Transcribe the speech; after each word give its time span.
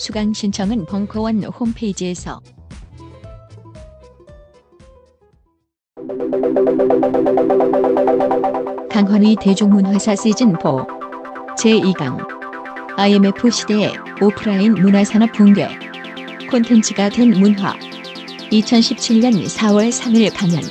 수강 0.00 0.32
신청은 0.32 0.86
벙커원 0.86 1.44
홈페이지에서. 1.44 2.40
강헌의 8.90 9.36
대중문화사 9.42 10.14
시즌4 10.14 10.86
제2강. 11.58 12.26
IMF 12.96 13.50
시대의 13.50 13.92
오프라인 14.22 14.72
문화산업 14.72 15.32
붕괴. 15.32 15.68
콘텐츠가 16.50 17.10
된 17.10 17.32
문화. 17.32 17.74
2017년 18.50 19.44
4월 19.44 19.90
3일 19.90 20.34
강연. 20.34 20.62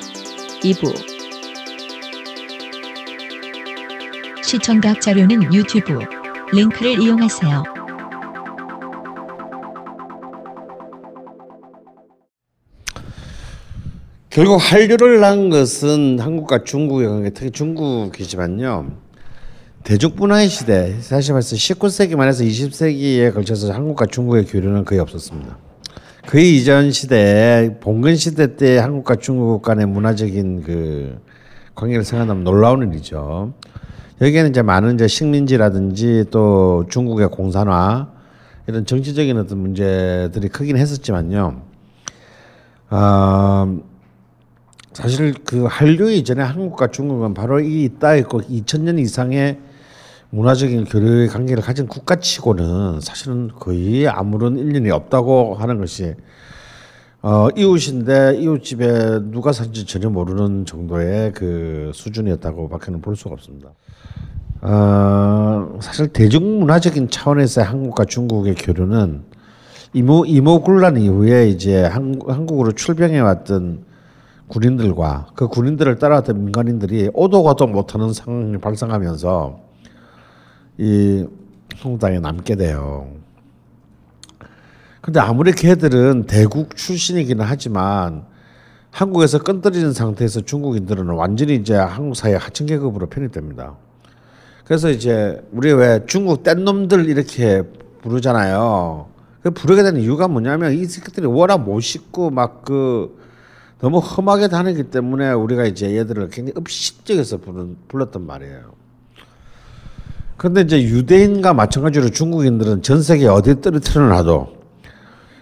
2부. 0.61 0.91
시청각 4.43 4.99
자료는 4.99 5.53
유튜브. 5.53 5.99
링크를 6.51 6.99
이용하세요. 6.99 7.78
결국 14.39 14.55
한류를 14.55 15.19
낳은 15.19 15.49
것은 15.49 16.17
한국과 16.17 16.63
중국의 16.63 17.09
관계, 17.09 17.29
특히 17.31 17.51
중국이지만요. 17.51 18.89
대중문화의 19.83 20.47
시대, 20.47 20.95
사실 21.01 21.33
말해서 21.33 21.57
19세기 21.57 22.15
말해서 22.15 22.45
20세기에 22.45 23.33
걸쳐서 23.33 23.73
한국과 23.73 24.05
중국의 24.05 24.45
교류는 24.45 24.85
거의 24.85 25.01
없었습니다. 25.01 25.57
그 26.25 26.39
이전 26.39 26.89
시대에 26.89 27.79
봉건 27.81 28.15
시대 28.15 28.55
때 28.55 28.77
한국과 28.77 29.17
중국 29.17 29.61
간의 29.61 29.87
문화적인 29.87 30.63
그 30.63 31.19
관계를 31.75 32.05
생각하면 32.05 32.45
놀라운 32.45 32.89
일이죠. 32.93 33.53
여기에는 34.21 34.51
이제 34.51 34.61
많은 34.61 34.95
이제 34.95 35.09
식민지라든지 35.09 36.27
또 36.31 36.85
중국의 36.89 37.27
공산화 37.27 38.07
이런 38.67 38.85
정치적인 38.85 39.37
어떤 39.37 39.57
문제들이 39.57 40.47
크긴 40.47 40.77
했었지만요. 40.77 41.61
어, 42.91 43.88
사실 44.93 45.33
그 45.45 45.65
한류 45.65 46.11
이전에 46.11 46.41
한국과 46.41 46.87
중국은 46.87 47.33
바로 47.33 47.59
이 47.59 47.83
있다 47.83 48.15
있고 48.15 48.41
2000년 48.41 48.99
이상의 48.99 49.59
문화적인 50.31 50.85
교류의 50.85 51.27
관계를 51.27 51.63
가진 51.63 51.87
국가치고는 51.87 52.99
사실은 53.01 53.49
거의 53.59 54.07
아무런 54.07 54.57
일련이 54.57 54.91
없다고 54.91 55.55
하는 55.55 55.79
것이 55.79 56.15
어, 57.21 57.49
이웃인데 57.55 58.37
이웃집에 58.39 59.19
누가 59.31 59.51
산지 59.51 59.85
전혀 59.85 60.09
모르는 60.09 60.65
정도의 60.65 61.33
그 61.33 61.91
수준이었다고 61.93 62.69
밖에는 62.69 63.01
볼 63.01 63.15
수가 63.15 63.31
없습니다. 63.33 63.71
어, 64.61 65.77
사실 65.81 66.07
대중문화적인 66.09 67.09
차원에서의 67.09 67.65
한국과 67.65 68.05
중국의 68.05 68.55
교류는 68.55 69.23
이모 69.93 70.25
이모군란 70.25 70.97
이후에 70.97 71.49
이제 71.49 71.83
한, 71.83 72.19
한국으로 72.25 72.73
출병해 72.73 73.19
왔던 73.19 73.88
군인들과 74.49 75.27
그 75.35 75.47
군인들을 75.47 75.99
따라왔던 75.99 76.43
민간인들이 76.43 77.09
오도 77.13 77.43
가도 77.43 77.67
못하는 77.67 78.11
상황이 78.11 78.57
발생하면서 78.57 79.59
이 80.79 81.25
땅에 81.99 82.19
남게 82.19 82.55
돼요. 82.55 83.07
근데 85.01 85.19
아무리 85.19 85.53
걔들은 85.53 86.25
대국 86.25 86.75
출신이기는 86.75 87.45
하지만 87.47 88.25
한국에서 88.91 89.39
끈들이는 89.39 89.93
상태에서 89.93 90.41
중국인들은 90.41 91.07
완전히 91.09 91.55
이제 91.55 91.75
한국 91.75 92.15
사회 92.15 92.35
하층 92.35 92.65
계급으로 92.65 93.07
편입됩니다. 93.07 93.75
그래서 94.65 94.89
이제 94.89 95.41
우리 95.51 95.71
왜 95.71 96.03
중국 96.05 96.43
뗀놈들 96.43 97.07
이렇게 97.07 97.63
부르잖아요. 98.01 99.07
그 99.41 99.51
부르게 99.51 99.83
되는 99.83 100.01
이유가 100.01 100.27
뭐냐면 100.27 100.73
이 100.73 100.85
새끼들이 100.85 101.27
워낙 101.27 101.65
멋있고 101.65 102.29
막그 102.29 103.18
너무 103.79 103.99
험하게 103.99 104.49
다니기 104.49 104.83
때문에 104.83 105.31
우리가 105.31 105.65
이제 105.65 105.95
얘들을 105.95 106.29
굉장히 106.29 106.53
읍식적에서 106.57 107.37
부른, 107.37 107.77
불렀단 107.87 108.25
말이에요. 108.25 108.73
그런데 110.37 110.61
이제 110.61 110.81
유대인과 110.81 111.53
마찬가지로 111.53 112.09
중국인들은 112.09 112.81
전 112.81 113.01
세계 113.01 113.27
어디 113.27 113.61
떨어뜨려놔도 113.61 114.59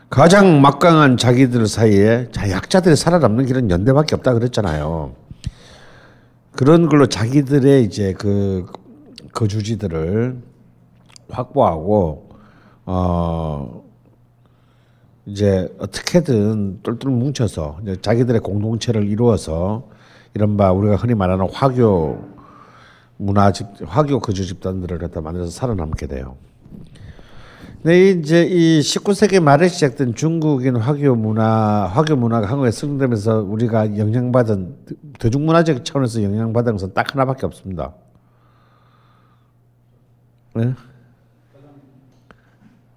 가장 0.09 0.61
막강한 0.61 1.17
자기들 1.17 1.67
사이에 1.67 2.29
자 2.31 2.49
약자들이 2.49 2.95
살아남는 2.95 3.45
길은 3.45 3.69
연대밖에 3.69 4.15
없다 4.15 4.33
그랬잖아요. 4.33 5.13
그런 6.53 6.89
걸로 6.89 7.07
자기들의 7.07 7.83
이제 7.83 8.13
그 8.17 8.65
거주지들을 9.33 10.41
확보하고 11.29 12.29
어 12.85 13.86
이제 15.27 15.73
어떻게든 15.77 16.79
똘똘 16.83 17.11
뭉쳐서 17.11 17.81
자기들의 18.01 18.39
공동체를 18.39 19.07
이루어서 19.07 19.89
이른바 20.33 20.71
우리가 20.71 20.95
흔히 20.95 21.15
말하는 21.15 21.49
화교 21.51 22.37
문화 23.17 23.51
집 23.51 23.67
화교 23.85 24.19
거주 24.21 24.45
집단들을 24.45 24.97
갖다 24.99 25.19
만들어서 25.19 25.51
살아남게 25.51 26.07
돼요. 26.07 26.37
근데 27.83 28.11
이제 28.11 28.45
이 28.45 28.79
19세기 28.79 29.41
말에 29.41 29.67
시작된 29.67 30.15
중국인 30.15 30.77
화교 30.77 31.15
문화, 31.15 31.85
화교 31.93 32.15
문화가 32.15 32.47
한국에 32.47 32.71
승되면서 32.71 33.41
우리가 33.41 33.97
영향받은 33.97 34.75
대중문화적 35.19 35.83
차원에서 35.83 36.23
영향받은 36.23 36.71
것은 36.73 36.93
딱 36.93 37.13
하나밖에 37.13 37.45
없습니다. 37.45 37.93
네? 40.55 40.73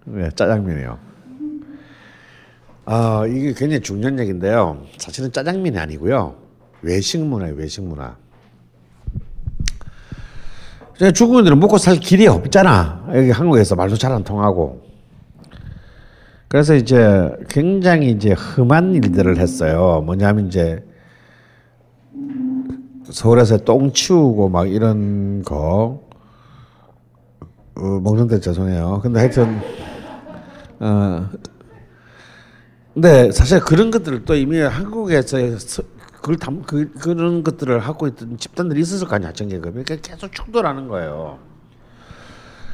네, 0.05 0.31
짜장면이요. 0.31 1.10
아, 2.85 3.25
이게 3.27 3.53
굉장히 3.53 3.81
중요한 3.81 4.19
얘기인데요. 4.19 4.83
사실은 4.99 5.31
짜장면이 5.31 5.79
아니고요. 5.79 6.35
외식 6.83 7.21
문화예요, 7.25 7.55
외식 7.57 7.83
문화. 7.83 8.17
중국인들은 11.15 11.59
먹고 11.59 11.79
살 11.79 11.97
길이 11.97 12.27
없잖아. 12.27 13.07
여기 13.15 13.31
한국에서 13.31 13.75
말도 13.75 13.97
잘 13.97 14.13
안 14.13 14.23
통하고. 14.23 14.83
그래서 16.49 16.75
이제 16.75 17.31
굉장히 17.49 18.11
이제 18.11 18.33
험한 18.33 18.95
일들을 18.95 19.39
했어요. 19.39 20.03
뭐냐면 20.05 20.49
이제 20.49 20.85
서울에서 23.05 23.59
똥 23.59 23.93
치우고 23.93 24.49
막 24.49 24.69
이런 24.69 25.43
거 25.43 26.03
어, 27.77 27.83
먹는데 28.03 28.41
죄송해요. 28.41 29.01
근데 29.03 29.21
하여튼 29.21 29.61
어 30.81 31.29
근데 33.01 33.33
사실 33.33 33.61
그런 33.61 33.91
것들을 33.91 34.27
또 34.27 34.35
이미 34.35 34.59
한국에서 34.59 35.39
그걸 36.17 36.37
담 36.37 36.61
그, 36.61 36.93
그런 36.93 37.43
것들을 37.43 37.79
하고 37.79 38.07
있던 38.07 38.37
집단들이 38.37 38.83
있었을 38.83 39.09
거 39.09 39.15
아니야 39.15 39.33
정계급이 39.33 39.85
그러니까 39.85 39.97
계속 39.97 40.31
충돌하는 40.35 40.87
거예요. 40.87 41.39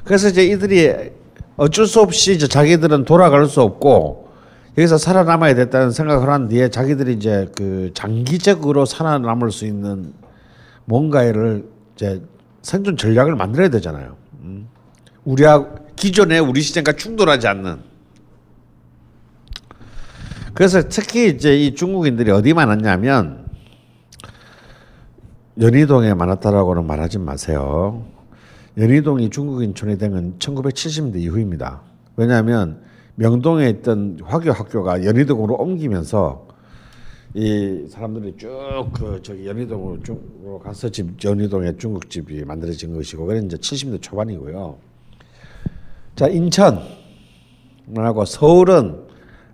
그래서 0.02 0.26
이제 0.26 0.44
이들이 0.44 1.12
어쩔 1.56 1.86
수 1.86 2.00
없이 2.00 2.32
이제 2.32 2.48
자기들은 2.48 3.04
돌아갈 3.04 3.46
수 3.46 3.62
없고 3.62 4.32
여기서 4.76 4.98
살아남아야 4.98 5.54
됐다는 5.54 5.92
생각을 5.92 6.28
한 6.28 6.48
뒤에 6.48 6.70
자기들이 6.70 7.12
이제 7.12 7.48
그 7.56 7.92
장기적으로 7.94 8.84
살아남을 8.84 9.52
수 9.52 9.64
있는 9.64 10.12
뭔가를 10.86 11.68
이제 11.94 12.20
생존 12.62 12.96
전략을 12.96 13.36
만들어야 13.36 13.68
되잖아요. 13.68 14.16
음. 14.40 14.66
우리하 15.24 15.68
기존의 15.94 16.40
우리 16.40 16.62
시장과 16.62 16.94
충돌하지 16.94 17.46
않는 17.46 17.95
그래서 20.56 20.82
특히 20.88 21.28
이제 21.28 21.54
이 21.54 21.74
중국인들이 21.74 22.30
어디 22.30 22.54
많았냐면 22.54 23.44
연희동에 25.60 26.14
많았다라고는 26.14 26.86
말하지 26.86 27.18
마세요. 27.18 28.06
연희동이 28.78 29.28
중국인촌이 29.28 29.98
된 29.98 30.12
건 30.12 30.38
1970년대 30.38 31.16
이후입니다. 31.16 31.82
왜냐하면 32.16 32.80
명동에 33.16 33.68
있던 33.68 34.18
화교 34.24 34.50
학교가 34.52 35.04
연희동으로 35.04 35.56
옮기면서 35.56 36.46
이 37.34 37.86
사람들이 37.90 38.36
쭉 38.38 38.48
그 38.94 39.20
저기 39.22 39.46
연희동으로 39.46 40.02
쭉 40.02 40.60
가서 40.62 40.88
집 40.88 41.22
연희동에 41.22 41.76
중국집이 41.76 42.44
만들어진 42.46 42.94
것이고 42.94 43.26
그게 43.26 43.44
이제 43.44 43.58
70대 43.58 44.00
초반이고요. 44.00 44.78
자 46.16 46.28
인천 46.28 46.80
하고 47.94 48.24
서울은 48.24 49.05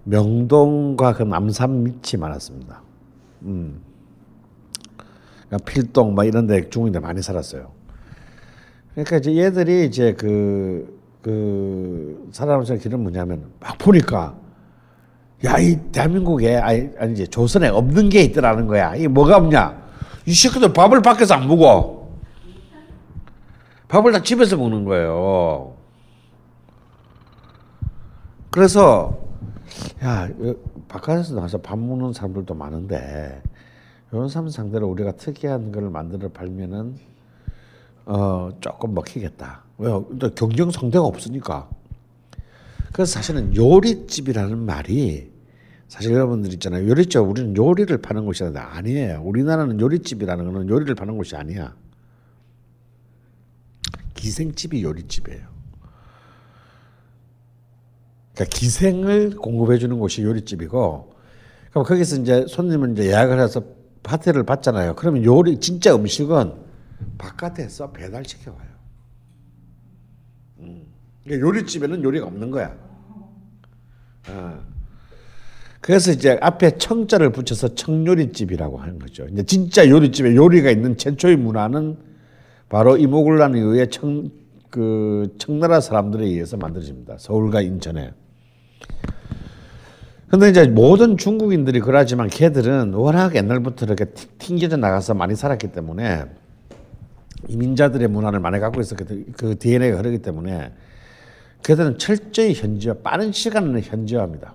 명동과 0.04 1.14
그 1.14 1.22
남산 1.22 1.84
밑이 1.84 2.18
많았습니다. 2.18 2.82
음. 3.42 3.80
그러니까 5.46 5.70
필동 5.70 6.14
막 6.14 6.24
이런 6.24 6.46
데 6.46 6.68
중국인들 6.68 7.00
많이 7.00 7.22
살았어요. 7.22 7.70
그러니까 8.94 9.16
이제 9.18 9.36
얘들이 9.36 9.86
이제 9.86 10.14
그, 10.14 11.00
그 11.22 12.28
살아남는 12.32 12.78
길은 12.78 13.00
뭐냐면 13.00 13.50
막 13.60 13.78
보니까 13.78 14.36
야, 15.44 15.58
이 15.58 15.76
대한민국에 15.90 16.56
아니, 16.56 16.88
아니 16.98 17.12
이제 17.14 17.26
조선에 17.26 17.68
없는 17.68 18.08
게 18.08 18.22
있더라는 18.22 18.66
거야. 18.66 18.94
이 18.94 19.08
뭐가 19.08 19.36
없냐? 19.36 19.82
이 20.26 20.32
새끼들 20.32 20.72
밥을 20.72 21.02
밖에서 21.02 21.34
안 21.34 21.48
먹어. 21.48 22.10
밥을 23.88 24.12
다 24.12 24.22
집에서 24.22 24.56
먹는 24.56 24.84
거예요. 24.84 25.74
그래서 28.50 29.21
야, 30.04 30.28
바깥에서 30.88 31.34
나와서 31.34 31.58
밥 31.58 31.78
먹는 31.78 32.12
사람들도 32.12 32.54
많은데 32.54 33.42
이런 34.10 34.28
사람 34.28 34.48
상대로 34.48 34.88
우리가 34.88 35.12
특이한 35.12 35.72
걸 35.72 35.90
만들어 35.90 36.28
팔면은 36.28 36.96
어 38.04 38.50
조금 38.60 38.94
먹히겠다. 38.94 39.62
또 40.18 40.34
경쟁 40.34 40.70
상대가 40.70 41.04
없으니까. 41.04 41.70
그래서 42.92 43.12
사실은 43.12 43.56
요리집이라는 43.56 44.58
말이 44.58 45.32
사실 45.88 46.12
여러분들 46.12 46.52
있잖아요. 46.54 46.88
요리집 46.88 47.20
우리는 47.20 47.56
요리를 47.56 47.96
파는 47.98 48.24
곳이 48.24 48.44
아니에요. 48.44 49.22
우리나라는 49.24 49.80
요리집이라는 49.80 50.44
거는 50.44 50.68
요리를 50.68 50.94
파는 50.94 51.16
곳이 51.16 51.36
아니야. 51.36 51.74
기생집이 54.14 54.82
요리집이에요. 54.82 55.51
그러니까 58.42 58.44
기생을 58.44 59.36
공급해 59.36 59.78
주는 59.78 59.98
곳이 59.98 60.22
요리집이고 60.22 61.14
그럼 61.70 61.84
거기서 61.84 62.16
이제 62.16 62.44
손님은 62.48 62.92
이제 62.92 63.06
예약을 63.06 63.40
해서 63.40 63.62
파티를 64.02 64.42
받잖아요. 64.44 64.94
그러면 64.96 65.24
요리 65.24 65.58
진짜 65.60 65.94
음식은 65.94 66.52
바깥에서 67.18 67.92
배달시켜 67.92 68.50
와요. 68.50 68.68
음. 70.58 70.86
그러니까 71.24 71.46
요리집에는 71.46 72.02
요리가 72.02 72.26
없는 72.26 72.50
거야. 72.50 72.74
어. 74.28 74.60
그래서 75.80 76.12
이제 76.12 76.38
앞에 76.40 76.78
청자를 76.78 77.32
붙여서 77.32 77.74
청요리집이라고 77.74 78.78
하는 78.78 78.98
거죠. 78.98 79.26
이제 79.32 79.42
진짜 79.42 79.88
요리집에 79.88 80.36
요리가 80.36 80.70
있는 80.70 80.96
최초의 80.96 81.36
문화는 81.36 81.96
바로 82.68 82.96
이모굴란에 82.96 83.58
의해 83.58 83.86
청, 83.86 84.30
그 84.70 85.34
청나라 85.38 85.80
사람들에 85.80 86.24
의해서 86.24 86.56
만들어집니다. 86.56 87.18
서울과 87.18 87.62
인천에. 87.62 88.12
근데 90.28 90.48
이제 90.48 90.66
모든 90.66 91.18
중국인들이 91.18 91.80
그러지만 91.80 92.28
걔들은 92.28 92.94
워낙 92.94 93.34
옛날부터 93.34 93.84
이렇게 93.86 94.06
튕겨져 94.38 94.78
나가서 94.78 95.14
많이 95.14 95.36
살았기 95.36 95.72
때문에 95.72 96.24
이민자들의 97.48 98.08
문화를 98.08 98.40
많이 98.40 98.58
갖고 98.58 98.80
있었기 98.80 99.32
그 99.36 99.58
DNA가 99.58 99.98
흐르기 99.98 100.18
때문에 100.18 100.72
걔들은 101.62 101.98
철저히 101.98 102.54
현지화, 102.54 102.94
빠른 103.02 103.32
시간을 103.32 103.82
현지화합니다. 103.82 104.54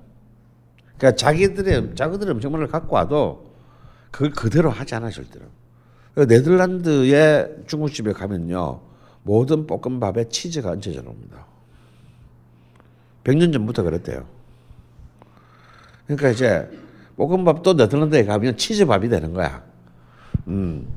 그러니까 0.97 1.15
자기들의 1.15 1.95
자기들의 1.95 2.33
음식물을 2.33 2.67
갖고 2.67 2.95
와도 2.95 3.51
그걸 4.11 4.31
그대로 4.31 4.69
하지 4.69 4.95
않아 4.95 5.09
절대로. 5.09 5.45
네덜란드의 6.15 7.57
중국집에 7.67 8.13
가면요 8.13 8.81
모든 9.21 9.67
볶음밥에 9.67 10.29
치즈가 10.29 10.71
얹혀져 10.71 11.01
놉니다. 11.03 11.45
100년 13.27 13.51
전부터 13.51 13.83
그랬대요. 13.83 14.25
그러니까 16.05 16.29
이제 16.29 16.69
볶음밥도 17.17 17.73
네덜란드에 17.73 18.23
가면 18.23 18.55
치즈밥이 18.55 19.09
되는 19.09 19.33
거야. 19.33 19.63
음. 20.47 20.87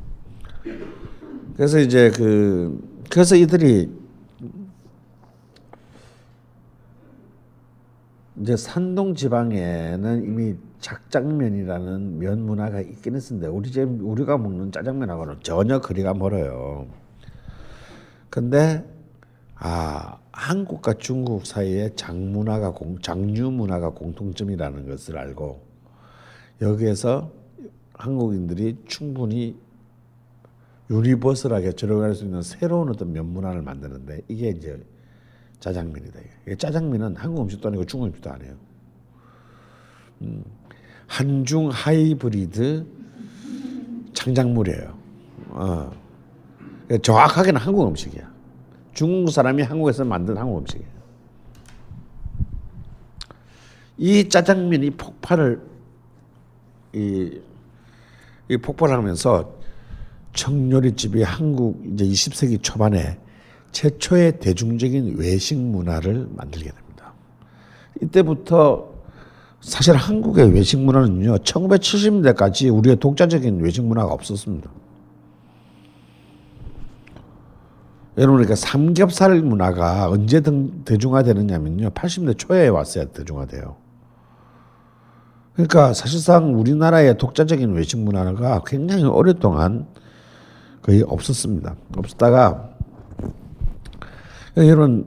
그래서 1.57 1.81
이제 1.81 2.11
그 2.11 2.81
그래서 3.11 3.35
이들이 3.35 3.91
이제 8.41 8.57
산동 8.57 9.17
지방에는 9.17 10.23
이미 10.25 10.55
작장면이라는 10.79 12.19
면 12.19 12.47
문화가 12.47 12.81
있긴 12.81 13.17
했는데 13.17 13.49
우리 13.49 13.71
집 13.71 13.83
우리가 14.01 14.39
먹는 14.39 14.71
짜장면하고는 14.73 15.41
전혀 15.43 15.81
거리가 15.81 16.15
멀어요. 16.15 16.87
근데 18.31 18.85
아 19.57 20.20
한국과 20.33 20.95
중국 20.95 21.47
사이에 21.47 21.91
장 21.97 22.33
문화가 22.33 22.73
공, 22.73 22.99
장류 23.01 23.51
문화가 23.51 23.91
공통점이라는 23.91 24.89
것을 24.89 25.19
알고 25.19 25.61
여기에서 26.61 27.33
한국인들이 27.95 28.79
충분히 28.87 29.57
유니버설하게 30.91 31.73
들어갈 31.73 32.15
수 32.15 32.25
있는 32.25 32.43
새로운 32.43 32.89
어떤 32.89 33.13
면 33.13 33.27
문화를 33.27 33.63
만드는데 33.63 34.23
이게 34.29 34.49
이제 34.51 34.83
짜장면이다. 35.61 36.21
이게 36.47 36.57
짜장면은 36.57 37.17
한국 37.17 37.43
음식도 37.43 37.69
아니고 37.69 37.85
중국 37.85 38.07
음식도 38.07 38.31
아니에요. 38.31 38.55
음, 40.23 40.45
한중 41.07 41.71
하이브리드 41.71 42.87
창작물이에요. 44.15 44.99
어. 45.51 45.91
정확하게는 47.03 47.61
한국 47.61 47.87
음식이야. 47.87 48.30
중국 48.93 49.31
사람이 49.31 49.63
한국에서 49.63 50.05
만든 50.05 50.37
한국 50.37 50.59
음식이에요. 50.59 51.01
이 53.99 54.29
짜장면이 54.29 54.91
폭발을 54.91 55.61
이, 56.95 57.41
이 58.49 58.57
폭발하면서 58.57 59.61
청요리집이 60.33 61.23
한국 61.23 61.83
이제 61.93 62.05
20세기 62.05 62.63
초반에 62.63 63.19
최초의 63.73 64.41
대중적인 64.41 65.17
외식 65.19 65.59
문화를 65.59 66.29
만들게 66.35 66.71
됩니다. 66.71 67.13
이때부터 68.03 68.91
사실 69.61 69.95
한국의 69.95 70.53
외식 70.55 70.79
문화는요, 70.79 71.37
1970년대까지 71.39 72.75
우리의 72.75 72.97
독자적인 72.97 73.61
외식 73.61 73.85
문화가 73.85 74.13
없었습니다. 74.13 74.71
여러분, 78.21 78.37
그러니까 78.37 78.55
삼겹살 78.55 79.41
문화가 79.41 80.09
언제 80.09 80.41
등 80.41 80.85
대중화되느냐면요, 80.85 81.91
80년대 81.91 82.39
초에 82.39 82.69
왔어야 82.69 83.07
대중화돼요. 83.07 83.77
그러니까 85.55 85.93
사실상 85.95 86.55
우리나라의 86.59 87.19
독자적인 87.19 87.73
외식 87.73 87.99
문화가 87.99 88.63
굉장히 88.67 89.05
오랫동안 89.05 89.87
거의 90.83 91.03
없었습니다. 91.03 91.75
없었다가 91.97 92.71
여러분 94.57 95.07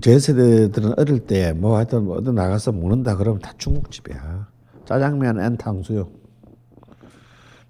제 0.00 0.18
세대들은 0.18 0.98
어릴 0.98 1.20
때 1.20 1.52
뭐 1.52 1.76
하여튼 1.76 2.04
뭐 2.04 2.16
어디 2.18 2.32
나가서 2.32 2.72
먹는다 2.72 3.16
그러면 3.16 3.40
다 3.40 3.52
중국집이야. 3.58 4.48
짜장면 4.86 5.40
and 5.40 5.56
탕수육. 5.56 6.22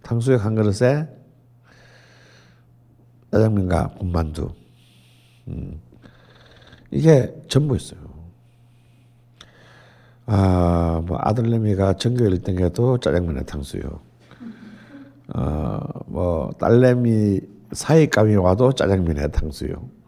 탕수육 0.03 0.45
한 0.45 0.55
그릇에 0.55 1.09
짜장면과 3.33 3.95
군만두. 3.99 4.62
음. 5.53 5.81
이게 6.91 7.35
전부였어요. 7.49 8.01
아, 10.27 11.03
뭐 11.05 11.19
아들내미가 11.21 11.95
전교 11.95 12.25
1등해도 12.25 13.01
짜장면에 13.01 13.45
탕수육. 13.45 14.01
어, 15.35 15.81
뭐 16.07 16.51
딸내미 16.59 17.41
사이감이 17.73 18.37
와도 18.37 18.73
짜장면에 18.73 19.29
탕수육. 19.29 20.03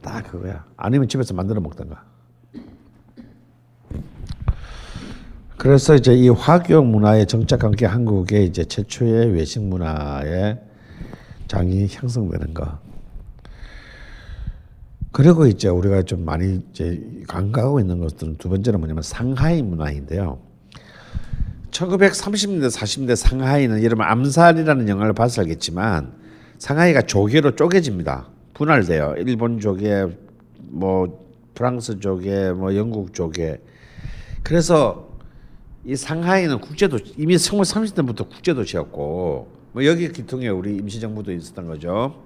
다 0.00 0.22
그거야. 0.22 0.64
아니면 0.76 1.08
집에서 1.08 1.34
만들어 1.34 1.60
먹던가. 1.60 2.04
그래서 5.56 5.94
이제 5.94 6.12
이 6.12 6.28
화교 6.28 6.82
문화의 6.82 7.26
정착한 7.26 7.70
게 7.70 7.86
한국의 7.86 8.46
이제 8.46 8.64
최초의 8.64 9.32
외식 9.32 9.62
문화의 9.62 10.60
장이 11.46 11.86
형성되는 11.88 12.52
거. 12.52 12.80
그리고 15.12 15.46
이제 15.46 15.68
우리가 15.68 16.02
좀 16.02 16.24
많이 16.24 16.60
이제 16.70 17.02
간과하고 17.28 17.80
있는 17.80 18.00
것들은 18.00 18.36
두 18.38 18.48
번째는 18.48 18.80
뭐냐면 18.80 19.02
상하이 19.02 19.62
문화인데요. 19.62 20.40
1930년대 21.70 22.70
40년대 22.70 23.16
상하이는 23.16 23.82
여러분 23.82 24.06
암살이라는 24.06 24.88
영화를 24.88 25.12
봐서 25.12 25.42
알겠지만 25.42 26.14
상하이가 26.58 27.02
조개로 27.02 27.56
쪼개집니다. 27.56 28.28
분할돼요. 28.54 29.14
일본 29.18 29.60
조개, 29.60 30.06
뭐 30.58 31.26
프랑스 31.54 31.98
조개, 32.00 32.52
뭐 32.52 32.74
영국 32.74 33.12
조개. 33.12 33.58
그래서 34.42 35.10
이 35.84 35.94
상하이는 35.94 36.60
국제도 36.60 36.98
이미 37.18 37.36
1930년부터 37.36 38.28
국제도시였고 38.28 39.48
뭐 39.72 39.84
여기 39.84 40.10
기통에 40.10 40.48
우리 40.48 40.76
임시정부도 40.76 41.32
있었던 41.32 41.66
거죠. 41.66 42.22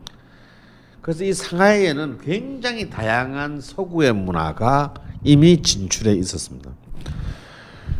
그래서 1.00 1.24
이 1.24 1.32
상하이에는 1.32 2.18
굉장히 2.18 2.90
다양한 2.90 3.60
서구의 3.60 4.12
문화가 4.12 4.94
이미 5.22 5.62
진출해 5.62 6.12
있었습니다. 6.14 6.70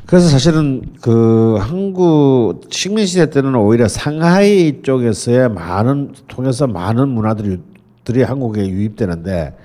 그래서 0.07 0.29
사실은 0.29 0.95
그 1.01 1.57
한국 1.59 2.63
식민 2.71 3.07
시대 3.07 3.29
때는 3.29 3.55
오히려 3.57 3.89
상하이 3.89 4.83
쪽에서의 4.83 5.49
많은 5.51 6.15
통해서 6.29 6.67
많은 6.67 7.09
문화들이 7.09 7.61
들이 8.05 8.23
한국에 8.23 8.69
유입되는데 8.69 9.57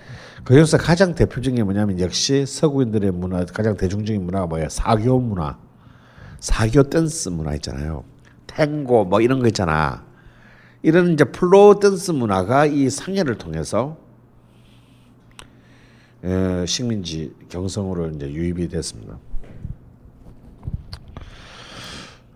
그 0.44 0.58
역사 0.58 0.78
가장 0.78 1.14
대표적인 1.14 1.58
게 1.58 1.64
뭐냐면 1.64 2.00
역시 2.00 2.46
서구인들의 2.48 3.12
문화 3.12 3.46
가장 3.46 3.78
대중적인 3.78 4.26
문화가 4.26 4.48
뭐야 4.48 4.70
사교 4.70 5.20
문화. 5.20 5.58
사교 6.40 6.90
댄스 6.90 7.30
문화 7.30 7.54
있잖아요. 7.56 8.04
탱고 8.48 9.06
뭐 9.06 9.22
이런 9.22 9.40
거 9.40 9.48
있잖아 9.48 10.04
이런 10.84 11.14
이제 11.14 11.24
플로어 11.24 11.80
댄스 11.80 12.12
문화가 12.12 12.66
이 12.66 12.90
상해를 12.90 13.38
통해서 13.38 13.98
에, 16.24 16.66
식민지 16.66 17.34
경성으로 17.50 18.10
이제 18.10 18.32
유입이 18.32 18.68
됐습니다. 18.70 19.18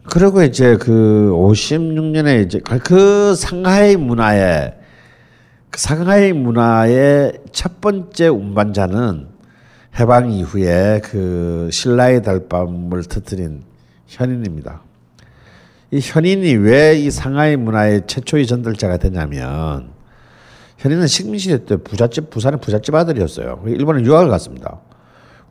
그리고 0.03 0.43
이제 0.43 0.77
그 0.77 1.31
56년에 1.33 2.45
이제 2.45 2.59
그 2.59 3.35
상하이 3.35 3.95
문화의 3.95 4.75
그 5.71 5.79
상하이 5.79 6.31
문화의 6.31 7.39
첫 7.51 7.81
번째 7.81 8.27
운반자는 8.27 9.27
해방 9.99 10.31
이후에 10.31 11.01
그 11.03 11.69
신라의 11.71 12.21
달밤을 12.21 13.03
터뜨린 13.03 13.63
현인입니다. 14.07 14.81
이 15.95 15.99
현인이 16.01 16.55
왜 16.57 16.97
이 16.99 17.09
상하이 17.09 17.55
문화의 17.55 18.01
최초의 18.05 18.47
전달자가 18.47 18.97
되냐면 18.97 19.91
현인은 20.77 21.07
식민시대 21.07 21.63
때 21.65 21.77
부잣집 21.77 22.29
부산의 22.29 22.59
부잣집 22.59 22.93
아들이었어요. 22.93 23.63
일본에 23.65 24.03
유학을 24.03 24.29
갔습니다. 24.29 24.81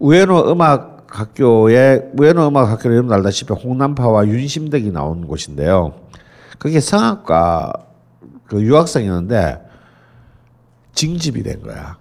우에노 0.01 0.51
음악 0.53 1.07
학교에 1.11 2.11
우에노 2.19 2.49
음악 2.49 2.69
학교는 2.71 2.97
여러분 2.97 3.15
알다시피 3.15 3.55
홍남파와 3.55 4.27
윤심덕이 4.27 4.91
나온 4.91 5.27
곳인데요. 5.27 5.95
그게 6.59 6.79
성악과 6.81 7.73
그 8.47 8.63
유학생이었는데 8.63 9.61
징집이 10.93 11.43
된 11.43 11.63
거야. 11.63 11.97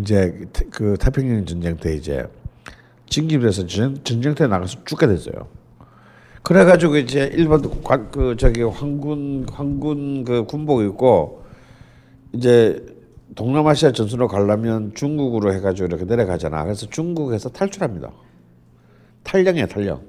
이제 0.00 0.40
태- 0.52 0.66
그太平양 0.70 1.46
전쟁 1.46 1.76
때 1.76 1.94
이제 1.94 2.26
징집이 3.08 3.44
돼서 3.44 3.64
전, 3.66 3.98
전쟁터에 4.02 4.48
나가서 4.48 4.78
죽게 4.84 5.06
됐어요. 5.06 5.46
그래가지고 6.44 6.98
이제 6.98 7.30
일본 7.32 7.82
관- 7.82 8.10
그 8.10 8.36
저기 8.36 8.62
황군 8.62 9.46
황군 9.50 10.24
그 10.24 10.44
군복 10.44 10.82
입고 10.82 11.42
이제 12.34 12.84
동남아시아 13.34 13.92
전선으로 13.92 14.28
가려면 14.28 14.94
중국으로 14.94 15.54
해가지고 15.54 15.86
이렇게 15.86 16.04
내려가잖아. 16.04 16.62
그래서 16.64 16.86
중국에서 16.86 17.48
탈출합니다. 17.48 18.12
탈영이야 19.22 19.66
탈영. 19.66 20.02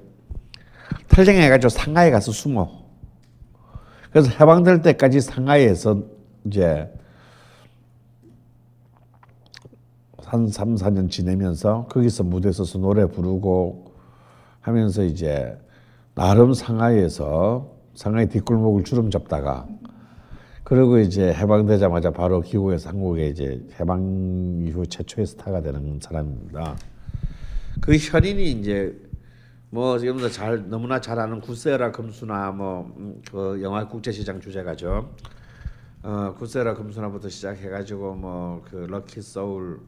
탈영해가지고 1.08 1.70
상하이 1.70 2.10
가서 2.10 2.32
숨어. 2.32 2.70
그래서 4.10 4.30
해방될 4.30 4.82
때까지 4.82 5.22
상하이에서 5.22 6.02
이제 6.44 6.92
한 10.22 10.48
3, 10.48 10.74
4년 10.74 11.10
지내면서 11.10 11.86
거기서 11.88 12.24
무대 12.24 12.52
서서 12.52 12.78
노래 12.78 13.06
부르고 13.06 13.92
하면서 14.60 15.02
이제 15.02 15.56
나름 16.16 16.54
상하이에서 16.54 17.76
상하이 17.94 18.26
뒷골목을 18.30 18.84
주름 18.84 19.10
잡다가 19.10 19.66
그리고 20.64 20.98
이제 20.98 21.30
해방되자마자 21.34 22.10
바로 22.10 22.40
기국에서 22.40 22.88
한국에 22.88 23.28
이제 23.28 23.62
해방 23.78 24.62
이후 24.66 24.86
최초의 24.86 25.26
스타가 25.26 25.60
되는 25.60 26.00
사람입니다. 26.00 26.74
그 27.82 27.94
현인이 27.94 28.50
이제 28.52 28.98
뭐 29.68 30.00
여러분들 30.00 30.30
잘 30.32 30.70
너무나 30.70 31.02
잘 31.02 31.18
아는 31.18 31.40
구세라 31.42 31.92
금수나 31.92 32.50
뭐 32.50 32.90
그 33.30 33.60
영화 33.62 33.86
국제시장 33.86 34.40
주제가죠. 34.40 35.10
어 36.02 36.34
구세라 36.38 36.72
금수나부터 36.74 37.28
시작해가지고 37.28 38.14
뭐 38.14 38.62
그 38.70 38.76
럭키 38.88 39.20
소울, 39.20 39.80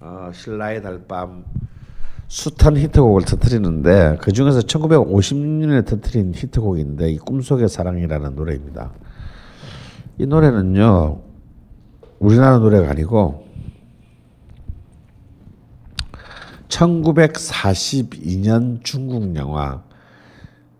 어 0.00 0.30
신라의 0.34 0.82
달밤 0.82 1.44
숱한 2.28 2.76
히트곡을 2.76 3.22
터뜨리는데 3.22 4.18
그 4.20 4.32
중에서 4.32 4.60
1956년에 4.60 5.86
터뜨린 5.86 6.32
히트곡인데 6.34 7.10
이 7.10 7.18
꿈속의 7.18 7.68
사랑이라는 7.68 8.34
노래입니다. 8.34 8.92
이 10.18 10.26
노래는요 10.26 11.20
우리나라 12.18 12.58
노래가 12.58 12.90
아니고 12.90 13.46
1942년 16.68 18.82
중국 18.82 19.36
영화 19.36 19.82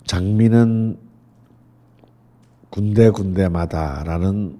장미는 0.05 0.99
군데 2.71 3.11
군데마다라는 3.11 4.59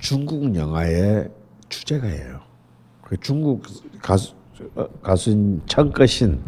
중국 0.00 0.54
영화의 0.54 1.30
주제가예요. 1.68 2.40
그 3.08 3.16
중국 3.20 3.62
가수 4.02 4.34
어, 4.74 4.86
가수인 5.00 5.60
청거신 5.66 6.40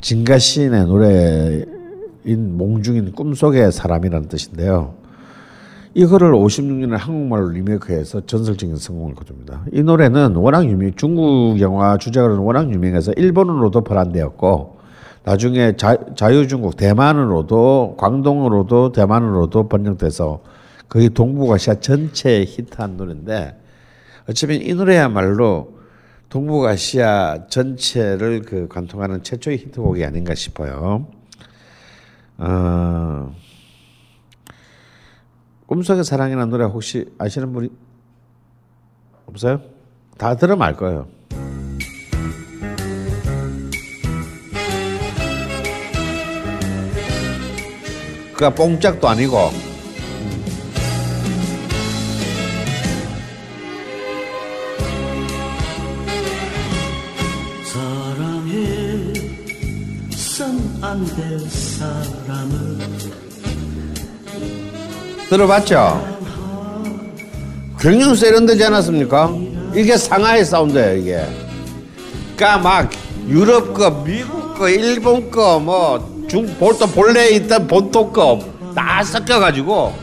진가신의 0.00 0.86
노래인 0.86 2.56
몽중인 2.56 3.12
꿈속의 3.12 3.70
사람이라는 3.70 4.28
뜻인데요. 4.28 4.94
이거를 5.94 6.32
56년에 6.32 6.96
한국말로 6.96 7.48
리메이크해서 7.50 8.26
전설적인 8.26 8.76
성공을 8.76 9.14
거둡니다. 9.14 9.64
이 9.72 9.82
노래는 9.82 10.34
워낙 10.34 10.66
유명, 10.66 10.92
중국 10.96 11.60
영화 11.60 11.96
주제가로는 11.96 12.42
워낙 12.42 12.70
유명해서 12.70 13.12
일본어로도 13.12 13.82
번안되었고 13.82 14.76
나중에 15.22 15.76
자, 15.76 15.96
자유중국 16.16 16.76
대만으로도 16.76 17.96
광동으로도 17.98 18.92
대만으로도 18.92 19.68
번역돼서 19.68 20.40
거의 20.88 21.10
동북아시아 21.10 21.76
전체에 21.76 22.44
히트한 22.44 22.96
노래인데 22.96 23.56
어쩌면 24.28 24.60
이 24.60 24.74
노래야말로 24.74 25.75
동북아시아 26.36 27.46
전체를 27.48 28.42
그 28.42 28.68
관통하는 28.68 29.22
최초의 29.22 29.56
히트곡이 29.56 30.04
아닌가 30.04 30.34
싶어요. 30.34 31.06
어, 32.36 33.34
꿈속의 35.64 36.04
사랑이라는 36.04 36.50
노래 36.50 36.66
혹시 36.66 37.06
아시는 37.16 37.54
분이 37.54 37.70
없어요? 39.24 39.62
다 40.18 40.36
들으면 40.36 40.60
알 40.60 40.76
거예요. 40.76 41.08
그가 48.34 48.50
뽕짝도 48.50 49.08
아니고 49.08 49.38
들어봤죠? 65.28 66.16
굉장히 67.78 68.16
세련되지 68.16 68.64
않았습니까? 68.64 69.30
이게 69.74 69.96
상하이 69.96 70.44
사운드예요 70.44 70.96
이게 70.96 71.26
그러니까 72.36 72.58
막 72.58 72.90
유럽 73.28 73.74
거, 73.74 73.90
미국 74.04 74.54
거, 74.54 74.68
일본 74.68 75.30
거, 75.30 75.58
뭐 75.58 76.26
중, 76.28 76.46
볼또 76.58 76.86
본래 76.86 77.28
있던 77.30 77.66
본토 77.66 78.10
거 78.12 78.56
다 78.76 79.02
섞여가지고 79.02 79.94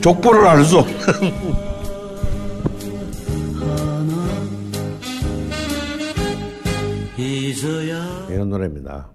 족보를 0.00 0.44
알 0.44 0.64
수 0.64 0.78
없는 0.78 0.96
이런 8.28 8.48
노래입니다. 8.50 9.08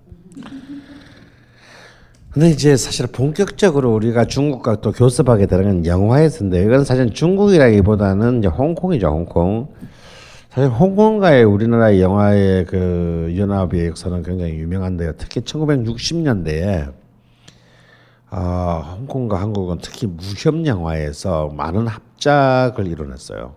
근데 2.34 2.50
이제 2.50 2.76
사실 2.76 3.06
본격적으로 3.06 3.94
우리가 3.94 4.26
중국과 4.26 4.78
또 4.78 4.92
교습하게 4.92 5.46
되는 5.46 5.66
건 5.66 5.86
영화에서인데 5.86 6.64
이건 6.64 6.84
사실 6.84 7.14
중국이라기보다는 7.14 8.40
이제 8.40 8.48
홍콩이죠, 8.48 9.08
홍콩. 9.08 9.68
사실 10.50 10.72
홍콩과의 10.72 11.44
우리나라 11.44 12.00
영화의 12.00 12.66
그 12.66 13.36
연합의 13.38 13.86
역사는 13.90 14.24
굉장히 14.24 14.56
유명한데요. 14.56 15.14
특히 15.20 15.42
1960년대에 15.42 16.92
아, 18.32 18.96
홍콩과 18.98 19.40
한국은 19.40 19.78
특히 19.80 20.08
무협 20.08 20.66
영화에서 20.66 21.50
많은 21.50 21.86
합작을 21.86 22.88
이뤄냈어요. 22.88 23.54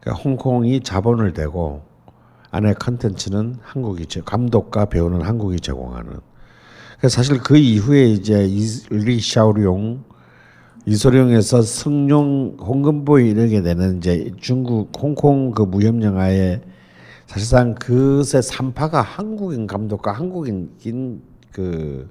그러니까 0.00 0.22
홍콩이 0.22 0.82
자본을 0.82 1.32
대고 1.32 1.80
안에 2.50 2.74
컨텐츠는 2.74 3.56
한국이 3.62 4.04
제 4.04 4.20
감독과 4.22 4.86
배우는 4.86 5.22
한국이 5.22 5.58
제공하는. 5.58 6.27
사실 7.06 7.38
그 7.38 7.56
이후에 7.56 8.06
이제 8.10 8.44
이- 8.44 8.82
리 8.90 9.20
샤오룡, 9.20 10.02
이소룡에서 10.84 11.62
승룡, 11.62 12.56
홍금보이 12.58 13.30
이렇게 13.30 13.62
되는 13.62 13.98
이제 13.98 14.32
중국 14.40 14.90
홍콩 15.00 15.52
그 15.52 15.62
무협 15.62 16.02
영화의 16.02 16.60
사실상 17.26 17.74
그새 17.74 18.40
산파가 18.42 19.02
한국인 19.02 19.66
감독과 19.66 20.12
한국인 20.12 20.70
그 21.52 22.08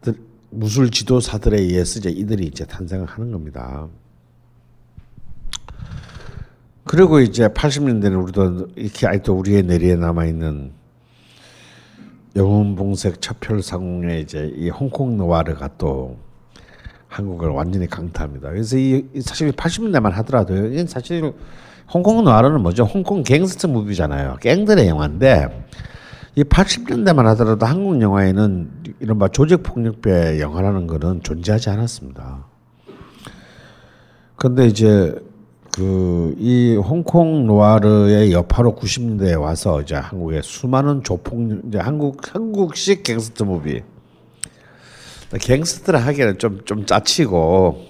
들- 0.00 0.16
무술 0.50 0.90
지도사들에 0.90 1.60
의해서 1.60 1.98
이제 1.98 2.08
이들이 2.10 2.46
이제 2.46 2.64
탄생을 2.64 3.06
하는 3.06 3.32
겁니다. 3.32 3.88
그리고 6.84 7.20
이제 7.20 7.48
80년대는 7.48 8.22
우리도 8.22 8.68
이렇게 8.76 9.06
아직도 9.06 9.34
우리의 9.34 9.62
내리에 9.64 9.96
남아 9.96 10.26
있는 10.26 10.72
영웅봉색 12.34 13.20
첩혈상의 13.20 14.22
이제 14.22 14.52
이 14.56 14.70
홍콩 14.70 15.16
노아르가 15.16 15.68
또 15.78 16.16
한국을 17.08 17.50
완전히 17.50 17.86
강타합니다. 17.86 18.50
그래서 18.50 18.78
이, 18.78 19.04
이 19.14 19.20
사실 19.20 19.52
80년대만 19.52 20.12
하더라도 20.12 20.54
이게 20.66 20.86
사실 20.86 21.34
홍콩 21.92 22.24
노아르는 22.24 22.62
뭐죠? 22.62 22.84
홍콩 22.84 23.22
갱스터 23.22 23.68
무비잖아요. 23.68 24.36
갱들의 24.40 24.88
영화인데 24.88 25.66
이 26.34 26.42
80년대만 26.44 27.24
하더라도 27.24 27.66
한국 27.66 28.00
영화에는 28.00 28.70
이른바 29.00 29.28
조직 29.28 29.62
폭력배 29.62 30.40
영화라는 30.40 30.86
거는 30.86 31.22
존재하지 31.22 31.68
않았습니다. 31.68 32.46
근데 34.36 34.66
이제 34.66 35.14
그 35.72 36.34
이 36.38 36.76
홍콩 36.76 37.46
노아르의 37.46 38.32
여파로 38.32 38.74
90년대에 38.74 39.40
와서 39.40 39.80
이제 39.80 39.94
한국에 39.94 40.40
수많은 40.42 41.02
조폭 41.04 41.40
이제 41.68 41.78
한국 41.78 42.34
한국식 42.34 43.02
갱스터 43.02 43.44
무비 43.44 43.82
갱스터를 45.40 46.04
하기에는 46.04 46.38
좀 46.38 46.62
좀 46.64 46.84
짜치고 46.84 47.86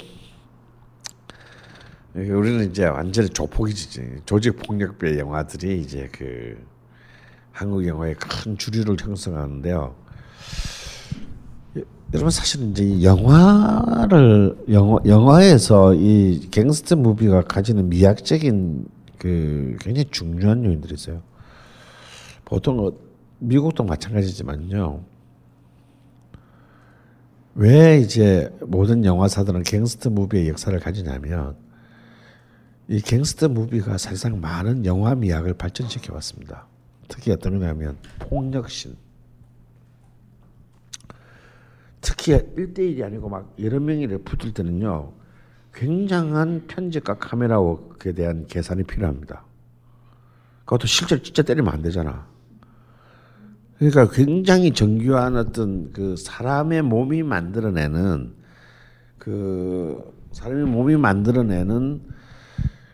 우리는 2.15 2.71
이제 2.71 2.85
완전히 2.87 3.29
조폭이지 3.31 4.23
조직 4.27 4.57
폭력배 4.59 5.19
영화들이 5.19 5.81
이제 5.81 6.09
그 6.13 6.57
한국 7.53 7.87
영화의 7.87 8.15
큰 8.17 8.57
주류를 8.59 8.97
형성하는데요. 9.01 9.95
여- 12.13 12.15
여러분 12.15 12.31
사실 12.31 12.71
이제 12.71 12.85
이 12.85 13.05
영화를 13.05 14.57
영화 14.71 14.99
영화에서 15.07 15.95
이 15.95 16.49
갱스터 16.51 16.97
무비가 16.97 17.43
가지는 17.43 17.89
미학적인 17.89 18.87
그 19.19 19.77
굉장히 19.81 20.05
중요한 20.11 20.65
요인들이 20.65 20.95
있어요. 20.95 21.23
보통 22.45 22.87
어, 22.87 22.93
미국도 23.39 23.85
마찬가지지만요. 23.85 25.05
왜 27.55 27.99
이제 28.01 28.51
모든 28.63 29.05
영화사들은 29.05 29.63
갱스터 29.63 30.11
무비의 30.11 30.49
역사를 30.49 30.79
가지냐면 30.81 31.55
이 32.89 33.01
갱스터 33.01 33.49
무비가 33.49 33.97
사실상 33.99 34.41
많은 34.41 34.85
영화 34.87 35.15
미학을 35.15 35.55
발전시켜 35.55 36.15
왔습니다. 36.15 36.67
특히 37.09 37.31
어떤 37.31 37.59
거냐면 37.59 37.97
폭력신. 38.19 38.97
특히 42.03 42.35
1대1이 42.35 43.03
아니고 43.03 43.31
막 43.31 43.55
여러 43.61 43.81
명이 43.81 44.07
붙을 44.09 44.53
때는요. 44.53 45.13
굉장한 45.73 46.67
편집과 46.67 47.17
카메라 47.19 47.59
워크에 47.59 48.13
대한 48.13 48.47
계산이 48.47 48.83
필요합니다. 48.83 49.47
그것도 50.65 50.87
실제로 50.87 51.23
진짜 51.23 51.43
때리면 51.43 51.73
안 51.73 51.81
되잖아. 51.81 52.27
그러니까 53.79 54.11
굉장히 54.11 54.73
정교한 54.73 55.37
어떤 55.37 55.93
그 55.93 56.17
사람의 56.17 56.83
몸이 56.83 57.23
만들어내는 57.23 58.35
그 59.19 60.13
사람의 60.33 60.67
몸이 60.67 60.97
만들어내는 60.97 62.03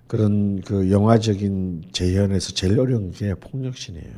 그런 0.07 0.61
그 0.63 0.91
영화적인 0.91 1.91
재현에서 1.93 2.53
제일 2.53 2.79
어려운 2.81 3.11
게 3.11 3.35
폭력신이에요. 3.35 4.15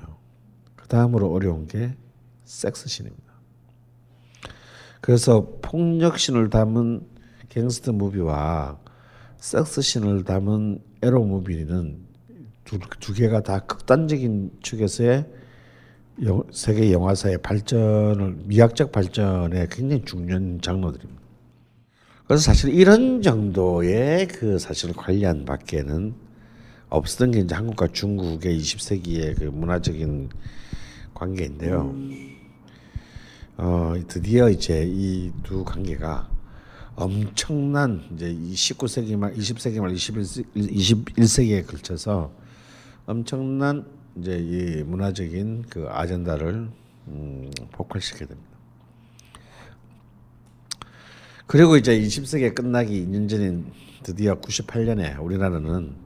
그 0.77 0.87
다음으로 0.87 1.33
어려운 1.33 1.67
게 1.67 1.97
섹스신입니다. 2.45 3.30
그래서 5.11 5.59
폭력신을 5.61 6.51
담은 6.51 7.01
갱스터 7.49 7.91
무비와 7.91 8.79
섹스신을 9.39 10.23
담은 10.23 10.81
에로 11.03 11.25
무비는 11.25 11.99
두, 12.63 12.79
두 13.01 13.13
개가 13.13 13.43
다 13.43 13.59
극단적인 13.59 14.53
축에서의 14.61 15.27
영- 16.27 16.45
세계 16.53 16.93
영화사의 16.93 17.39
발전을 17.39 18.37
미학적 18.45 18.93
발전에 18.93 19.67
굉장히 19.73 20.05
중요한 20.05 20.61
장르들입니다. 20.63 21.21
그래서 22.29 22.43
사실 22.45 22.73
이런 22.73 23.21
정도의 23.21 24.29
그 24.29 24.61
사실 24.61 24.93
관련 24.93 25.45
밖에는 25.45 26.15
없었던 26.89 27.33
게 27.33 27.41
이제 27.41 27.53
한국과 27.57 27.89
중국의 27.89 28.57
20세기의 28.61 29.41
그 29.41 29.45
문화적인 29.47 30.29
관계인데요. 31.15 31.97
어, 33.63 33.93
드디어 34.09 34.49
이제 34.49 34.85
이 34.87 35.31
두 35.43 35.65
관계가 35.65 36.31
엄청난 36.97 38.03
이제 38.15 38.31
이 38.31 38.55
19세기 38.55 39.17
말 39.19 39.35
20세기 39.35 39.81
말 39.81 39.93
21세, 39.93 40.47
21세기에 40.55 41.67
걸쳐서 41.67 42.33
엄청난 43.05 43.85
이제 44.17 44.39
이 44.39 44.83
문화적인 44.83 45.67
그 45.69 45.87
아젠다를 45.91 46.71
음, 47.09 47.51
폭발시키게 47.73 48.25
됩니다. 48.25 48.51
그리고 51.47 51.77
이제 51.77 52.01
20세기 52.01 52.55
끝나기 52.55 53.05
2년 53.05 53.29
전인 53.29 53.71
드디어 54.03 54.41
98년에 54.41 55.23
우리나라는 55.23 55.97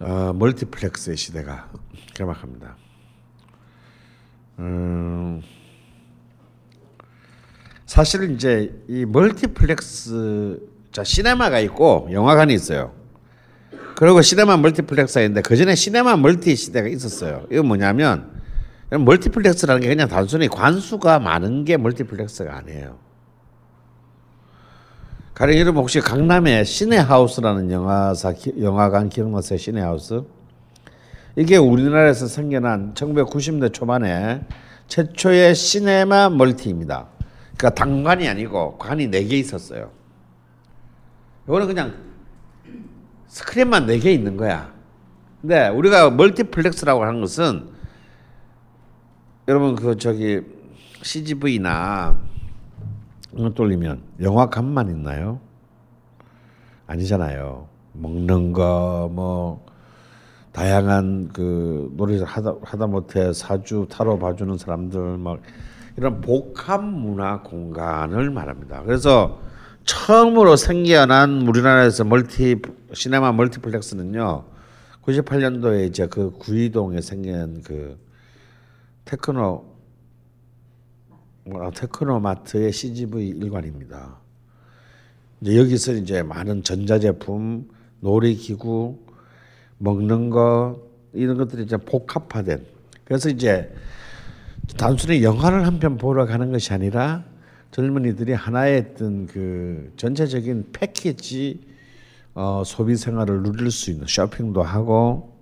어, 0.00 0.32
멀티플렉스의 0.32 1.16
시대가 1.16 1.70
개막합니다. 2.14 2.76
음, 4.58 5.40
사실 7.92 8.30
이제 8.30 8.72
이 8.88 9.04
멀티플렉스 9.04 10.60
자 10.92 11.04
시네마가 11.04 11.58
있고 11.60 12.08
영화관이 12.10 12.54
있어요. 12.54 12.92
그리고 13.96 14.22
시네마 14.22 14.56
멀티플렉스가 14.56 15.20
있는데 15.20 15.42
그 15.42 15.54
전에 15.58 15.74
시네마 15.74 16.16
멀티 16.16 16.56
시대가 16.56 16.88
있었어요. 16.88 17.44
이거 17.52 17.62
뭐냐면 17.62 18.30
멀티플렉스라는 18.88 19.82
게 19.82 19.88
그냥 19.88 20.08
단순히 20.08 20.48
관수가 20.48 21.18
많은 21.18 21.66
게 21.66 21.76
멀티플렉스가 21.76 22.56
아니에요. 22.56 22.96
가령 25.34 25.58
여러분 25.58 25.82
혹시 25.82 26.00
강남에 26.00 26.64
시네하우스라는 26.64 27.70
영화사 27.70 28.32
기- 28.32 28.54
영화관 28.62 29.10
기억나세요? 29.10 29.58
시네하우스? 29.58 30.22
이게 31.36 31.58
우리나라에서 31.58 32.26
생겨난 32.26 32.94
1990년대 32.94 33.70
초반에 33.74 34.46
최초의 34.88 35.54
시네마 35.54 36.30
멀티입니다. 36.30 37.08
그러니까 37.56 37.70
단관이 37.70 38.28
아니고 38.28 38.78
관이 38.78 39.08
네 39.08 39.24
개 39.26 39.36
있었어요. 39.38 39.90
이거는 41.46 41.66
그냥 41.66 41.94
스크린만 43.28 43.86
네 43.86 43.98
개 43.98 44.12
있는 44.12 44.36
거야. 44.36 44.72
근데 45.40 45.68
우리가 45.68 46.10
멀티플렉스라고 46.10 47.02
하는 47.04 47.20
것은 47.20 47.68
여러분 49.48 49.74
그 49.74 49.96
저기 49.96 50.40
CGV나 51.02 52.16
돌리면 53.54 54.02
영화관만 54.20 54.88
있나요? 54.90 55.40
아니잖아요. 56.86 57.66
먹는 57.94 58.52
거 58.52 59.08
뭐 59.12 59.64
다양한 60.52 61.30
그 61.32 61.90
놀이를 61.96 62.24
하다 62.26 62.54
하다 62.62 62.86
못해 62.86 63.32
사주 63.32 63.86
타로 63.90 64.18
봐주는 64.18 64.56
사람들 64.58 65.16
막 65.18 65.40
이런 65.96 66.20
복합 66.20 66.82
문화 66.84 67.42
공간을 67.42 68.30
말합니다. 68.30 68.82
그래서 68.82 69.40
처음으로 69.84 70.56
생겨난 70.56 71.42
우리나라에서 71.46 72.04
멀티 72.04 72.56
시네마 72.92 73.32
멀티플렉스는요. 73.32 74.44
98년도에 75.02 75.88
이제 75.88 76.06
그 76.06 76.30
구이동에 76.38 77.00
생긴 77.00 77.62
그 77.62 77.98
테크노 79.04 79.72
뭐 81.44 81.70
테크노마트의 81.72 82.72
CGV 82.72 83.28
일관입니다. 83.28 84.16
이제 85.40 85.58
여기서 85.58 85.94
이제 85.94 86.22
많은 86.22 86.62
전자제품, 86.62 87.68
놀이기구, 87.98 88.98
먹는 89.78 90.30
거 90.30 90.80
이런 91.12 91.36
것들이 91.36 91.64
이제 91.64 91.76
복합화된 91.76 92.64
그래서 93.04 93.28
이제 93.28 93.74
단순히 94.76 95.22
영화를 95.22 95.66
한 95.66 95.78
편 95.78 95.96
보러 95.98 96.26
가는 96.26 96.52
것이 96.52 96.72
아니라 96.72 97.24
젊은이들이 97.72 98.32
하나의 98.32 98.92
어떤 98.92 99.26
그 99.26 99.92
전체적인 99.96 100.68
패키지 100.72 101.60
어, 102.34 102.62
소비 102.64 102.96
생활을 102.96 103.42
누릴 103.42 103.70
수 103.70 103.90
있는 103.90 104.06
쇼핑도 104.06 104.62
하고 104.62 105.36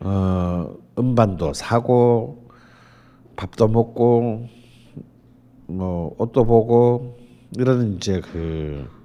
어, 0.00 0.74
음반도 0.98 1.52
사고 1.54 2.48
밥도 3.36 3.68
먹고 3.68 4.48
뭐 5.66 6.14
옷도 6.18 6.44
보고 6.44 7.18
이런 7.56 7.94
이제 7.94 8.20
그 8.20 8.98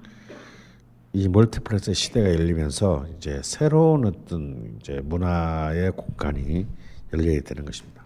이 1.16 1.28
멀티플렉스 1.28 1.94
시대가 1.94 2.28
열리면서 2.28 3.06
이제 3.16 3.40
새로운 3.44 4.08
어떤 4.08 4.78
이제 4.80 5.00
문화의 5.04 5.92
공간이 5.92 6.66
열려야 7.14 7.42
되는 7.42 7.66
것입니다. 7.66 8.04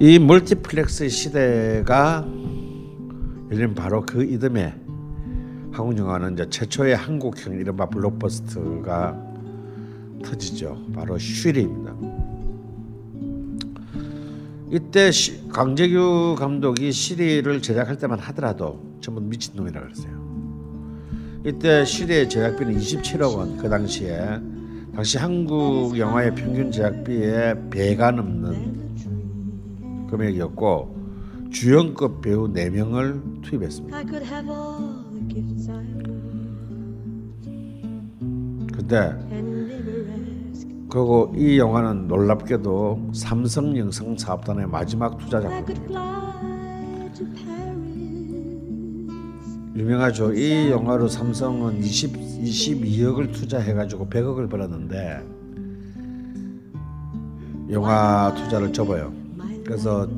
이 0.00 0.18
멀티플렉스 0.18 1.08
시대가 1.08 2.24
열린 3.50 3.74
바로 3.74 4.04
그 4.06 4.22
이듬해 4.22 4.74
한국 5.72 5.98
영화는 5.98 6.34
이제 6.34 6.48
최초의 6.48 6.96
한국형 6.96 7.54
이른바 7.54 7.86
블록버스터가 7.86 9.28
터지죠. 10.24 10.78
바로 10.94 11.18
슈리입니다. 11.18 11.94
이때 14.70 15.10
시, 15.10 15.48
강재규 15.48 16.36
감독이 16.38 16.92
시리를 16.92 17.62
제작할 17.62 17.96
때만 17.96 18.18
하더라도 18.18 18.82
전부 19.00 19.20
미친놈이라 19.20 19.80
그랬어요. 19.80 20.18
이때 21.44 21.84
시리의 21.84 22.28
제작비는 22.28 22.76
27억 22.76 23.36
원. 23.36 23.56
그 23.56 23.68
당시에 23.68 24.40
당시 24.98 25.16
한국 25.16 25.96
영화의 25.96 26.34
평균 26.34 26.72
제작비의 26.72 27.70
배가 27.70 28.10
넘는 28.10 28.88
금액이었고 30.10 30.96
주연급 31.52 32.20
배우 32.20 32.52
4명을 32.52 33.42
투입했습니다. 33.42 33.96
I 33.96 34.04
could 34.04 34.26
have 34.26 34.50
all 34.50 35.04
the 35.12 35.28
gifts 35.28 35.70
I 35.70 35.76
want 35.76 36.02
근데. 38.72 39.14
그리고 40.90 41.32
이 41.36 41.58
영화는 41.60 42.08
놀랍게도 42.08 43.10
삼성 43.14 43.78
영상 43.78 44.18
사업단의 44.18 44.66
마지막 44.66 45.16
투자 45.16 45.38
I 45.38 45.44
작품. 45.44 45.64
could 45.64 45.80
fly 45.84 46.27
유명하죠. 49.78 50.32
이 50.34 50.70
영화로 50.70 51.06
삼성은 51.08 51.82
20, 51.82 52.12
22억을 52.42 53.32
투자해가지고 53.32 54.08
100억을 54.08 54.50
벌었는데 54.50 55.22
영화 57.70 58.34
투자를 58.36 58.72
접어요. 58.72 59.12
그래서 59.64 60.08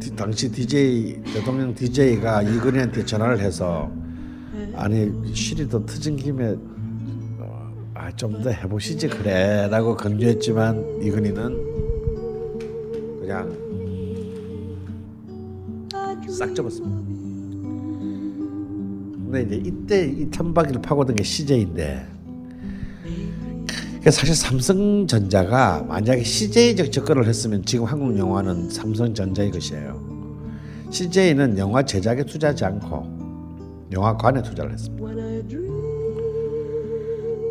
디- 0.00 0.14
당시 0.16 0.50
DJ 0.50 1.22
대통령 1.34 1.74
DJ가 1.74 2.42
이근희한테 2.42 3.04
전화를 3.04 3.40
해서 3.40 3.90
아니 4.74 5.10
시리도 5.34 5.84
터진 5.84 6.16
김에 6.16 6.56
어, 7.40 7.72
아, 7.94 8.10
좀 8.16 8.40
더 8.42 8.48
해보시지 8.50 9.08
그래라고 9.08 9.96
강조했지만 9.96 11.00
이근희는 11.02 11.72
그냥 13.20 13.50
싹 16.28 16.54
접었습니다. 16.54 17.11
근데 19.32 19.56
이제 19.56 19.62
이때 19.66 20.06
이 20.06 20.30
천박이를 20.30 20.82
파고든 20.82 21.14
게 21.14 21.22
CJ인데 21.22 22.06
사실 24.04 24.34
삼성전자가 24.34 25.84
만약에 25.88 26.22
CJ적 26.22 26.92
접근을 26.92 27.26
했으면 27.26 27.64
지금 27.64 27.86
한국 27.86 28.18
영화는 28.18 28.68
삼성전자의 28.68 29.50
것이에요. 29.50 30.12
CJ는 30.90 31.56
영화 31.56 31.82
제작에 31.82 32.24
투자하지 32.24 32.66
않고 32.66 33.88
영화관에 33.92 34.42
투자를 34.42 34.72
했습니다. 34.72 35.06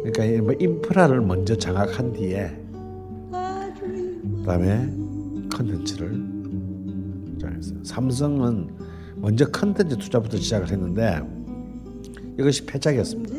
그러니까 0.03 0.25
이뭐 0.25 0.53
인프라를 0.59 1.21
먼저 1.21 1.55
장악한 1.57 2.13
뒤에. 2.13 2.61
그다음에 4.41 4.87
컨텐츠를 5.51 6.23
장악했어요. 7.41 7.83
삼성은 7.83 8.69
먼저 9.15 9.45
컨텐츠 9.45 9.97
투자부터 9.97 10.37
시작을 10.37 10.69
했는데 10.69 11.40
이것이 12.41 12.65
패착이었습니다. 12.65 13.35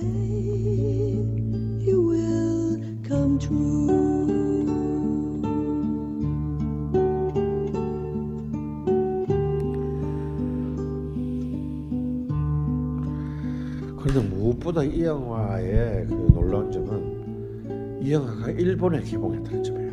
그런데 13.98 14.28
무엇보다 14.34 14.84
이 14.84 15.02
영화의 15.02 16.06
그 16.06 16.14
놀라운 16.32 16.70
점은 16.70 18.00
이 18.02 18.12
영화가 18.12 18.50
일본에 18.52 19.00
개봉했다는 19.02 19.62
점이에요. 19.64 19.92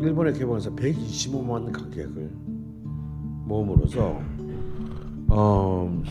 일본에 0.00 0.32
개봉해서 0.32 0.70
125만 0.74 1.72
관객을 1.72 2.30
모음으로써 3.46 4.20
어, 5.28 6.02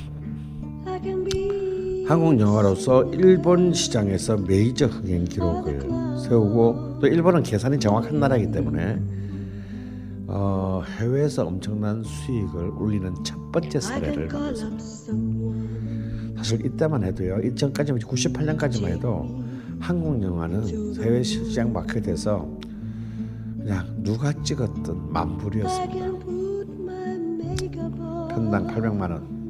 한국 2.12 2.38
영화로서 2.42 3.06
일본 3.14 3.74
시장에서 3.74 4.36
메이저 4.36 4.86
흥행 4.86 5.24
기록을 5.24 5.80
세우고 6.20 7.00
또 7.00 7.08
일본은 7.08 7.42
계산이 7.42 7.80
정확한 7.80 8.20
나라이기 8.20 8.52
때문에 8.52 9.02
어, 10.28 10.84
해외에서 11.00 11.46
엄청난 11.46 12.04
수익을 12.04 12.72
올리는 12.72 13.16
첫 13.24 13.38
번째 13.54 13.80
사례를 13.80 14.28
만들었습니다. 14.28 16.36
사실 16.36 16.66
이때만 16.66 17.06
해도요. 17.06 17.40
이전까지 17.46 17.94
98년까지만 17.94 18.88
해도 18.88 19.42
한국 19.80 20.22
영화는 20.22 20.98
해외 21.02 21.24
시장 21.24 21.72
마켓에서 21.72 22.46
그냥 23.58 23.86
누가 24.04 24.34
찍었든 24.44 25.14
만불이었습니다. 25.14 26.06
편당 28.28 28.68
800만 28.68 29.12
원. 29.12 29.41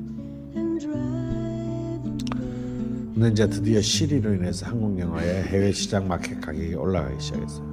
근데 3.14 3.28
이제 3.30 3.50
드디어 3.50 3.82
시리로 3.82 4.34
인해서 4.34 4.66
한국 4.68 4.98
영화의 5.00 5.44
해외 5.44 5.72
시장 5.72 6.08
마켓 6.08 6.40
가격이 6.40 6.76
올라가기 6.76 7.22
시작했어요. 7.22 7.70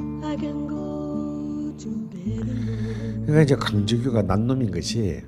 그러니까 3.25 3.43
이제 3.43 3.55
강재규가 3.55 4.23
난놈인 4.23 4.71
것이. 4.71 5.23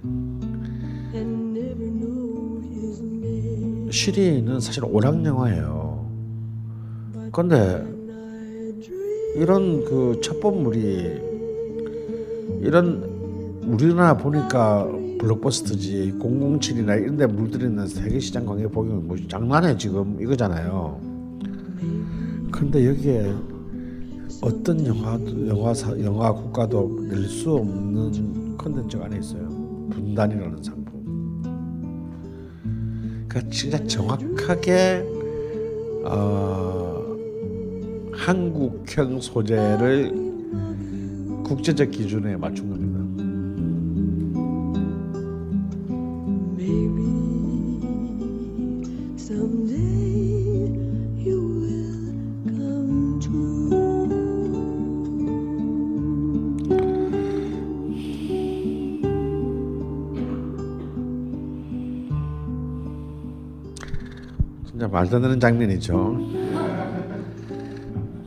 시리는 3.90 4.60
사실 4.60 4.84
오락 4.84 5.24
영화예요. 5.24 6.10
근데 7.32 7.84
이런 9.36 9.84
그 9.84 10.20
첩보물이 10.22 11.20
이런 12.62 13.62
우리나라 13.64 14.16
보니까 14.16 14.88
블록버스터지 15.20 16.14
007이나 16.18 17.00
이런 17.02 17.16
데 17.16 17.26
물들이는 17.26 17.86
세계 17.86 18.18
시장 18.18 18.46
관계 18.46 18.66
보기면 18.66 19.06
뭐 19.06 19.16
장난해 19.28 19.76
지금 19.76 20.18
이거잖아요. 20.20 20.98
근데 22.50 22.86
여기에 22.88 23.34
어떤 24.42 24.86
영화 24.86 25.18
영화사 25.46 25.98
영화 26.00 26.32
국가도 26.32 27.06
낼 27.08 27.28
수 27.28 27.52
없는 27.54 28.56
컨텐츠가 28.56 29.04
안에 29.06 29.18
있어요. 29.18 29.46
분단이라는 29.90 30.62
상품. 30.62 30.80
그러니까 33.28 33.50
진짜 33.50 33.84
정확하게 33.86 35.04
어, 36.04 37.04
한국형 38.12 39.20
소재를 39.20 40.12
국제적 41.44 41.90
기준에 41.90 42.36
맞춘 42.36 42.70
겁니다. 42.70 42.89
말도 65.10 65.16
안 65.16 65.22
되는 65.22 65.40
장면이죠. 65.40 65.96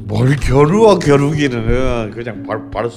뭘 0.06 0.36
겨루어 0.36 1.00
겨루기는 1.00 2.12
그냥 2.12 2.44
바로 2.44 2.70
바로. 2.70 2.90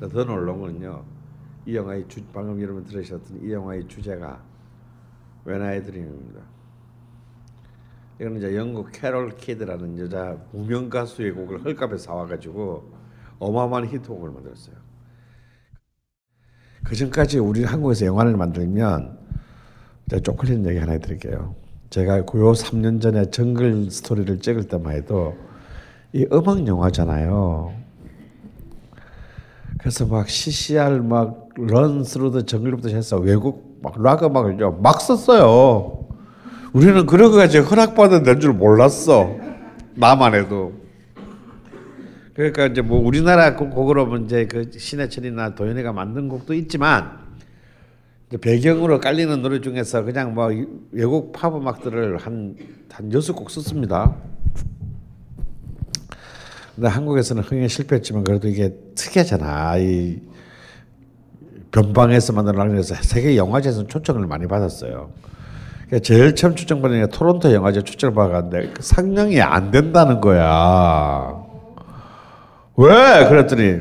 그더 0.00 0.24
놀라운 0.24 0.60
거는요. 0.60 1.04
이 1.66 1.76
영화의 1.76 2.08
주, 2.08 2.24
방금 2.32 2.60
여러분 2.62 2.82
들으셨던 2.84 3.40
이 3.42 3.52
영화의 3.52 3.86
주제가 3.86 4.42
When 5.46 5.62
I 5.62 5.82
Dream입니다. 5.82 6.40
이거는 8.20 8.38
이제 8.38 8.56
영국 8.56 8.90
캐롤 8.90 9.36
키드라는 9.36 9.98
여자 9.98 10.36
무명 10.52 10.88
가수의 10.88 11.32
곡을 11.32 11.64
헐값에 11.64 11.98
사와가지고 11.98 12.90
어마어마한 13.38 13.86
히트곡을 13.88 14.30
만들었어요. 14.30 14.87
그 16.88 16.96
전까지 16.96 17.38
우리 17.38 17.64
한국에서 17.64 18.06
영화를 18.06 18.36
만들면 18.36 19.18
제가 20.10 20.22
쪽팔리는 20.22 20.68
얘기 20.70 20.78
하나 20.78 20.92
해드릴게요. 20.92 21.54
제가 21.90 22.22
고요 22.22 22.52
3년 22.52 23.00
전에 23.00 23.30
정글 23.30 23.90
스토리를 23.90 24.40
찍을 24.40 24.64
때만 24.64 24.94
해도 24.94 25.36
이 26.12 26.26
음악 26.32 26.66
영화잖아요. 26.66 27.72
그래서 29.78 30.06
막 30.06 30.28
CCR 30.28 31.02
막 31.02 31.48
Run 31.58 32.04
Through 32.04 32.33
the 32.33 32.46
Jungle부터 32.46 32.88
해서 32.88 33.16
외국 33.16 33.80
막 33.82 34.02
록 34.02 34.22
음악을요 34.22 34.78
막 34.80 35.00
썼어요. 35.00 36.06
우리는 36.72 37.04
그런 37.06 37.32
거 37.32 37.38
가지고 37.38 37.66
허락받아야 37.66 38.22
될 38.22 38.39
줄 38.39 38.52
몰랐어. 38.52 39.28
나만 39.94 40.34
해도. 40.34 40.72
그러니까 42.38 42.66
이제 42.66 42.82
뭐 42.82 43.00
우리나라 43.04 43.56
곡- 43.56 43.70
곡으로 43.70 44.06
보면 44.06 44.26
이제 44.26 44.46
그 44.46 44.70
신해철이나 44.70 45.56
도현이가 45.56 45.92
만든 45.92 46.28
곡도 46.28 46.54
있지만 46.54 47.18
배경으로 48.40 49.00
깔리는 49.00 49.42
노래 49.42 49.60
중에서 49.60 50.04
그냥 50.04 50.34
뭐 50.34 50.52
이- 50.52 50.64
외국 50.92 51.32
팝 51.32 51.52
음악들을 51.56 52.16
한한 52.18 52.56
여섯 53.12 53.32
곡 53.32 53.50
썼습니다. 53.50 54.14
근데 56.76 56.86
한국에서는 56.88 57.42
흥행 57.42 57.66
실패했지만 57.66 58.22
그래도 58.22 58.46
이게 58.46 58.72
특이하잖아. 58.94 59.76
이 59.78 60.20
변방에서 61.72 62.34
만든 62.34 62.52
락에서 62.54 62.94
세계 63.02 63.36
영화제에서 63.36 63.88
초청을 63.88 64.28
많이 64.28 64.46
받았어요. 64.46 65.10
그러니까 65.88 65.98
제일 66.04 66.36
처음 66.36 66.54
초청받은 66.54 67.00
게 67.00 67.06
토론토 67.10 67.52
영화제 67.52 67.82
초청을 67.82 68.14
받았는데 68.14 68.74
그 68.74 68.82
상영이 68.82 69.40
안 69.40 69.72
된다는 69.72 70.20
거야. 70.20 71.37
왜? 72.78 73.28
그랬더니 73.28 73.80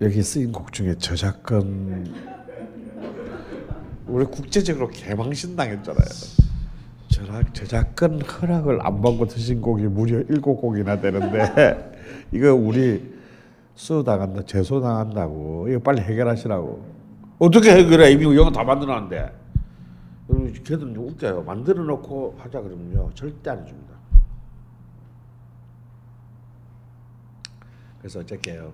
여기 0.00 0.22
쓰인 0.22 0.50
곡 0.50 0.72
중에 0.72 0.94
저작권 0.96 2.10
우리 4.06 4.24
국제적으로 4.24 4.88
개망신 4.88 5.54
당했잖아요. 5.54 6.06
저작 7.08 7.54
저작권 7.54 8.22
허락을 8.22 8.78
안 8.80 9.02
받고 9.02 9.26
드신 9.26 9.60
곡이 9.60 9.88
무려 9.88 10.20
일곱 10.20 10.56
곡이나 10.56 11.02
되는데 11.02 11.92
이거 12.32 12.54
우리 12.54 13.12
수 13.74 14.02
당한다, 14.02 14.46
제소 14.46 14.80
당한다고 14.80 15.68
이거 15.68 15.80
빨리 15.80 16.00
해결하시라고. 16.00 16.82
어떻게 17.40 17.72
해결해? 17.72 18.10
이미 18.12 18.24
영화 18.34 18.50
다 18.50 18.64
만들어놨는데. 18.64 19.42
걔들은 20.64 20.94
좀 20.94 21.08
웃겨요. 21.08 21.42
만들어 21.42 21.82
놓고 21.84 22.36
하자 22.38 22.62
그러면요 22.62 23.10
절대 23.14 23.50
안 23.50 23.60
해줍니다. 23.60 24.01
그래서 28.02 28.20
어쩔게요. 28.20 28.72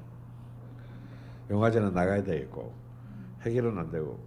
영화제는 1.50 1.92
나가야 1.92 2.24
되겠고 2.24 2.72
해결은 3.42 3.78
안 3.78 3.90
되고 3.90 4.18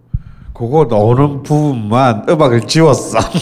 그거 0.54 0.86
나오는 0.88 1.42
부분만 1.42 2.26
음악을 2.28 2.60
지웠어. 2.62 3.18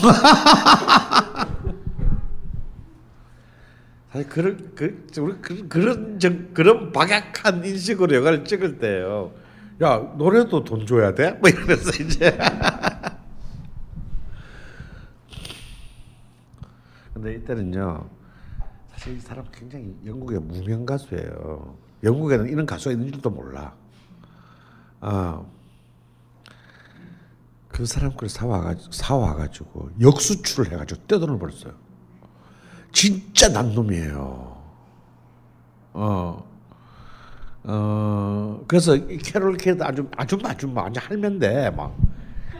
사실 4.10 4.28
그런 4.28 4.72
그 4.74 5.06
우리 5.18 5.34
그, 5.40 5.68
그런 5.68 6.18
정, 6.18 6.52
그런 6.52 6.90
박약한 6.92 7.64
인식으로 7.64 8.16
영화를 8.16 8.44
찍을 8.44 8.78
때요. 8.78 9.32
야 9.82 9.98
노래도 10.16 10.64
돈 10.64 10.86
줘야 10.86 11.14
돼? 11.14 11.32
뭐 11.32 11.48
이러면서 11.48 11.90
이제. 12.02 12.36
근데 17.14 17.34
이때는요. 17.34 18.19
사실 19.00 19.16
이 19.16 19.20
사람 19.20 19.46
굉장히 19.50 19.96
영국의 20.04 20.40
무명 20.40 20.84
가수예요. 20.84 21.74
영국에는 22.04 22.50
이런 22.50 22.66
가수가 22.66 22.92
있는 22.92 23.10
줄도 23.10 23.30
몰라. 23.30 23.72
아. 25.00 25.42
그 27.68 27.86
사람 27.86 28.14
걸 28.14 28.28
사와가지고 28.28 28.92
사와가지고 28.92 29.90
역수출을 30.02 30.72
해가지고 30.72 31.00
떼돈을 31.06 31.38
벌었어요. 31.38 31.72
진짜 32.92 33.48
난놈이에요. 33.48 34.62
어. 35.94 36.50
어 37.62 38.64
그래서 38.68 38.96
이 38.96 39.16
캐롤 39.16 39.56
캐도 39.56 39.82
아주 39.82 40.10
아주 40.14 40.38
아주 40.44 40.68
뭐 40.68 40.82
완전 40.82 41.02
할면데 41.02 41.70
막. 41.70 41.96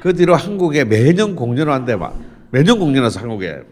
그 0.01 0.15
뒤로 0.15 0.37
한국에 0.37 0.87
매년 0.87 1.37
공연을 1.37 1.71
한대 1.71 1.97
막 1.97 2.19
매년 2.51 2.79
공연해서 2.79 3.21
한국에 3.21 3.63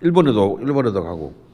일본에도 0.00 0.58
일본에도 0.62 1.04
가고 1.04 1.26
어, 1.26 1.49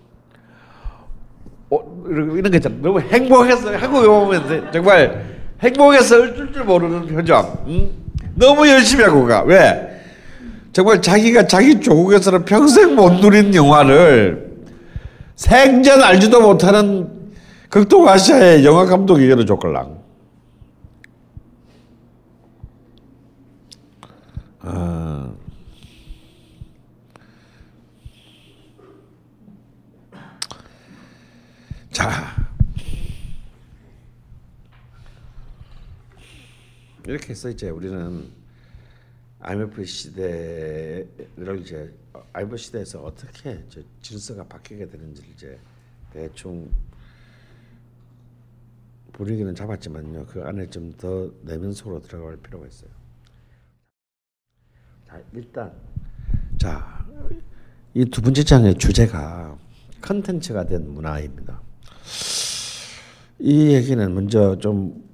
이런 2.08 2.36
이런 2.36 2.50
거 2.50 2.56
있잖아. 2.56 2.74
너무 2.80 3.00
행복했어. 3.00 3.76
한국에 3.76 4.06
오면 4.06 4.70
정말 4.72 5.24
행복해서 5.60 6.16
어쩔 6.22 6.52
줄 6.52 6.64
모르는 6.64 7.06
표정. 7.06 7.58
응? 7.68 7.90
너무 8.34 8.68
열심히 8.68 9.04
하고 9.04 9.26
가. 9.26 9.42
왜? 9.42 10.02
정말 10.72 11.00
자기가 11.00 11.46
자기 11.46 11.80
조국에서는 11.80 12.44
평생 12.44 12.94
못 12.94 13.14
누린 13.14 13.54
영화를 13.54 14.56
생전 15.36 16.02
알지도 16.02 16.40
못하는 16.40 17.08
극동아시아의 17.70 18.64
영화 18.64 18.84
감독이 18.84 19.28
열어줬걸랑. 19.30 19.96
아. 24.60 24.95
자. 31.96 32.36
이렇게 37.06 37.30
해서 37.30 37.48
이제 37.48 37.70
우리는 37.70 38.30
IMF 39.40 39.82
시대를 39.82 41.58
이제 41.62 41.90
IMF 42.34 42.58
시대에서 42.58 43.02
어떻게 43.02 43.64
이제 43.66 43.82
질서가 44.02 44.44
바뀌게 44.44 44.88
되는지를 44.90 45.30
이제 45.30 45.58
대충 46.12 46.70
분위기는 49.14 49.54
잡았지만요. 49.54 50.26
그 50.26 50.42
안에 50.44 50.68
좀 50.68 50.92
더 50.98 51.30
내면 51.44 51.72
속으로 51.72 52.02
들어갈 52.02 52.36
필요가 52.36 52.66
있어요. 52.66 52.90
자, 55.08 55.22
일단 55.32 55.72
자, 56.58 57.06
이 57.94 58.04
두 58.04 58.20
번째 58.20 58.44
장의 58.44 58.74
주제가 58.76 59.56
컨텐츠가 60.02 60.66
된 60.66 60.92
문화입니다. 60.92 61.64
이 63.38 63.72
얘기는 63.74 64.14
먼저 64.14 64.56
좀 64.58 65.06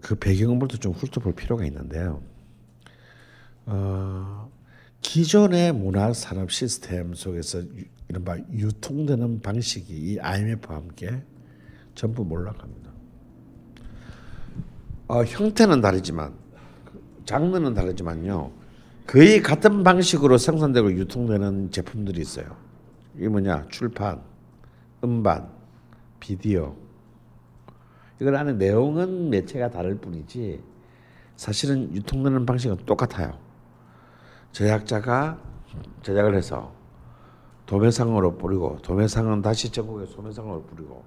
그 0.00 0.14
배경부터 0.14 0.78
좀 0.78 0.92
훑어볼 0.92 1.34
필요가 1.34 1.64
있는데요. 1.66 2.22
어, 3.66 4.50
기존의 5.02 5.72
문화 5.74 6.12
산업 6.12 6.50
시스템 6.50 7.14
속에서 7.14 7.58
유- 7.60 7.84
이른바 8.08 8.38
유통되는 8.50 9.40
방식이 9.42 9.92
이 9.92 10.18
IMF와 10.18 10.76
함께 10.76 11.22
전부 11.94 12.24
몰락합니다. 12.24 12.90
어, 15.08 15.24
형태는 15.24 15.80
다르지만 15.80 16.32
장르는 17.26 17.74
다르지만요. 17.74 18.52
거의 19.06 19.42
같은 19.42 19.82
방식으로 19.84 20.38
생산되고 20.38 20.92
유통되는 20.92 21.70
제품들이 21.70 22.20
있어요. 22.20 22.56
이게 23.16 23.28
뭐냐? 23.28 23.66
출판, 23.68 24.22
음반, 25.02 25.50
비디오. 26.20 26.74
이걸 28.20 28.36
안에 28.36 28.54
내용은 28.54 29.30
매체가 29.30 29.70
다를 29.70 29.96
뿐이지 29.96 30.62
사실은 31.36 31.94
유통되는 31.94 32.46
방식은 32.46 32.78
똑같아요. 32.84 33.38
제작자가 34.52 35.38
제작을 36.02 36.34
해서 36.34 36.72
도매상으로 37.66 38.38
뿌리고 38.38 38.78
도매상은 38.82 39.42
다시 39.42 39.70
전국에 39.70 40.06
소매상으로 40.06 40.62
뿌리고 40.62 41.04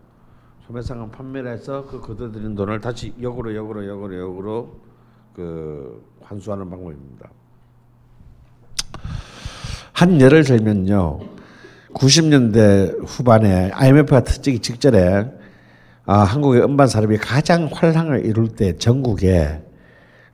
소매상은 0.67 1.11
판매를 1.11 1.51
해서 1.51 1.85
그 1.85 1.99
거둬들인 1.99 2.55
돈을 2.55 2.79
다시 2.79 3.13
역으로 3.21 3.55
역으로 3.55 3.87
역으로 3.87 4.19
역으로 4.19 4.79
그 5.33 6.05
환수하는 6.21 6.69
방법입니다. 6.69 7.29
한 9.91 10.21
예를 10.21 10.43
들면요. 10.43 11.19
90년대 11.93 13.05
후반에 13.05 13.71
IMF가 13.73 14.23
터지기 14.23 14.59
직전에 14.59 15.25
아, 16.05 16.19
한국의 16.19 16.63
음반 16.63 16.87
산업이 16.87 17.17
가장 17.17 17.69
활황을 17.71 18.25
이룰 18.25 18.49
때 18.49 18.75
전국에 18.75 19.61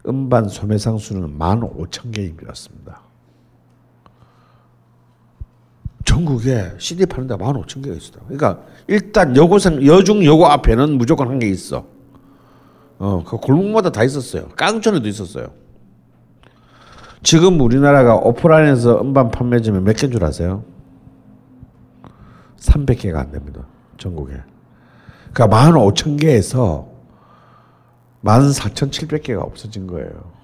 음반 0.08 0.48
소매상 0.48 0.98
수는 0.98 1.38
15,000개이었습니다. 1.38 2.96
전국에 6.06 6.72
CD 6.78 7.06
파는 7.06 7.28
데가 7.28 7.43
15,000개가 7.46 7.98
있어. 7.98 8.13
그러니까 8.28 8.62
일단 8.88 9.36
여고생 9.36 9.86
여중 9.86 10.24
여고 10.24 10.48
앞에는 10.48 10.98
무조건 10.98 11.28
한 11.28 11.39
개 11.39 11.48
있어. 11.48 11.86
어, 13.00 13.24
그 13.28 13.38
골목마다 13.38 13.91
다 13.91 14.04
있었어요. 14.04 14.48
깡촌에도 14.56 15.08
있었어요. 15.08 15.48
지금 17.22 17.60
우리나라가 17.60 18.15
오프라인에서 18.15 19.02
음반 19.02 19.30
판매점이 19.30 19.82
몇 19.82 19.96
개인 19.98 20.12
줄 20.12 20.24
아세요? 20.24 20.63
300개가 22.58 23.15
안 23.17 23.32
됩니다. 23.32 23.65
전국에. 23.98 24.34
그러니까 25.34 25.72
15,000개에서 25.72 26.88
14,700개가 28.24 29.41
없어진 29.41 29.88
거예요. 29.88 30.38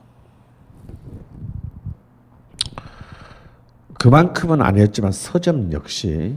그만큼은 3.99 4.61
아니었지만 4.61 5.11
서점 5.11 5.71
역시 5.71 6.35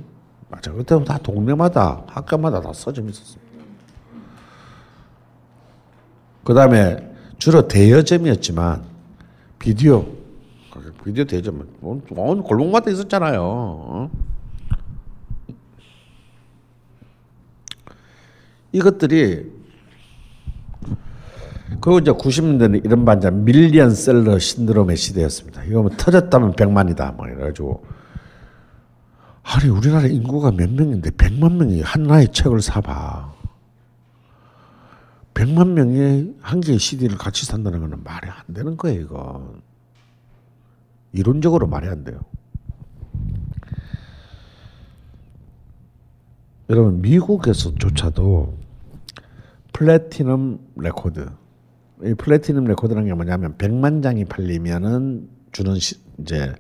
맞아 0.49 0.73
그때 0.73 1.03
다 1.05 1.19
동네마다 1.19 2.05
학교마다 2.07 2.61
다 2.61 2.73
서점이 2.73 3.11
있었습니다. 3.11 3.47
그 6.45 6.55
다음에 6.55 7.13
주로 7.39 7.67
대여점이었지만 7.67 8.85
비디오 9.59 10.07
비디오 11.05 11.25
대여점 11.25 11.69
온, 11.83 12.03
온 12.11 12.43
골목마다 12.43 12.91
있었잖아요. 12.91 14.11
이것들이 18.77 19.57
그리고 21.81 21.99
이제 21.99 22.13
90년대는 22.13 22.85
이런 22.85 23.05
반전 23.05 23.45
밀리언 23.45 23.91
셀러 23.95 24.39
신드롬의 24.39 24.97
시대였습니다. 24.97 25.65
이거 25.65 25.83
뭐 25.83 25.91
터졌다면 25.91 26.53
100만이다. 26.53 27.17
뭐 27.17 27.27
이래가지고 27.27 27.85
아니 29.43 29.71
우리나라 29.71 30.07
인구가 30.07 30.53
몇 30.53 30.71
명인데 30.71 31.11
100만 31.11 31.55
명이 31.55 31.81
하나의 31.83 32.33
책을 32.33 32.61
사봐. 32.61 33.35
100만 35.35 35.69
명이 35.69 36.35
한 36.41 36.61
개의 36.61 36.79
CD를 36.79 37.19
같이 37.19 37.45
산다는 37.47 37.81
거는 37.81 38.03
말이 38.03 38.29
안 38.29 38.55
되는 38.55 38.77
거예요, 38.77 39.01
이거. 39.01 39.55
이론적으로 41.13 41.67
말이 41.67 41.89
안 41.89 42.05
돼요. 42.05 42.21
여러분 46.69 47.01
미국에서조차도 47.01 48.66
platinum 49.77 50.59
record 50.77 51.29
이 52.03 52.15
platinum 52.15 52.65
record라는 52.65 53.09
게 53.09 53.13
뭐냐면 53.13 53.59
100만 53.59 54.03
장이 54.03 54.25
팔리면은 54.25 55.29
주는 55.53 55.75
시, 55.75 55.97
이제 56.19 56.55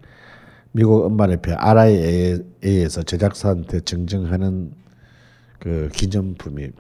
미국 0.72 1.07
음반협회 1.07 1.55
RIA에서 1.55 3.05
제작사한테 3.05 3.81
증정하는 3.81 4.74
그 5.59 5.88
기념품이 5.94 6.72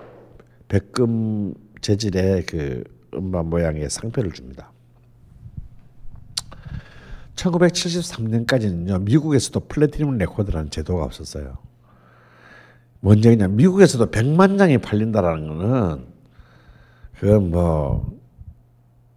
백금 0.68 1.54
재질의 1.80 2.44
그 2.44 2.84
음반 3.14 3.46
모양의 3.46 3.88
상표를 3.88 4.32
줍니다. 4.32 4.72
1973년까지는요 7.36 9.04
미국에서도 9.04 9.60
platinum 9.60 10.18
record라는 10.18 10.68
제도가 10.68 11.02
없었어요. 11.02 11.56
뭔 13.00 13.24
얘기냐 13.24 13.48
미국에서도 13.48 14.10
100만 14.10 14.58
장이 14.58 14.76
팔린다라는 14.76 15.48
거는 15.48 16.15
그건 17.18 17.50
뭐 17.50 18.16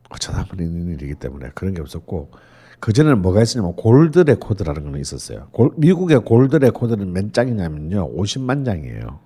어쩌다 0.10 0.46
있는 0.60 0.94
일이기 0.94 1.16
때문에 1.16 1.50
그런 1.54 1.74
게 1.74 1.82
없었고 1.82 2.32
그 2.80 2.94
전에는 2.94 3.22
뭐가 3.22 3.42
있었냐면 3.42 3.76
gold 3.76 4.20
record라는 4.20 4.84
거는 4.84 5.00
있었어요. 5.02 5.48
골, 5.52 5.72
미국의 5.76 6.20
gold 6.20 6.56
record는 6.56 7.12
몇 7.12 7.34
장이냐면요, 7.34 8.16
50만 8.16 8.64
장이에요. 8.66 9.20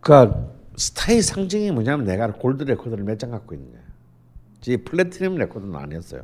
그러니까 0.00 0.46
스타의 0.76 1.22
상징이 1.22 1.72
뭐냐면 1.72 2.06
내가 2.06 2.30
gold 2.32 2.62
record를 2.62 3.02
몇 3.04 3.18
장 3.18 3.30
갖고 3.32 3.54
있냐. 3.56 3.78
지 4.60 4.76
platinum 4.76 5.34
record는 5.36 5.74
아니었어요. 5.74 6.22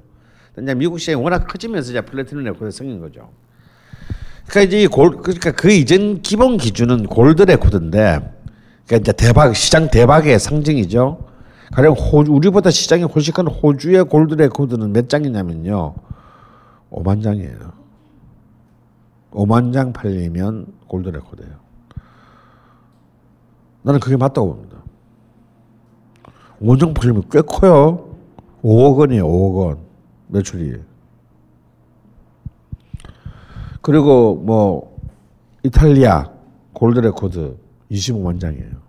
근데 0.55 0.75
미국 0.75 1.01
시장이 1.01 1.21
워낙 1.21 1.47
커지면서 1.49 1.91
이제 1.91 2.01
platinum 2.01 2.45
record 2.45 2.71
생긴 2.71 3.01
거죠. 3.01 3.31
그러니까 4.47 4.63
이제 4.63 4.83
이 4.83 4.87
골, 4.87 5.17
그러니까 5.17 5.51
그 5.51 5.73
이전 5.73 6.23
기본 6.23 6.59
기준은 6.59 7.07
gold 7.07 7.43
record인데, 7.43 8.21
그러니까 8.87 8.97
이제 9.03 9.13
대박 9.13 9.55
시장 9.55 9.89
대박의 9.91 10.39
상징이죠. 10.39 11.19
가령 11.73 11.95
호주 11.95 12.33
우리보다 12.33 12.71
시장이 12.71 13.05
훨씬 13.05 13.33
큰 13.33 13.47
호주의 13.47 14.05
gold 14.05 14.35
record는 14.35 14.93
몇 14.93 15.09
장이냐면요. 15.09 15.95
5만 16.91 17.23
장이에요. 17.23 17.73
5만 19.33 19.73
장 19.73 19.93
팔리면 19.93 20.67
gold 20.87 21.09
record예요. 21.09 21.53
나는 23.83 24.01
그게 24.01 24.17
맞다고 24.17 24.55
봅니다. 24.55 24.77
5만 26.63 26.79
장 26.79 26.95
팔리면 26.95 27.25
꽤 27.31 27.41
커요. 27.41 28.15
5억 28.63 28.99
원이에요. 28.99 29.27
5억 29.27 29.55
원 29.57 29.79
매출이. 30.29 30.81
그리고 33.81 34.37
뭐 34.37 34.97
이탈리아 35.63 36.31
gold 36.73 37.01
record 37.01 37.64
25만 37.91 38.41
장이에요. 38.41 38.83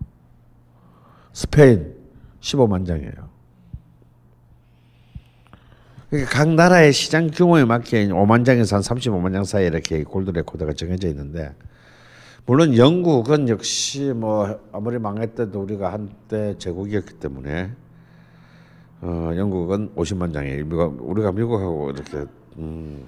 스페인 1.34 1.96
15만 2.40 2.86
장이에요. 2.86 3.36
그러니까 6.10 6.32
각 6.32 6.50
나라의 6.50 6.94
시장 6.94 7.28
규모에 7.28 7.66
맞게 7.66 8.08
5만 8.08 8.46
장에서 8.46 8.78
한 8.78 8.84
35만 8.84 9.34
장 9.34 9.44
사이에 9.44 9.68
이렇게 9.68 10.04
gold 10.04 10.32
record가 10.32 10.74
정해져 10.74 11.08
있는데 11.10 11.54
물론 12.46 12.78
영국은 12.78 13.50
역시 13.50 14.14
뭐 14.16 14.60
아무리 14.72 15.00
망했대도 15.00 15.60
우리가 15.60 15.92
한때 15.92 16.56
제국이었기 16.60 17.16
때문에 17.16 17.72
어, 19.02 19.32
영국은 19.36 19.94
50만 19.96 20.34
장이에요. 20.34 20.66
미국, 20.66 21.10
우리가 21.10 21.32
미국하고 21.32 21.92
이렇게 21.92 22.26
음, 22.58 23.04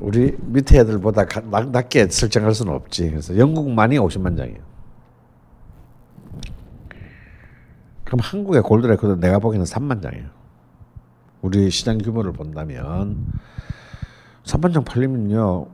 우리 0.00 0.34
밑에 0.40 0.80
애들보다 0.80 1.26
가, 1.26 1.40
낮, 1.40 1.68
낮게 1.70 2.08
설정할 2.08 2.54
수는 2.54 2.72
없지. 2.72 3.10
그래서 3.10 3.36
영국만이 3.36 3.98
50만 3.98 4.36
장이에요. 4.36 4.70
그럼 8.04 8.20
한국의 8.20 8.62
gold 8.62 8.86
record 8.86 9.20
내가 9.20 9.38
보기에는 9.38 9.64
3만 9.64 10.02
장이에요. 10.02 10.26
우리 11.42 11.70
시장 11.70 11.98
규모를 11.98 12.32
본다면 12.32 13.24
3만 14.44 14.72
장 14.74 14.84
팔리면요. 14.84 15.66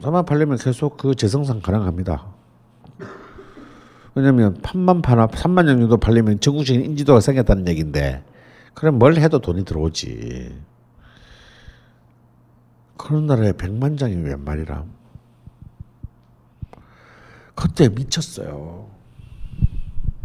3만 0.00 0.26
팔리면 0.26 0.58
계속 0.58 0.96
그 0.96 1.14
재생산 1.14 1.60
가능합니다. 1.60 2.26
왜냐면 4.14 4.56
판만 4.62 5.02
파나 5.02 5.26
3만 5.26 5.66
장 5.66 5.78
정도 5.78 5.98
팔리면 5.98 6.40
전국적인 6.40 6.82
인지도가 6.82 7.20
생겼다는 7.20 7.68
얘기인데 7.68 8.24
그럼 8.72 8.98
뭘 8.98 9.16
해도 9.16 9.40
돈이 9.40 9.64
들어오지. 9.64 10.56
그런 12.96 13.26
나라에 13.26 13.52
100만 13.52 13.98
장이 13.98 14.16
웬 14.16 14.44
말이냐. 14.44 14.84
그때 17.54 17.88
미쳤어요. 17.88 18.90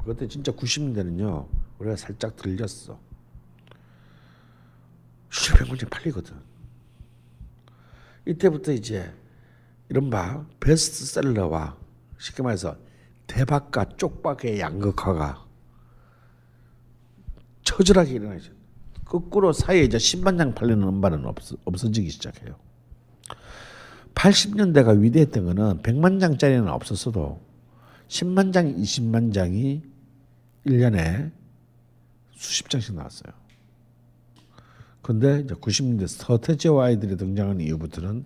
그때 0.06 0.28
진짜 0.28 0.52
90년대는요. 0.52 1.48
우리가 1.80 1.96
살짝 1.96 2.36
들렸어. 2.36 3.00
실제 5.30 5.64
100만 5.64 5.80
장 5.80 5.90
팔리거든. 5.90 6.36
이때부터 8.26 8.72
이제 8.72 9.14
이른바 9.90 10.46
베스트셀러와 10.60 11.78
쉽게 12.18 12.44
말해서 12.44 12.78
대박과 13.28 13.98
쪽박의 13.98 14.60
양극화가 14.60 15.46
처절하게 17.64 18.12
일어나죠. 18.12 18.61
거꾸로 19.12 19.52
사이에 19.52 19.84
이제 19.84 19.97
10만 19.97 20.38
장 20.38 20.56
팔리는 20.56 20.82
음반은 20.82 21.26
없, 21.26 21.36
없어지기 21.65 22.10
시작해요. 22.10 22.56
80년대가 24.16 24.97
위대했던 24.97 25.43
거는 25.43 25.82
100만 25.82 26.22
장짜리는 26.22 26.70
없었어도 26.70 27.41
10만 28.07 28.53
장, 28.53 28.74
20만 28.74 29.34
장이 29.34 29.82
1년에 30.66 31.30
수십 32.36 32.70
장씩 32.70 32.95
나왔어요. 32.95 33.34
근데 35.01 35.41
이제 35.41 35.55
90년대 35.55 36.07
서태지와 36.07 36.86
아이들이 36.86 37.18
등장한 37.18 37.59
이후부터는 37.59 38.24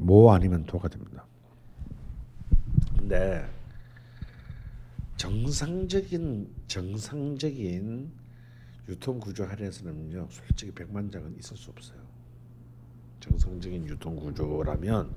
모 0.00 0.30
아니면 0.32 0.66
도가 0.66 0.88
됩니다. 0.88 1.24
근데 2.98 3.48
정상적인 5.16 6.52
정상적인 6.66 8.23
유통 8.88 9.18
구조 9.18 9.44
하에서는요 9.44 10.28
솔직히 10.30 10.72
100만 10.72 11.10
장은 11.12 11.36
있을 11.38 11.56
수 11.56 11.70
없어요. 11.70 11.98
정상적인 13.20 13.86
유통 13.86 14.16
구조라면 14.16 15.14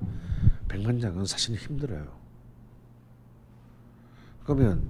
100만 0.70 1.02
장은 1.02 1.26
사실 1.26 1.56
힘들어요. 1.56 2.08
그러면 4.44 4.90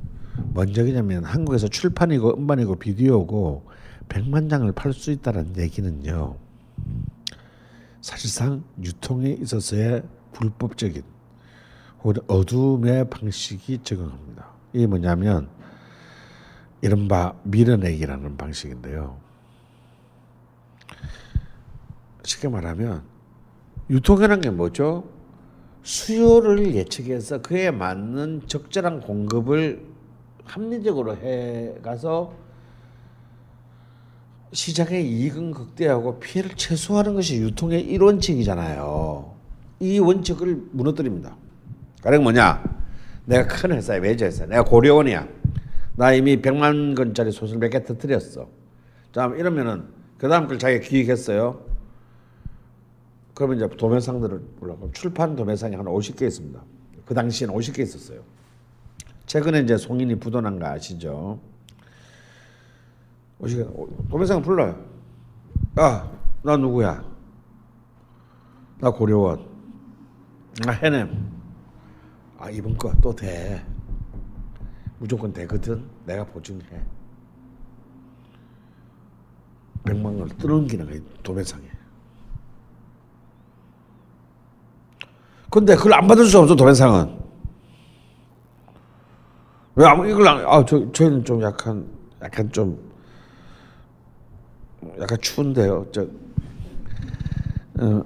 뭔 0.53 0.69
얘기냐면 0.69 1.23
한국에서 1.23 1.67
출판이고 1.67 2.35
음반이고 2.37 2.75
비디오고 2.75 3.65
100만 4.07 4.49
장을 4.49 4.71
팔 4.71 4.93
수 4.93 5.11
있다는 5.11 5.57
얘기는요. 5.57 6.37
사실상 8.01 8.63
유통에 8.81 9.31
있어서의 9.31 10.03
불법적인 10.33 11.01
어둠의 12.27 13.09
방식이 13.09 13.79
적용합니다. 13.83 14.47
이게 14.73 14.85
뭐냐면 14.85 15.49
이른바 16.81 17.33
밀어내기라는 17.43 18.37
방식인데요. 18.37 19.17
쉽게 22.23 22.47
말하면 22.49 23.03
유통이라는 23.89 24.41
게 24.41 24.49
뭐죠? 24.49 25.09
수요를 25.83 26.75
예측해서 26.75 27.41
그에 27.41 27.71
맞는 27.71 28.43
적절한 28.47 29.01
공급을 29.01 29.85
합리적으로 30.43 31.15
해가서 31.15 32.33
시장의 34.51 35.09
이익은 35.09 35.51
극대화하고 35.51 36.19
피해를 36.19 36.55
최소화하는 36.55 37.15
것이 37.15 37.37
유통의 37.41 37.81
일원칙이잖아요. 37.81 39.35
이 39.79 39.99
원칙을 39.99 40.69
무너뜨립니다. 40.71 41.35
가령 42.01 42.23
뭐냐? 42.23 42.63
내가 43.25 43.47
큰 43.47 43.71
회사에 43.73 43.99
외제 43.99 44.25
회사, 44.25 44.45
내가 44.45 44.63
고려원이야. 44.63 45.27
나 45.97 46.13
이미 46.13 46.39
100만 46.41 46.95
건짜리 46.95 47.31
소설 47.31 47.57
몇 47.57 47.69
개 47.69 47.83
터뜨렸어. 47.83 48.47
자 49.11 49.25
이러면은 49.35 49.87
그 50.17 50.29
다음 50.29 50.47
걸 50.47 50.59
자기가 50.59 50.85
기획했어요. 50.87 51.65
그러면 53.33 53.57
이제 53.57 53.67
도매상들을 53.77 54.41
올라가 54.61 54.87
출판 54.93 55.35
도매상이 55.35 55.75
한 55.75 55.85
50개 55.85 56.23
있습니다. 56.23 56.59
그 57.05 57.13
당시에는 57.13 57.53
50개 57.53 57.79
있었어요. 57.79 58.21
최근에 59.25 59.61
이제 59.61 59.75
송인이 59.77 60.15
부도난 60.19 60.59
거 60.59 60.67
아시죠? 60.67 61.39
50개 63.41 64.09
도매상 64.09 64.41
불러요. 64.41 64.79
야, 65.79 66.11
나 66.43 66.57
누구야? 66.57 67.03
나 68.79 68.89
고려원. 68.91 69.45
나 70.65 70.71
해냄. 70.73 71.31
아 72.39 72.49
이번 72.51 72.77
거 72.77 72.91
또 73.01 73.15
돼. 73.15 73.63
무조건 74.99 75.31
되거든. 75.33 75.83
내가 76.05 76.23
보증해. 76.25 76.63
100만 79.83 80.05
원을 80.05 80.29
뜯어넘기는 80.29 80.85
거야 80.85 80.99
도매상에. 81.23 81.63
근데 85.49 85.75
그걸 85.75 85.93
안 85.93 86.07
받을 86.07 86.25
수 86.25 86.39
없어 86.39 86.55
도매상은. 86.55 87.17
왜 89.75 89.85
아무 89.85 90.07
이걸 90.07 90.27
안, 90.27 90.45
아, 90.45 90.65
저, 90.65 90.91
저희는 90.91 91.23
좀 91.23 91.41
약간, 91.41 91.87
약간 92.21 92.51
좀, 92.51 92.79
약간 94.99 95.17
추운데요. 95.21 95.85
저, 95.91 96.01
어, 97.79 98.03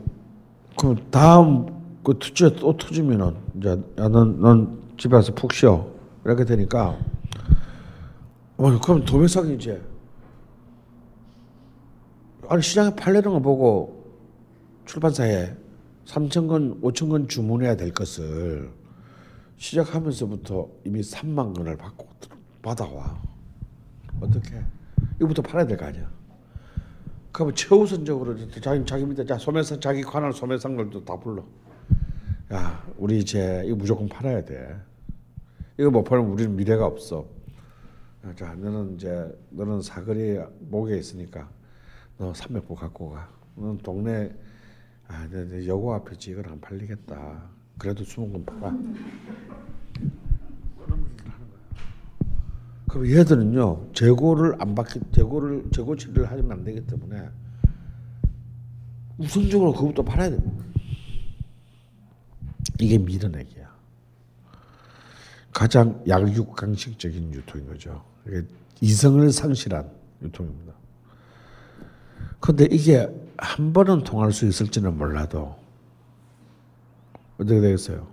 그럼 0.78 0.98
다음 1.10 1.66
그 2.04 2.18
투지에 2.20 2.56
또 2.56 2.76
터지면은, 2.76 3.38
이제, 3.58 3.70
야, 3.98 4.08
넌, 4.10 4.40
넌 4.42 4.82
집에 4.98 5.16
와서 5.16 5.34
푹 5.34 5.54
쉬어. 5.54 5.91
이렇게 6.26 6.46
되니까, 6.46 7.00
어, 8.58 8.80
그럼 8.80 9.04
도매상이 9.06 9.56
이제, 9.56 9.82
아니, 12.48 12.62
시장에 12.62 12.96
팔리는 12.96 13.24
거 13.32 13.40
보고 13.40 14.06
출판사에 14.86 15.56
3천 16.06 16.48
건, 16.48 16.80
5천 16.82 17.10
건 17.10 17.28
주문해야 17.28 17.76
될 17.76 17.94
것을 17.94 18.72
시작하면서부터 19.58 20.68
이미 20.86 21.02
3만 21.02 21.56
건을 21.56 21.78
받고 21.78 22.08
받아와. 22.62 23.20
어떻게? 24.20 24.64
이거부터 25.18 25.42
팔아야 25.42 25.66
될 25.66 25.78
거 25.78 25.86
아니야. 25.86 26.10
그러면 27.32 27.56
최우선적으로 27.56 28.36
자기 28.60 28.86
자기 28.86 29.06
밑에 29.06 29.26
자 29.26 29.38
소매상 29.38 29.80
자기 29.80 30.02
관할 30.02 30.34
소매상들도 30.34 31.06
다 31.06 31.18
불러. 31.18 31.44
야, 32.52 32.84
우리 32.98 33.20
이제 33.20 33.64
이거 33.66 33.76
무조건 33.78 34.10
팔아야 34.10 34.44
돼. 34.44 34.76
이거 35.82 35.90
못 35.90 36.04
팔면 36.04 36.28
우리는 36.28 36.56
미래가 36.56 36.86
없어. 36.86 37.26
야, 38.24 38.36
자, 38.36 38.54
너는 38.54 38.94
이제 38.96 39.36
너는 39.50 39.82
사거리 39.82 40.40
목에 40.60 40.96
있으니까 40.96 41.50
너 42.20 42.32
300부 42.34 42.76
갖고 42.76 43.10
가. 43.10 43.28
너는 43.56 43.80
동네 43.80 44.32
아, 45.08 45.28
여고 45.66 45.96
앞이지 45.96 46.32
이건 46.32 46.46
안 46.46 46.62
팔리겠다. 46.62 47.50
그래도 47.80 48.04
20건 48.04 48.46
팔아. 48.46 48.78
그럼 52.88 53.08
얘들은요 53.08 53.94
재고를 53.94 54.62
안 54.62 54.76
받기 54.76 55.00
재고를 55.14 55.72
재고 55.72 55.96
처리를 55.96 56.30
하면 56.30 56.52
안 56.52 56.64
되기 56.64 56.86
때문에 56.86 57.28
우선적으로 59.18 59.74
그것부터 59.74 60.04
팔아야 60.04 60.30
됩니다. 60.30 60.64
이게 62.80 63.00
밀어내기야. 63.00 63.71
가장 65.52 66.02
약육강식적인 66.08 67.34
유통인 67.34 67.68
거죠. 67.68 68.04
이성을 68.80 69.32
상실한 69.32 69.90
유통입니다. 70.22 70.74
근데 72.40 72.68
이게 72.72 73.10
한 73.38 73.74
번은 73.74 74.04
통할 74.04 74.32
수 74.32 74.46
있을지는 74.48 74.98
몰라도 74.98 75.56
어떻게 77.38 77.60
되겠어요? 77.60 78.08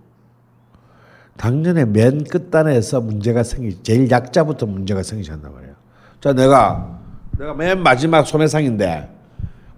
당연히 1.37 1.85
맨 1.85 2.23
끝단에서 2.23 2.99
문제가 3.01 3.43
생기, 3.43 3.81
제일 3.81 4.09
약자부터 4.11 4.65
문제가 4.65 5.03
생기셨단 5.03 5.53
말이에요. 5.53 5.75
자, 6.19 6.33
내가 6.33 6.99
내가 7.37 7.53
맨 7.53 7.81
마지막 7.81 8.25
소매상인데 8.25 9.09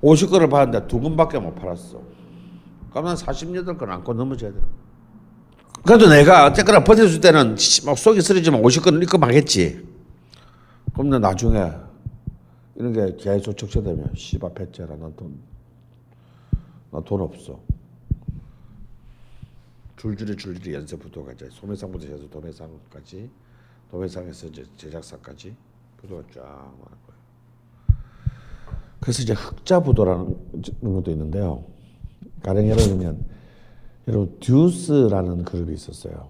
50건을 0.01 0.49
받았는데 0.49 0.87
두 0.87 0.99
건밖에 0.99 1.37
못 1.37 1.53
팔았어. 1.53 2.01
난 2.93 3.03
48건 3.15 3.89
안고 3.89 4.13
넘어져야 4.13 4.51
돼요. 4.51 4.63
그래도 5.85 6.07
내가 6.07 6.45
어쨌거나 6.45 6.83
버텨줄 6.83 7.21
때는 7.21 7.57
씨, 7.57 7.85
막 7.85 7.97
속이 7.97 8.21
쓰리지만 8.21 8.61
50건을 8.61 9.01
입금 9.03 9.23
하겠지. 9.23 9.83
그럼 10.93 11.09
나 11.09 11.19
나중에 11.19 11.71
이런 12.75 12.93
게 12.93 13.15
계속 13.17 13.57
적체되면 13.57 14.13
씨발 14.15 14.53
배째라 14.53 14.95
나 14.95 15.11
돈, 15.15 15.39
나 16.91 16.99
돈 17.01 17.21
없어. 17.21 17.59
줄줄이 19.97 20.35
줄줄이 20.35 20.73
연쇄부도가 20.75 21.33
이제 21.33 21.47
소매상부터 21.51 22.07
해서 22.07 22.27
도매상까지 22.29 23.29
도매상에서 23.91 24.47
이제 24.47 24.65
제작사까지 24.77 25.55
부도가 25.97 26.23
쫙 26.33 26.41
많은 26.43 26.97
거예요. 27.05 27.21
그래서 28.99 29.21
이제 29.21 29.33
흑자 29.33 29.79
부도라는 29.81 30.35
것도 30.81 31.11
있는데요. 31.11 31.63
가령 32.43 32.65
예를 32.67 32.77
들면 32.83 33.25
여러분 34.07 34.37
듀스라는 34.39 35.43
그룹이 35.43 35.73
있었어요. 35.73 36.29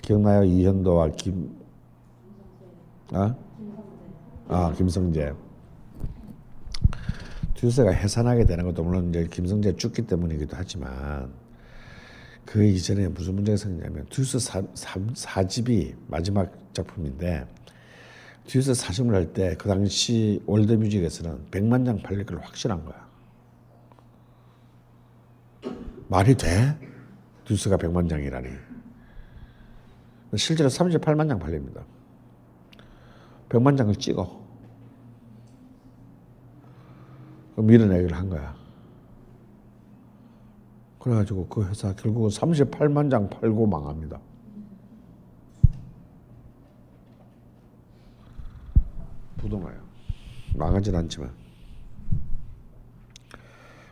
기억나요? 0.00 0.44
이현도와 0.44 1.10
김 1.12 1.58
아? 3.12 3.34
아 4.48 4.72
김성재. 4.72 5.32
듀스가 7.54 7.90
해산하게 7.90 8.46
되는 8.46 8.64
것도 8.64 8.82
물론 8.84 9.10
이제 9.10 9.26
김성재 9.30 9.76
죽기 9.76 10.02
때문이기도 10.06 10.56
하지만 10.56 11.32
그 12.46 12.64
이전에 12.64 13.08
무슨 13.08 13.34
문제가 13.34 13.56
생기냐면 13.56 14.06
듀스 14.08 14.38
사, 14.38 14.62
사, 15.14 15.46
집이 15.46 15.94
마지막 16.08 16.50
작품인데 16.72 17.46
듀스 18.46 18.72
사집을 18.74 19.14
할 19.14 19.32
때 19.32 19.54
그 19.56 19.68
당시 19.68 20.42
월드뮤직에서는 20.46 21.50
100만 21.50 21.84
장 21.84 21.98
팔릴 22.02 22.24
걸 22.24 22.38
확실한 22.40 22.84
거야. 22.84 23.08
말이 26.08 26.34
돼? 26.36 26.76
듀스가 27.50 27.76
100만 27.78 28.08
장이라니. 28.08 28.48
실제로 30.36 30.68
38만 30.68 31.28
장 31.28 31.40
팔립니다. 31.40 31.84
100만 33.48 33.76
장을 33.76 33.92
찍어. 33.96 34.40
밀어내기를 37.56 38.16
한 38.16 38.28
거야. 38.28 38.54
그래가지고 41.00 41.48
그 41.48 41.66
회사 41.66 41.92
결국은 41.92 42.28
38만 42.28 43.10
장 43.10 43.28
팔고 43.28 43.66
망합니다. 43.66 44.20
부동화요. 49.38 49.80
망하진 50.54 50.94
않지만. 50.94 51.32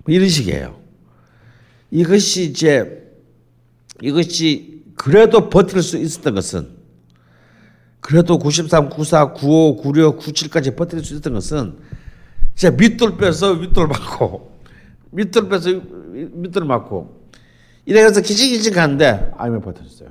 뭐 0.04 0.14
이런 0.14 0.28
식이에요. 0.28 0.80
이것이 1.90 2.50
이제 2.50 2.97
이것이 4.02 4.84
그래도 4.96 5.48
버틸 5.48 5.82
수 5.82 5.96
있었던 5.96 6.34
것은 6.34 6.78
그래도 8.00 8.38
93, 8.38 8.88
94, 8.90 9.32
95, 9.32 9.76
96, 9.76 10.18
97까지 10.18 10.76
버틸 10.76 11.04
수 11.04 11.14
있었던 11.14 11.34
것은 11.34 11.78
진짜 12.54 12.76
밑돌 12.76 13.16
빼서 13.16 13.52
윗돌 13.52 13.88
맞고 13.88 14.58
밑돌 15.10 15.48
빼서 15.48 15.70
밑돌 16.12 16.64
맞고 16.64 17.28
이래서 17.86 18.20
기직기직 18.20 18.76
하는데 18.76 19.32
IMF 19.36 19.64
버텼어요. 19.64 20.10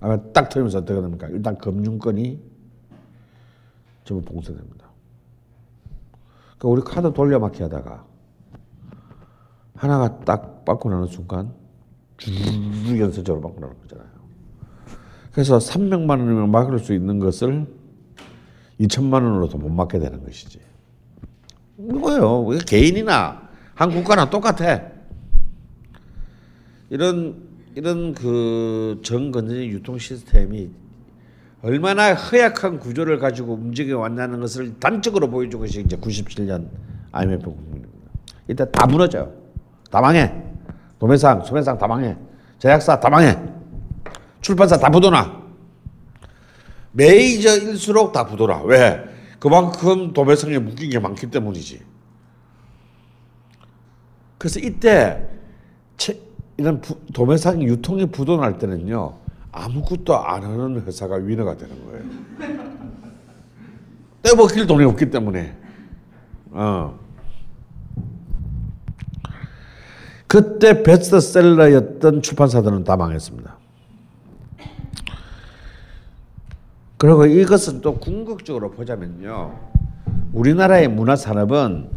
아마 0.00 0.16
딱 0.32 0.48
터지면서 0.48 0.78
어떻게 0.78 1.00
됩니까? 1.00 1.28
일단 1.28 1.56
금융권이 1.58 2.40
전부 4.04 4.24
봉쇄됩니다. 4.24 4.86
그러니까 6.58 6.68
우리 6.68 6.82
카드 6.82 7.12
돌려 7.12 7.38
막기 7.38 7.62
하다가 7.62 8.04
하나가 9.76 10.20
딱 10.20 10.64
받고 10.64 10.90
나는 10.90 11.06
순간 11.06 11.52
쭉 12.22 13.00
연쇄적으로 13.00 13.40
받고 13.40 13.60
나는 13.60 13.74
거잖아요. 13.80 14.06
그래서 15.32 15.58
300만 15.58 16.10
원이면 16.10 16.50
막을 16.50 16.78
수 16.78 16.92
있는 16.94 17.18
것을 17.18 17.66
2천만 18.80 19.14
원으로도 19.14 19.58
못 19.58 19.68
막게 19.70 19.98
되는 19.98 20.22
것이지. 20.22 20.60
이게 21.78 22.64
개인이나 22.66 23.48
한 23.74 23.90
국가나 23.90 24.30
똑같아. 24.30 24.82
이런 26.90 27.50
이런 27.74 28.14
그 28.14 29.00
전건전지 29.02 29.68
유통 29.68 29.98
시스템이 29.98 30.70
얼마나 31.62 32.12
허약한 32.12 32.78
구조를 32.78 33.18
가지고 33.18 33.54
움직여 33.54 33.98
왔다는 33.98 34.40
것을 34.40 34.78
단적으로 34.78 35.30
보여준 35.30 35.60
것이 35.60 35.80
이제 35.80 35.96
97년 35.96 36.68
IMF 37.12 37.50
국민입니다. 37.50 37.88
이때 38.48 38.70
다 38.70 38.86
무너져요. 38.86 39.32
다 39.90 40.00
망해. 40.00 40.51
도매상, 41.06 41.42
소매상 41.42 41.76
다 41.78 41.88
망해. 41.88 42.16
제약사 42.60 43.00
다 43.00 43.10
망해. 43.10 43.36
출판사 44.40 44.76
다 44.78 44.88
부도나. 44.88 45.42
메이저일수록 46.92 48.12
다 48.12 48.24
부도나. 48.24 48.62
왜? 48.62 49.02
그만큼 49.40 50.12
도매상에 50.12 50.60
묶인 50.60 50.90
게 50.90 51.00
많기 51.00 51.28
때문이지. 51.28 51.82
그래서 54.38 54.60
이때 54.60 55.28
채- 55.96 56.20
이런 56.56 56.80
부- 56.80 57.00
도매상 57.12 57.60
유통이 57.64 58.06
부도날 58.06 58.58
때는요 58.58 59.14
아무것도 59.50 60.16
안 60.16 60.44
하는 60.44 60.82
회사가 60.86 61.16
위너가 61.16 61.56
되는 61.56 61.84
거예요. 61.84 62.04
떼먹힐 64.22 64.68
돈이 64.68 64.84
없기 64.84 65.10
때문에. 65.10 65.56
어. 66.52 66.96
그때 70.32 70.82
베스트셀러였던 70.82 72.22
출판사들은 72.22 72.84
다 72.84 72.96
망했습니다. 72.96 73.54
그리고 76.96 77.26
이것은 77.26 77.82
또 77.82 77.98
궁극적으로 77.98 78.70
보자면요. 78.70 79.54
우리나라의 80.32 80.88
문화 80.88 81.16
산업은 81.16 81.90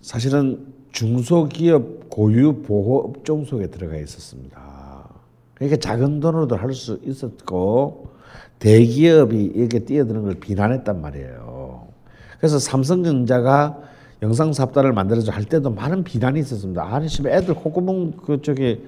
사실은 0.00 0.66
중소기업 0.90 2.10
고유 2.10 2.62
보호 2.62 2.98
업종 3.04 3.44
속에 3.44 3.68
들어가 3.68 3.96
있었습니다. 3.96 5.08
그러니까 5.54 5.76
작은 5.78 6.18
돈으로도 6.18 6.56
할 6.56 6.72
수 6.72 6.98
있었고 7.04 8.08
대기업이 8.58 9.52
이렇게 9.54 9.78
뛰어드는 9.78 10.24
걸 10.24 10.34
비난했단 10.34 11.00
말이에요. 11.00 11.86
그래서 12.38 12.58
삼성전자가 12.58 13.83
영상 14.24 14.52
삽다를 14.52 14.92
만들어서 14.92 15.30
할 15.30 15.44
때도 15.44 15.70
많은 15.70 16.02
비난이 16.02 16.40
있었습니다. 16.40 16.82
아니 16.82 17.08
씨 17.08 17.22
애들 17.26 17.54
콧구멍 17.54 18.12
그 18.12 18.42
저기 18.42 18.84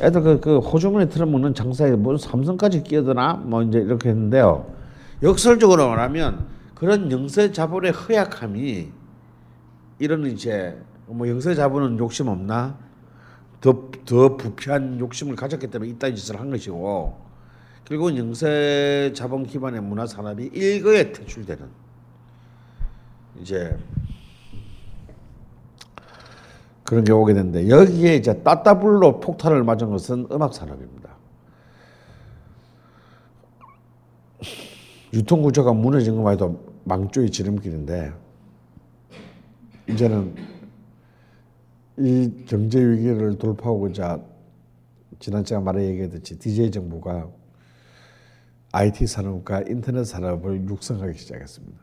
애들 0.00 0.22
그, 0.22 0.40
그 0.40 0.58
호주머니 0.58 1.08
틀어먹는 1.08 1.54
장사에 1.54 1.92
뭐 1.92 2.16
삼성까지 2.16 2.82
끼어드나 2.82 3.34
뭐 3.34 3.62
이제 3.62 3.78
이렇게 3.78 4.10
했는데요. 4.10 4.66
역설적으로 5.22 5.88
말하면 5.88 6.46
그런 6.74 7.10
영세 7.10 7.50
자본의 7.52 7.92
허약함이 7.92 8.88
이런 9.98 10.26
이제 10.26 10.76
뭐 11.06 11.26
영세 11.28 11.54
자본은 11.54 11.98
욕심 11.98 12.28
없나 12.28 12.76
더 13.60 13.96
더 14.06 14.36
부패한 14.36 15.00
욕심을 15.00 15.36
가졌기 15.36 15.66
때문에 15.66 15.90
이따 15.90 16.10
짓을 16.14 16.38
한 16.40 16.50
것이고 16.50 17.18
결국은 17.84 18.16
영세 18.16 19.12
자본 19.14 19.44
기반의 19.44 19.82
문화 19.82 20.06
산업이 20.06 20.50
일거에 20.54 21.12
퇴출되는 21.12 21.66
이제 23.40 23.76
그런 26.86 27.04
게 27.04 27.12
오게 27.12 27.34
되는데 27.34 27.68
여기에 27.68 28.16
이제 28.16 28.42
따따블로 28.42 29.20
폭탄을 29.20 29.64
맞은 29.64 29.90
것은 29.90 30.28
음악 30.30 30.54
산업입니다. 30.54 31.16
유통 35.12 35.42
구조가 35.42 35.72
무너진 35.72 36.14
것만 36.14 36.34
해도 36.34 36.64
망조의 36.84 37.30
지름길인데 37.30 38.12
이제는 39.88 40.34
이 41.98 42.44
경제 42.46 42.78
위기를 42.78 43.36
돌파하고자 43.38 44.20
지난 45.18 45.44
제가 45.44 45.60
말해 45.60 45.86
얘기했듯이 45.88 46.38
DJ 46.38 46.70
정부가 46.70 47.28
IT 48.72 49.06
산업과 49.06 49.62
인터넷 49.62 50.04
산업을 50.04 50.68
육성하기 50.68 51.18
시작했습니다. 51.18 51.78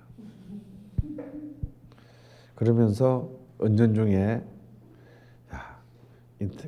그러면서 2.55 3.29
야, 3.61 3.67
인터, 3.67 4.52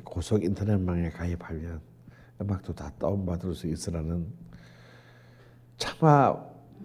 고속 0.04 0.44
인터넷망에 0.44 1.10
가입하면 1.10 1.80
음악도 2.40 2.74
다 2.74 2.92
다운받을 2.98 3.54
수 3.54 3.66
있으라는 3.66 4.26
차마 5.78 6.34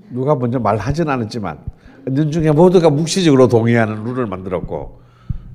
누가 0.09 0.35
먼저 0.35 0.59
말하진 0.59 1.07
않았지만 1.07 1.63
은연 2.07 2.31
중에 2.31 2.51
모두가 2.51 2.89
묵시적으로 2.89 3.47
동의하는 3.47 4.03
룰을 4.03 4.25
만들었고 4.25 5.01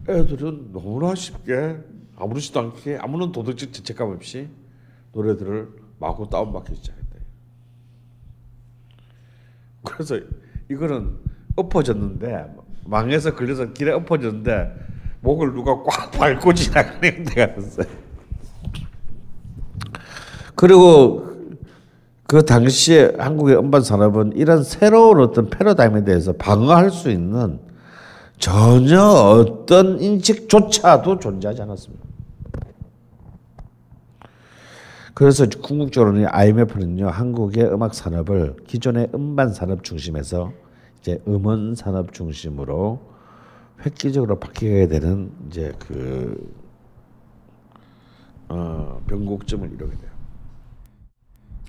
애들은 0.08 0.72
너무나 0.72 1.14
쉽게 1.14 1.76
아무렇지도 2.16 2.60
않게 2.60 2.98
아무런 3.00 3.32
도덕적 3.32 3.72
죄책감 3.72 4.10
없이 4.10 4.48
노래들을 5.12 5.68
마구 5.98 6.28
다운받기 6.28 6.74
시작했다. 6.76 7.06
그래서 9.84 10.18
이거는 10.70 11.18
엎어졌는데 11.56 12.54
망해서 12.84 13.34
걸려서 13.34 13.72
길에 13.72 13.92
엎어졌는데 13.92 14.74
목을 15.26 15.52
누가 15.52 15.82
꽉 15.82 16.12
밟고 16.12 16.54
지나가는 16.54 17.24
데가 17.24 17.54
있어요. 17.58 17.86
그리고 20.54 21.26
그 22.28 22.44
당시에 22.44 23.12
한국의 23.18 23.58
음반 23.58 23.82
산업은 23.82 24.32
이런 24.36 24.62
새로운 24.62 25.20
어떤 25.20 25.50
패러다임에 25.50 26.04
대해서 26.04 26.32
방어할 26.32 26.90
수 26.90 27.10
있는 27.10 27.58
전혀 28.38 29.00
어떤 29.00 30.00
인식조차도 30.00 31.18
존재하지 31.18 31.62
않았습니다. 31.62 32.06
그래서 35.14 35.46
궁극적으로는 35.62 36.26
IMF는요 36.28 37.08
한국의 37.08 37.64
음악 37.72 37.94
산업을 37.94 38.56
기존의 38.66 39.08
음반 39.14 39.52
산업 39.52 39.82
중심에서 39.82 40.52
이제 41.00 41.20
음원 41.26 41.74
산업 41.74 42.12
중심으로 42.12 43.15
획기적으로 43.84 44.38
바뀌게 44.38 44.88
되는 44.88 45.32
이제 45.46 45.72
그 45.78 46.54
어, 48.48 49.02
변곡점을 49.06 49.70
이루게 49.72 49.96
돼요. 49.96 50.10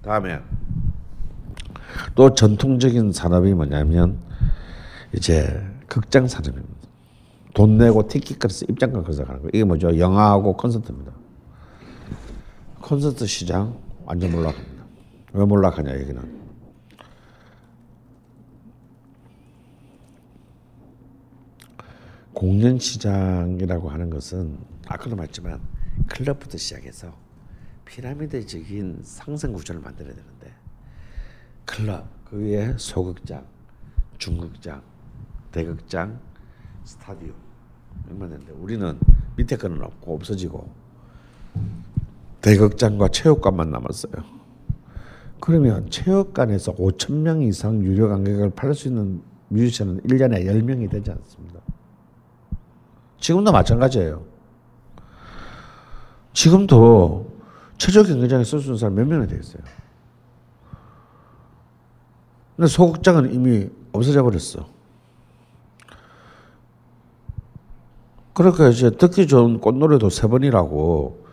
다음에 0.02 0.40
또 2.16 2.34
전통적인 2.34 3.12
산업이 3.12 3.54
뭐냐면 3.54 4.20
이제 5.14 5.62
극장 5.88 6.28
산업입니다. 6.28 6.74
돈 7.54 7.78
내고 7.78 8.08
티켓 8.08 8.40
값을 8.40 8.70
입장권 8.70 9.04
값을 9.04 9.26
가는 9.26 9.42
거. 9.42 9.50
이게 9.50 9.64
뭐죠? 9.64 9.98
영화하고 9.98 10.56
콘서트입니다. 10.56 11.12
콘서트 12.82 13.26
시장 13.26 13.78
완전 14.06 14.32
몰락합니다. 14.32 14.86
왜 15.34 15.46
몰락하냐 15.46 16.00
여기는. 16.00 16.37
공연 22.38 22.78
시장이라고 22.78 23.90
하는 23.90 24.12
것은 24.12 24.60
아까도 24.86 25.16
말했지만 25.16 25.60
클럽부터 26.08 26.60
시작해서 26.60 27.12
피라미드적인 27.86 29.00
상승 29.02 29.54
구조를 29.54 29.82
만들어야 29.82 30.14
되는데 30.14 30.54
클럽 31.66 32.08
그 32.26 32.38
위에 32.38 32.76
소극장, 32.78 33.44
중극장, 34.20 34.84
대극장, 35.52 36.20
스타디움 36.84 37.34
이만 38.12 38.30
되는데 38.30 38.52
우리는 38.52 39.00
밑에 39.36 39.58
거는 39.58 39.82
없고 39.82 40.14
없어지고 40.14 40.72
대극장과 42.42 43.08
체육관만 43.08 43.72
남았어요. 43.72 44.14
그러면 45.40 45.90
체육관에서 45.90 46.76
5천 46.76 47.14
명 47.14 47.42
이상 47.42 47.84
유료 47.84 48.08
관객을 48.10 48.52
팔 48.52 48.76
수 48.76 48.90
있는 48.90 49.24
뮤지션은 49.50 50.02
1년에 50.02 50.46
10명이 50.46 50.92
되지 50.92 51.10
않습니다. 51.10 51.47
지금도 53.20 53.52
마찬가지예요. 53.52 54.24
지금도 56.34 57.32
최저 57.78 58.04
경기장에 58.04 58.44
쓸 58.44 58.60
수 58.60 58.66
있는 58.68 58.78
사람 58.78 58.96
몇 58.96 59.08
명이 59.08 59.28
되겠어요. 59.28 59.62
근데 62.56 62.68
소극장은 62.68 63.34
이미 63.34 63.70
없어져 63.92 64.24
버렸어. 64.24 64.68
그러니까 68.34 68.70
이제 68.70 68.92
듣기 68.92 69.28
좋은 69.28 69.60
꽃노래도 69.60 70.10
세 70.10 70.28
번이라고 70.28 71.26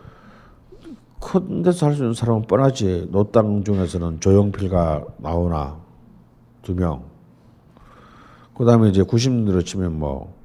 큰 1.21 1.61
데서 1.63 1.87
할 1.87 1.93
수 1.95 2.01
있는 2.01 2.13
사람은 2.13 2.43
뻔하지. 2.43 3.09
노땅 3.11 3.63
중에서는 3.63 4.19
조용필가 4.19 5.05
나오나 5.17 5.77
두 6.61 6.73
명. 6.73 7.03
그 8.55 8.65
다음에 8.65 8.89
이제 8.89 9.03
90년대로 9.03 9.65
치면 9.65 9.99
뭐 9.99 10.33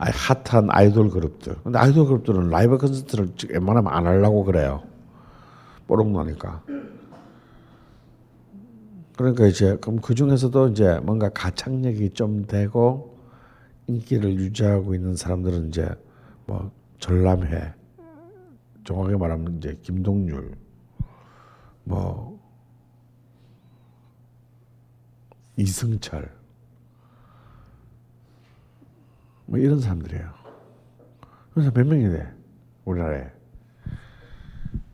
핫한 0.00 0.68
아이돌 0.70 1.10
그룹들. 1.10 1.56
근데 1.62 1.78
아이돌 1.78 2.06
그룹들은 2.06 2.48
라이브 2.48 2.78
콘서트를 2.78 3.28
웬만하면 3.50 3.92
안 3.92 4.06
하려고 4.06 4.44
그래요. 4.44 4.82
뽀록 5.86 6.10
나니까. 6.10 6.62
그러니까 9.16 9.46
이제 9.46 9.76
그럼 9.82 10.00
그 10.00 10.14
중에서도 10.14 10.68
이제 10.68 10.98
뭔가 11.02 11.28
가창력이 11.28 12.10
좀 12.14 12.46
되고 12.46 13.18
인기를 13.86 14.34
유지하고 14.36 14.94
있는 14.94 15.14
사람들은 15.14 15.68
이제 15.68 15.86
뭐 16.46 16.70
전람회, 17.00 17.74
정확하게 18.84 19.16
말하면 19.16 19.58
이제 19.58 19.78
김동률, 19.82 20.52
뭐 21.84 22.40
이승철, 25.56 26.39
뭐 29.50 29.58
이런 29.58 29.80
사람들이에요. 29.80 30.30
그래서 31.52 31.72
몇 31.72 31.84
명이 31.84 32.08
돼 32.08 32.32
우리나라에. 32.84 33.26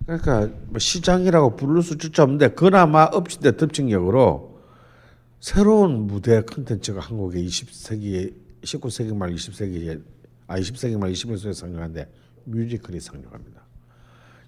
그러니까 0.06 0.48
뭐 0.68 0.78
시장이라고 0.78 1.56
부를 1.56 1.82
수조차 1.82 2.22
없는데 2.22 2.48
그나마 2.54 3.04
엎친데 3.04 3.58
덮친 3.58 3.90
격으로 3.90 4.62
새로운 5.40 6.06
무대 6.06 6.40
컨텐츠가 6.40 7.00
한국에 7.00 7.42
20세기에 7.42 8.34
19세기 8.62 9.14
말 9.14 9.30
20세기에 9.34 10.02
아 10.46 10.58
20세기 10.58 10.98
말 10.98 11.12
21세기에 11.12 11.52
상영하는데 11.52 12.10
뮤지컬이 12.44 12.98
상영합니다. 12.98 13.60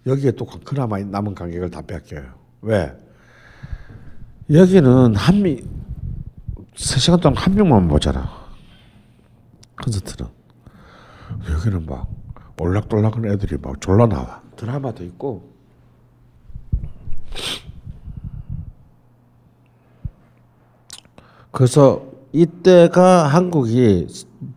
여기에 0.07 0.33
또 0.33 0.47
그나마 0.47 0.99
남은 0.99 1.35
관객을 1.35 1.69
다 1.71 1.83
뺏겨요. 1.83 2.33
왜? 2.63 2.95
여기는 4.51 5.17
한미 5.17 5.63
3시간 6.75 7.21
동안 7.21 7.37
한 7.37 7.55
명만 7.55 7.87
보잖아. 7.89 8.38
콘서트는. 9.85 10.31
여기는 11.53 11.87
막 11.87 12.09
올락돌락한 12.61 13.25
애들이 13.27 13.57
막 13.61 13.81
졸라 13.81 14.07
나와. 14.07 14.43
드라마도 14.57 15.05
있고. 15.05 15.49
그래서 21.51 22.03
이때가 22.33 23.27
한국이 23.27 24.07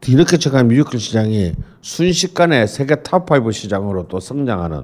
뒤늦게 0.01 0.37
쳐간 0.37 0.67
뮤지컬 0.67 0.99
시장이 0.99 1.53
순식간에 1.81 2.67
세계 2.67 2.95
top 2.95 3.37
5 3.37 3.51
시장으로 3.53 4.07
또 4.07 4.19
성장하는 4.19 4.83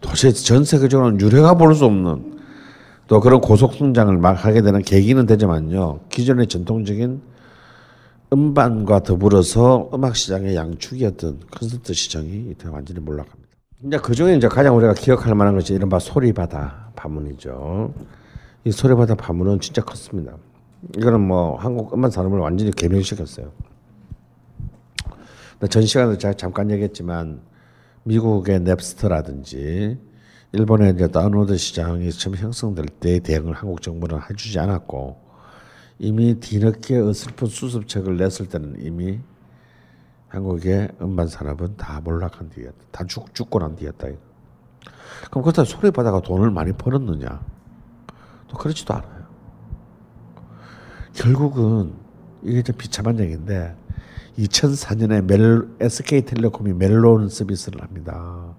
도대체 0.00 0.32
전 0.32 0.64
세계적으로는 0.64 1.20
유례가 1.20 1.54
볼 1.54 1.74
수 1.74 1.84
없는 1.84 2.36
또 3.06 3.20
그런 3.20 3.40
고속 3.40 3.74
성장을 3.74 4.16
막 4.18 4.44
하게 4.44 4.62
되는 4.62 4.82
계기는 4.82 5.26
되지만요. 5.26 6.00
기존의 6.10 6.48
전통적인 6.48 7.22
음반과 8.32 9.00
더불어서 9.00 9.88
음악 9.94 10.16
시장의 10.16 10.56
양축이었던 10.56 11.40
콘서트 11.58 11.92
시장이 11.92 12.48
이때 12.50 12.68
완전히 12.68 13.00
몰락합니다. 13.00 13.46
이제 13.84 13.98
그 13.98 14.14
중에 14.14 14.36
이제 14.36 14.48
가장 14.48 14.76
우리가 14.76 14.94
기억할 14.94 15.34
만한 15.34 15.54
것이 15.54 15.74
이른바 15.74 15.98
소리바다 15.98 16.92
파문이죠. 16.96 17.94
이 18.64 18.72
소리바다 18.72 19.14
파문은 19.14 19.60
진짜 19.60 19.82
컸습니다. 19.82 20.36
이거는 20.96 21.20
뭐 21.20 21.56
한국 21.56 21.94
음반 21.94 22.10
산업을 22.10 22.38
완전히 22.38 22.72
개명시켰어요. 22.72 23.52
근데 25.52 25.68
전 25.68 25.86
시간에 25.86 26.18
잠깐 26.18 26.70
얘기했지만 26.70 27.40
미국의 28.02 28.60
넵스터라든지 28.60 29.98
일본의 30.52 30.94
이제 30.94 31.08
다운로드 31.08 31.56
시장이 31.56 32.10
처음 32.10 32.36
형성될 32.36 32.86
때 33.00 33.20
대응을 33.20 33.52
한국 33.54 33.82
정부는 33.82 34.18
해주지 34.28 34.58
않았고 34.58 35.25
이미 35.98 36.38
뒤늦게 36.38 36.98
어설픈 36.98 37.48
수습책을 37.48 38.16
냈을 38.16 38.48
때는 38.48 38.76
이미 38.80 39.20
한국의 40.28 40.90
음반 41.00 41.28
산업은 41.28 41.76
다 41.76 42.00
몰락한 42.02 42.50
뒤였다. 42.50 42.76
다 42.90 43.04
죽, 43.06 43.34
죽고 43.34 43.58
난 43.58 43.76
뒤였다. 43.76 44.08
그럼 45.30 45.42
그렇다 45.42 45.64
소리바다가 45.64 46.20
돈을 46.20 46.50
많이 46.50 46.72
벌었느냐? 46.72 47.40
또 48.48 48.56
그렇지도 48.58 48.94
않아요. 48.94 49.26
결국은 51.14 51.94
이게 52.42 52.62
좀 52.62 52.76
비참한 52.76 53.18
얘기인데 53.18 53.74
2004년에 54.38 55.22
멜, 55.24 55.66
SK텔레콤이 55.80 56.74
멜론 56.74 57.28
서비스를 57.28 57.82
합니다. 57.82 58.54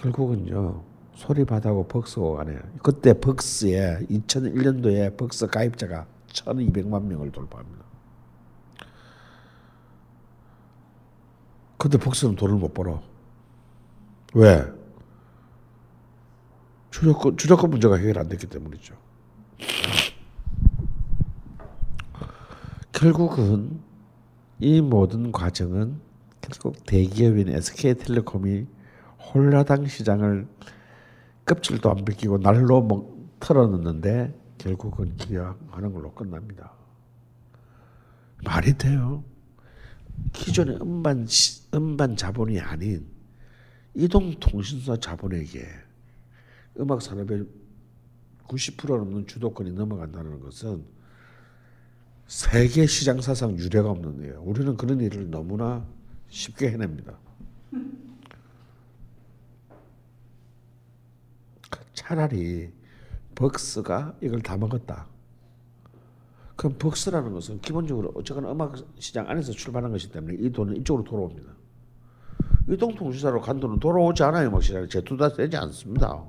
결국은요 0.00 0.82
소리바다고 1.20 1.86
벅스고 1.86 2.36
간에 2.36 2.58
그때 2.82 3.12
벅스에 3.12 4.06
2001년도에 4.10 5.18
벅스 5.18 5.46
가입자가 5.48 6.06
1,200만 6.28 7.02
명을 7.02 7.30
돌파합니다. 7.30 7.84
근데 11.76 11.98
벅스는 11.98 12.36
돈을 12.36 12.56
못 12.56 12.72
벌어. 12.72 13.02
왜? 14.34 14.64
주력권 16.90 17.36
주력권 17.36 17.70
문제가 17.70 17.96
해결 17.96 18.18
안 18.18 18.28
됐기 18.28 18.46
때문이죠. 18.46 18.94
결국은 22.92 23.80
이 24.58 24.80
모든 24.80 25.32
과정은 25.32 26.00
결국 26.40 26.84
대기업인 26.86 27.48
SK텔레콤이 27.50 28.66
홀라당 29.32 29.86
시장을 29.86 30.46
껍질도 31.44 31.90
안 31.90 32.04
벗기고 32.04 32.38
날로 32.38 32.82
먹, 32.82 33.18
털어넣는데 33.40 34.38
결국은 34.58 35.16
기여하는 35.16 35.92
걸로 35.92 36.12
끝납니다. 36.12 36.72
말이 38.44 38.76
돼요. 38.76 39.24
기존의 40.32 40.78
음반 40.80 41.26
시- 41.26 41.62
음반 41.74 42.16
자본이 42.16 42.60
아닌 42.60 43.06
이동통신사 43.94 44.98
자본에게 44.98 45.66
음악 46.78 47.02
산업의 47.02 47.44
90% 48.46 48.96
넘는 48.98 49.26
주도권이 49.26 49.72
넘어간다는 49.72 50.40
것은 50.40 50.84
세계 52.26 52.86
시장 52.86 53.20
사상 53.20 53.56
유례가 53.58 53.90
없는 53.90 54.18
일이에요. 54.20 54.42
우리는 54.42 54.76
그런 54.76 55.00
일을 55.00 55.30
너무나 55.30 55.84
쉽게 56.28 56.70
해냅니다. 56.70 57.18
차라리 62.10 62.72
벅스가 63.36 64.14
이걸 64.20 64.42
다 64.42 64.56
먹었다. 64.56 65.06
그럼 66.56 66.74
벅스라는 66.76 67.32
것은 67.32 67.60
기본적으로 67.60 68.10
어쨌거나 68.16 68.50
음악 68.50 68.74
시장 68.98 69.28
안에서 69.30 69.52
출발한 69.52 69.92
것이기 69.92 70.12
때문에 70.12 70.36
이 70.40 70.50
돈은 70.50 70.76
이쪽으로 70.78 71.04
돌아옵니다. 71.04 71.52
이동통신사로 72.68 73.40
간 73.40 73.60
돈은 73.60 73.78
돌아오지 73.78 74.24
않아요. 74.24 74.48
음악 74.48 74.64
시장에 74.64 74.88
제투다 74.88 75.28
세지 75.30 75.56
않습니다. 75.56 76.24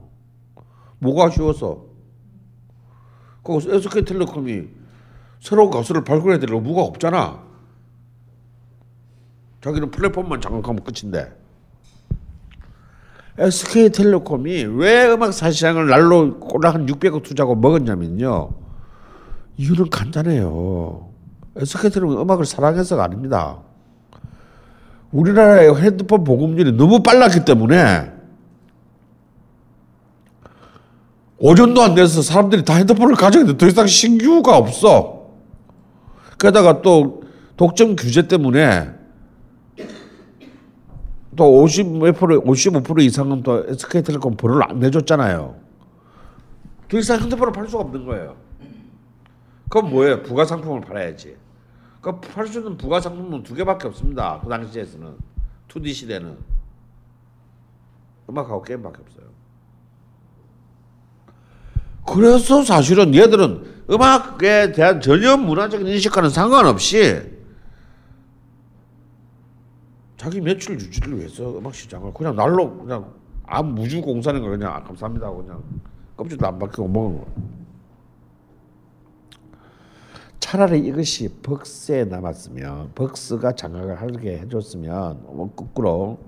뭐가 0.99 1.25
아쉬워서? 1.25 1.87
거기서 3.43 3.73
SK텔레콤이 3.73 4.67
새로운 5.39 5.71
가수를 5.71 6.03
발굴해야 6.03 6.39
될 6.39 6.53
의무가 6.53 6.83
없잖아. 6.83 7.43
자기는 9.61 9.89
플랫폼만 9.89 10.41
장악하면 10.41 10.83
끝인데. 10.83 11.40
SK텔레콤이 13.41 14.65
왜 14.65 15.11
음악 15.11 15.33
사 15.33 15.49
시장을 15.49 15.87
날로 15.87 16.37
꼴랑 16.39 16.75
한 16.75 16.85
600억 16.85 17.23
투자하고 17.23 17.55
먹었냐면요. 17.55 18.51
이유는 19.57 19.89
간단해요. 19.89 21.09
SK텔레콤은 21.57 22.17
음악을 22.19 22.45
사랑해서가 22.45 23.03
아닙니다. 23.03 23.57
우리나라의 25.11 25.75
핸드폰 25.75 26.23
보급률이 26.23 26.73
너무 26.73 27.01
빨랐기 27.01 27.43
때문에 27.43 28.11
오전도 31.39 31.81
안 31.81 31.95
돼서 31.95 32.21
사람들이 32.21 32.63
다 32.63 32.75
핸드폰을 32.75 33.15
가져있는데 33.15 33.57
더 33.57 33.65
이상 33.67 33.87
신규가 33.87 34.55
없어. 34.55 35.31
게다가 36.39 36.83
또 36.83 37.23
독점 37.57 37.95
규제 37.95 38.27
때문에 38.27 39.00
또 41.41 41.63
50몇 41.63 42.15
프로, 42.17 42.39
55% 42.43 43.01
이상은 43.01 43.41
또 43.41 43.65
SK텔레콤 43.67 44.37
벌을 44.37 44.61
안 44.61 44.79
내줬잖아요. 44.79 45.55
더 46.87 46.97
이상 46.99 47.19
핸드폰을 47.19 47.51
팔 47.51 47.67
수가 47.67 47.81
없는 47.81 48.05
거예요. 48.05 48.35
그럼 49.67 49.89
뭐예요? 49.89 50.21
부가 50.21 50.45
상품을 50.45 50.81
팔아야지. 50.81 51.35
그팔 52.01 52.45
수 52.45 52.59
있는 52.59 52.77
부가 52.77 53.01
상품은 53.01 53.41
두 53.41 53.55
개밖에 53.55 53.87
없습니다. 53.87 54.39
그 54.43 54.49
당시에서는 54.49 55.15
2D 55.67 55.91
시대는 55.95 56.37
음악하고 58.29 58.61
게임밖에 58.61 58.99
없어요. 59.01 59.25
그래서 62.05 62.63
사실은 62.63 63.15
얘들은 63.15 63.85
음악에 63.89 64.73
대한 64.73 65.01
전혀 65.01 65.35
문화적인 65.37 65.87
인식과는 65.87 66.29
상관없이 66.29 67.19
자기 70.21 70.39
매출 70.39 70.75
유지를 70.75 71.17
위해서 71.17 71.57
음악 71.57 71.73
시장을 71.73 72.13
그냥 72.13 72.35
날로 72.35 72.77
그냥 72.77 73.11
아무 73.43 73.73
무주 73.73 74.03
공사는 74.03 74.39
거 74.39 74.49
그냥 74.49 74.71
아, 74.71 74.83
감사합니다 74.83 75.25
하고 75.25 75.43
그냥 75.43 75.63
껍질도 76.15 76.45
안 76.45 76.59
벗기고 76.59 76.87
먹은 76.87 77.17
거. 77.17 77.25
차라리 80.39 80.85
이것이 80.85 81.27
벅스에 81.41 82.05
남았으면 82.05 82.91
벅스가 82.93 83.53
장악을 83.53 83.99
하게 83.99 84.37
해줬으면 84.37 85.23
뭐 85.23 85.51
거꾸로 85.55 86.19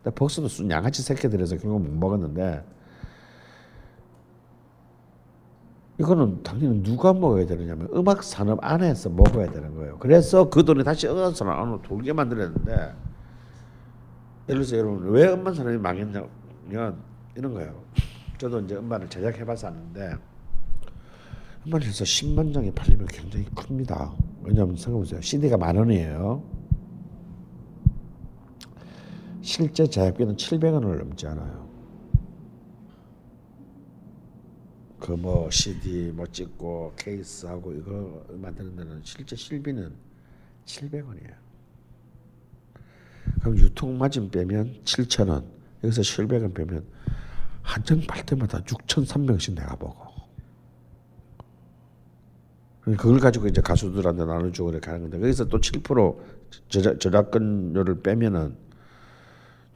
근데 0.00 0.14
벅스도 0.14 0.46
순 0.46 0.70
양아치 0.70 1.02
새끼들에서 1.02 1.56
결국 1.56 1.82
못 1.82 1.92
먹었는데 1.92 2.62
이거는 5.98 6.44
당연히 6.44 6.84
누가 6.84 7.12
먹어야 7.12 7.46
되느냐면 7.46 7.88
음악 7.94 8.22
산업 8.22 8.60
안에서 8.62 9.10
먹어야 9.10 9.50
되는 9.50 9.74
거예요. 9.74 9.98
그래서 9.98 10.48
그 10.48 10.64
돈이 10.64 10.84
다시 10.84 11.08
음악 11.08 11.36
산업 11.36 11.58
안으로 11.58 11.82
돌게 11.82 12.12
만들었는데 12.12 13.09
예를 14.50 14.64
들어서 14.64 14.76
여러분 14.78 15.08
왜 15.10 15.28
음반 15.32 15.54
산업이 15.54 15.78
망했냐면 15.78 16.28
이런 17.36 17.54
거예요. 17.54 17.84
저도 18.36 18.60
이제 18.60 18.74
음반을 18.74 19.08
제작해봐서 19.08 19.68
아는데 19.68 20.14
음반에서 21.64 22.04
10만 22.04 22.52
장이 22.52 22.72
팔리면 22.72 23.06
굉장히 23.06 23.44
큽니다. 23.54 24.12
왜냐하면 24.42 24.74
생각해보세요. 24.76 25.20
CD가 25.20 25.56
만 25.56 25.76
원이에요. 25.76 26.42
실제 29.42 29.84
제작비는 29.86 30.36
700원을 30.36 30.98
넘지 30.98 31.26
않아요. 31.28 31.70
그 34.98 35.12
뭐 35.12 35.50
CD 35.50 36.10
뭐 36.12 36.26
찍고 36.26 36.94
케이스하고 36.96 37.72
이거 37.72 38.24
만드는 38.30 38.76
데는 38.76 39.00
실제 39.02 39.34
실비는 39.36 39.94
700원이에요. 40.66 41.49
그럼 43.40 43.58
유통 43.58 43.98
마진 43.98 44.30
빼면 44.30 44.80
7,000원. 44.84 45.44
여기서 45.84 46.02
700원 46.02 46.54
빼면 46.54 46.84
한장팔 47.62 48.26
때마다 48.26 48.62
6,300원씩 48.64 49.54
내가 49.54 49.76
먹어. 49.78 50.10
그걸 52.82 53.20
가지고 53.20 53.46
이제 53.46 53.60
가수들한테 53.60 54.24
나눠주고 54.24 54.70
이렇게 54.70 54.86
하는 54.90 55.02
건데 55.02 55.18
거기서 55.18 55.44
또 55.46 55.60
7% 55.60 56.18
저작, 56.68 56.98
저작권료를 56.98 58.00
빼면은 58.02 58.56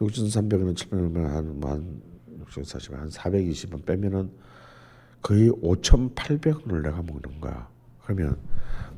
6,300원은 0.01 0.75
700원이면 0.75 1.27
한만 1.29 2.03
640원 2.45 2.97
한 2.97 3.09
420원 3.09 3.85
빼면은 3.85 4.31
거의 5.23 5.51
5,800원을 5.51 6.83
내가 6.83 6.97
먹는 6.97 7.41
거야. 7.41 7.69
그러면 8.03 8.37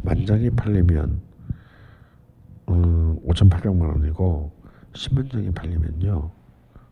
만 0.03 0.25
장이 0.25 0.51
팔리면 0.51 1.21
음, 2.69 3.19
5,800만 3.27 3.81
원이고 3.89 4.51
10만 4.93 5.31
장이 5.31 5.53
팔리면요 5.53 6.31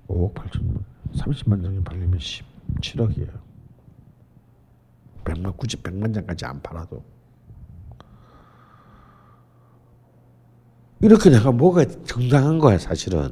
5억 0.09 0.35
8천만 0.35 0.79
30만 1.15 1.63
장이 1.63 1.83
팔리면 1.83 2.19
17억이에요. 2.19 3.31
100만 5.25 5.57
굳이 5.57 5.77
100만 5.83 6.13
장까지 6.15 6.45
안 6.45 6.61
팔아도 6.61 7.03
이렇게 11.01 11.31
내가 11.31 11.53
뭐가 11.53 11.85
정당한 12.05 12.59
거야 12.59 12.79
사실은. 12.79 13.31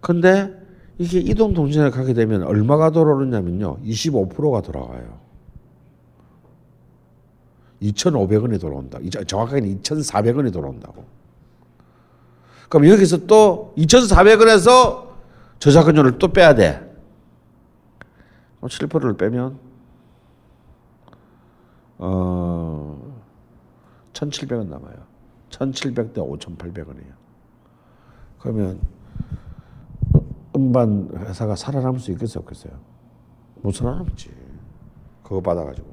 근데 0.00 0.54
이게 0.98 1.18
이동 1.18 1.54
통신을 1.54 1.90
가게 1.90 2.12
되면 2.14 2.42
얼마가 2.42 2.90
돌아오냐면요 2.90 3.78
25%가 3.84 4.62
돌아와요. 4.62 5.18
2,500원이 7.82 8.60
돌아온다. 8.60 8.98
이- 9.00 9.10
정확하게 9.10 9.60
2,400원이 9.60 10.52
돌아온다고. 10.52 11.04
그럼 12.68 12.86
여기서 12.88 13.26
또 13.26 13.72
2,400원에서 13.76 15.08
저작권료를 15.58 16.18
또 16.18 16.28
빼야 16.28 16.54
돼. 16.54 16.80
그럼 18.58 18.68
7%를 18.68 19.16
빼면 19.16 19.58
어 21.98 23.14
1,700원 24.12 24.68
남아요. 24.68 24.96
1,700대 25.50 26.14
5,800원이에요. 26.16 27.12
그러면 28.38 28.80
음반 30.54 31.08
회사가 31.14 31.56
살아남을 31.56 32.00
수 32.00 32.10
있겠어요, 32.12 32.42
없겠어요? 32.42 32.72
못 33.62 33.74
살아남지. 33.74 34.30
그거 35.22 35.40
받아가지고. 35.40 35.86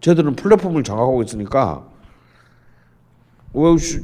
쟤들은 0.00 0.36
플랫폼을 0.36 0.84
장악하고 0.84 1.22
있으니까 1.22 1.88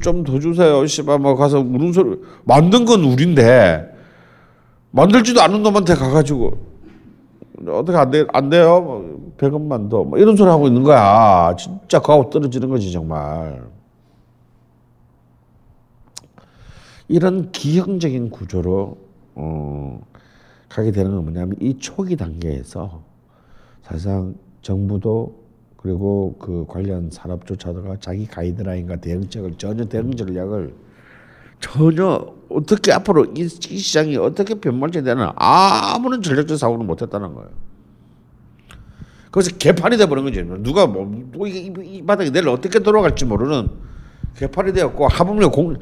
좀 0.03 0.25
더 0.25 0.39
주세요. 0.39 0.87
씨발 0.87 1.19
뭐 1.19 1.35
가서 1.35 1.61
우는 1.61 1.93
소리 1.93 2.21
만든 2.45 2.85
건 2.85 3.05
우린데 3.05 3.91
만들지도 4.93 5.41
않은 5.43 5.63
놈한테 5.63 5.95
가가지고 5.95 6.71
어떻게 7.69 7.97
안, 7.99 8.11
돼, 8.11 8.25
안 8.33 8.49
돼요? 8.49 8.81
뭐 8.81 9.35
100원만 9.37 9.91
더. 9.91 10.05
뭐 10.05 10.19
이런 10.19 10.37
소리 10.37 10.49
하고 10.49 10.67
있는 10.67 10.83
거야. 10.83 11.55
진짜 11.57 12.01
그하고 12.01 12.31
떨어지는 12.31 12.69
거지, 12.69 12.91
정말. 12.91 13.63
이런 17.09 17.51
기형적인 17.53 18.31
구조로, 18.31 18.97
어, 19.35 20.01
가게 20.69 20.91
되는 20.91 21.11
건 21.11 21.25
뭐냐면 21.25 21.57
이 21.61 21.77
초기 21.79 22.17
단계에서 22.17 23.03
사실상 23.83 24.35
정부도 24.63 25.40
그리고 25.83 26.37
그 26.39 26.67
관련 26.69 27.09
산업조차도가 27.11 27.97
자기 28.01 28.27
가이드라인과 28.27 28.97
대응책을 28.97 29.55
전혀 29.57 29.87
대응 29.87 30.15
전략을 30.15 30.75
전혀 31.59 32.35
어떻게 32.51 32.93
앞으로 32.93 33.25
이, 33.35 33.41
이 33.45 33.49
시장이 33.79 34.17
어떻게 34.19 34.55
변말지 34.57 35.03
되는 35.03 35.29
아무런 35.37 36.21
전략적 36.21 36.59
사고를 36.59 36.85
못했다는 36.85 37.33
거예요. 37.35 37.49
그래서 39.31 39.57
개판이 39.57 39.97
돼버린 39.97 40.25
거지. 40.25 40.43
누가 40.63 40.87
뭐, 40.87 41.05
뭐 41.05 41.47
이, 41.47 41.53
이, 41.59 41.73
이 41.83 42.03
바닥에 42.05 42.31
내일 42.31 42.49
어떻게 42.49 42.81
돌아갈지 42.81 43.25
모르는 43.25 43.71
개판이 44.37 44.75
되었고 44.75 45.09
하물며 45.09 45.51
공, 45.51 45.77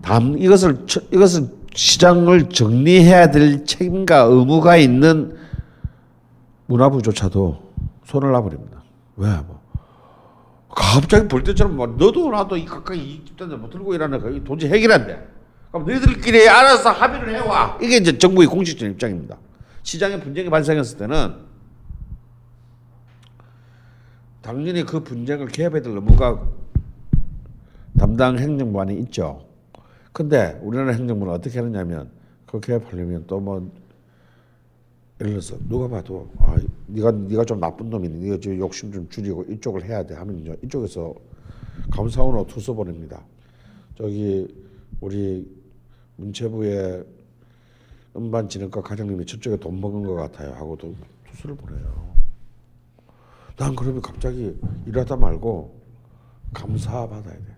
다음 0.00 0.38
이것을 0.38 0.86
처- 0.86 1.02
이것을 1.12 1.48
시장을 1.74 2.48
정리해야 2.48 3.30
될 3.30 3.66
책임과 3.66 4.20
의무가 4.20 4.78
있는 4.78 5.36
문화부조차도 6.66 7.58
손을 8.04 8.30
놔버립니다. 8.32 8.73
왜 9.16 9.28
뭐? 9.46 9.62
갑자기 10.68 11.28
볼 11.28 11.44
때처럼 11.44 11.76
뭐 11.76 11.86
너도 11.86 12.30
나도 12.30 12.56
이 12.56 12.64
가까이 12.64 12.98
이 12.98 13.24
집단들 13.24 13.56
못 13.58 13.70
들고 13.70 13.94
일하는 13.94 14.20
거 14.20 14.44
도저히 14.44 14.72
해결 14.72 14.92
안 14.92 15.06
돼. 15.06 15.28
그럼 15.70 15.86
너희들끼리 15.86 16.48
알아서 16.48 16.90
합의를 16.90 17.34
해와. 17.36 17.78
이게 17.80 17.96
이제 17.96 18.16
정부의 18.18 18.48
공식적인 18.48 18.94
입장입니다. 18.94 19.36
시장에 19.82 20.18
분쟁이 20.18 20.50
발생했을 20.50 20.98
때는 20.98 21.34
당연히 24.42 24.84
그 24.84 25.02
분쟁을 25.02 25.48
개입해야 25.48 25.80
될 25.82 25.92
의무가 25.94 26.42
담당 27.98 28.36
안에 28.36 28.94
있죠. 28.94 29.46
근데 30.12 30.58
우리나라 30.62 30.92
행정부는 30.92 31.32
어떻게 31.32 31.58
하느냐면 31.58 32.10
그 32.46 32.60
개입하려면 32.60 33.26
또 33.26 33.40
뭐 33.40 33.70
예를 35.20 35.32
들어서 35.34 35.56
누가 35.68 35.88
봐도 35.88 36.30
아 36.38 36.56
네가 36.86 37.10
네가 37.12 37.44
좀 37.44 37.60
나쁜 37.60 37.90
놈이니 37.90 38.18
네가 38.24 38.38
저 38.42 38.56
욕심 38.56 38.92
좀 38.92 39.08
줄이고 39.08 39.44
이쪽을 39.44 39.84
해야 39.84 40.02
돼 40.04 40.14
하면 40.14 40.58
이쪽에서 40.62 41.14
감사원으로 41.90 42.46
투서 42.46 42.74
보냅니다. 42.74 43.22
저기 43.96 44.46
우리 45.00 45.48
문체부의 46.16 47.04
음반진흥과 48.16 48.82
과장님이 48.82 49.26
저쪽에 49.26 49.56
돈 49.56 49.80
먹은 49.80 50.02
것 50.02 50.14
같아요 50.14 50.52
하고 50.54 50.76
또 50.76 50.94
투서를 51.30 51.56
보내요. 51.56 52.14
난 53.56 53.74
그러면 53.74 54.02
갑자기 54.02 54.56
일하다 54.86 55.16
말고 55.16 55.80
감사 56.52 57.08
받아야 57.08 57.34
돼. 57.34 57.54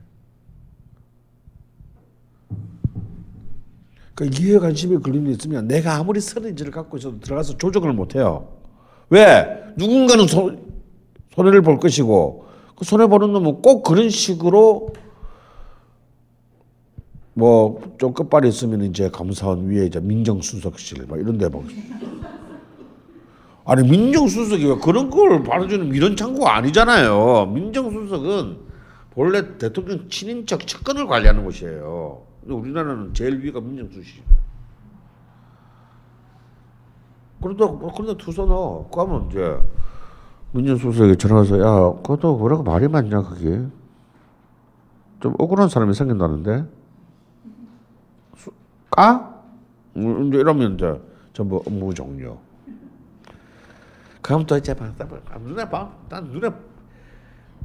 그 4.15 4.25
이해 4.27 4.59
관심이 4.59 4.99
걸리는 4.99 5.27
게 5.27 5.33
있으면 5.33 5.69
내가 5.69 5.97
아무리 5.97 6.21
선인지를 6.21 6.73
갖고 6.73 6.97
있어도 6.97 7.21
들어가서 7.21 7.59
조정을 7.59 7.93
못 7.93 8.15
해요. 8.15 8.56
왜? 9.11 9.63
누군가는 9.77 10.27
손, 10.27 10.65
손해를 11.35 11.63
볼 11.63 11.79
것이고 11.79 12.47
그 12.77 12.85
손해 12.85 13.07
보는 13.07 13.33
놈은 13.33 13.63
꼭 13.63 13.83
그런 13.83 14.11
식으로 14.11 14.91
뭐 17.35 17.87
좀 17.99 18.13
끝발이 18.13 18.49
있으면 18.49 18.83
이제 18.83 19.11
감사원 19.11 19.69
위에 19.69 19.87
이제 19.87 20.01
민정수석실 20.01 21.07
막 21.09 21.19
이런 21.19 21.39
데 21.39 21.49
막. 21.49 21.63
아니 23.65 23.89
민정수석이 23.89 24.65
왜 24.67 24.77
그런 24.77 25.11
걸 25.11 25.43
받아주는 25.43 25.95
이런 25.95 26.15
창구가 26.15 26.57
아니잖아요. 26.57 27.47
민정수석은 27.47 28.59
본래 29.11 29.59
대통령 29.59 30.09
친인척 30.09 30.67
측근을 30.67 31.07
관리하는 31.07 31.45
곳이에요. 31.45 32.23
우리나라는 32.47 33.15
제일 33.15 33.43
위가 33.43 33.61
민정수석이에요. 33.61 34.46
그러다 37.43 37.67
그런데 37.95 38.17
투서 38.17 38.47
넣어. 38.47 38.89
그러면 38.93 39.29
이제 39.31 39.59
민정수석이 40.53 41.17
전화해서 41.17 41.59
야, 41.61 41.93
그것도 42.03 42.37
뭐라고 42.39 42.63
말이 42.63 42.89
많냐 42.89 43.23
그게. 43.23 43.67
좀 45.21 45.35
억울한 45.39 45.69
사람이 45.69 45.95
생긴다는데. 45.95 46.67
수- 48.37 48.53
까? 48.91 49.43
음, 49.97 50.29
이제 50.29 50.39
이러면 50.39 50.75
이제 50.75 51.01
전부 51.33 51.63
업무 51.67 51.93
종료. 51.93 52.39
그럼 54.23 54.45
또 54.47 54.57
이제 54.57 54.75
막 54.75 54.95
아, 55.31 55.39
눈에 55.39 55.69
봐. 55.69 55.91
난 56.09 56.25
눈에 56.25 56.49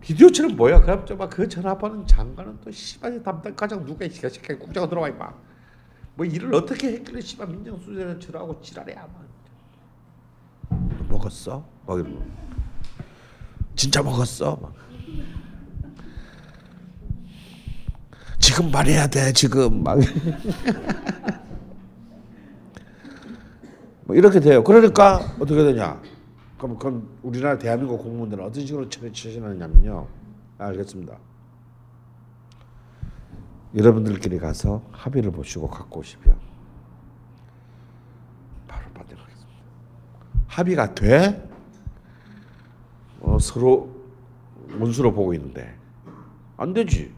비디오처럼 0.01 0.55
보여. 0.55 0.81
그럼 0.81 1.05
또막그 1.05 1.47
전화번호 1.47 2.05
장관은 2.05 2.59
또 2.63 2.71
씨발 2.71 3.23
담당 3.23 3.55
과장 3.55 3.85
누가 3.85 4.05
이 4.05 4.09
새끼 4.09 4.53
국장으로 4.55 4.89
들어와 4.89 5.09
임마. 5.09 5.31
뭐 6.15 6.25
일을 6.25 6.53
어떻게 6.53 6.93
했길래 6.93 7.21
씨발 7.21 7.47
민정수석을 7.47 8.19
처하고 8.19 8.59
지랄이야. 8.61 9.01
막. 9.01 9.30
먹었어? 11.11 11.63
막 11.85 11.99
이러고. 11.99 12.23
진짜 13.75 14.01
먹었어? 14.01 14.57
막. 14.61 14.73
지금 18.39 18.71
말해야 18.71 19.07
돼 19.07 19.31
지금 19.33 19.83
막. 19.83 19.99
뭐 24.05 24.15
이렇게 24.15 24.39
돼요. 24.39 24.63
그러니까 24.63 25.19
어떻게 25.39 25.63
되냐? 25.63 26.01
그럼 26.57 26.77
그럼 26.77 27.17
우리나라 27.23 27.57
대한민국 27.57 27.97
공무원들은 28.03 28.43
어떤 28.43 28.65
식으로 28.65 28.89
처신하느냐면요. 28.89 30.07
알겠습니다. 30.57 31.17
여러분들끼리 33.75 34.37
가서 34.37 34.83
합의를 34.91 35.31
보시고 35.31 35.69
갖고 35.69 36.01
오시면 36.01 36.37
바로 38.67 38.85
받아가겠습니다. 38.93 39.61
합의가 40.51 40.93
돼? 40.93 41.49
어, 43.21 43.39
서로 43.39 43.89
원수로 44.77 45.13
보고 45.13 45.33
있는데 45.33 45.73
안 46.57 46.73
되지. 46.73 47.13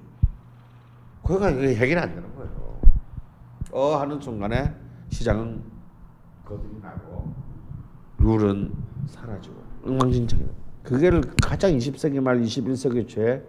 그거가 1.23 1.49
이게 1.49 1.75
해결이 1.75 1.99
안 1.99 2.13
되는 2.13 2.35
거예요. 2.35 2.79
어 3.71 3.95
하는 3.95 4.21
순간에 4.21 4.71
시장은 5.09 5.63
거듭이 6.45 6.79
나고 6.79 7.33
룰은 8.19 8.71
사라지고 9.07 9.55
엉망진창이 9.85 10.43
그게를 10.83 11.21
가장 11.41 11.71
20세기 11.71 12.21
말 12.21 12.39
21세기 12.41 13.07
초에 13.07 13.41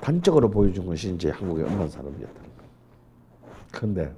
단적으로 0.00 0.48
보여준 0.48 0.86
것이 0.86 1.12
이제 1.12 1.30
한국의 1.30 1.64
음반 1.64 1.88
산업이었다는 1.88 2.50
거예요. 2.56 2.70
그런데 3.72 4.14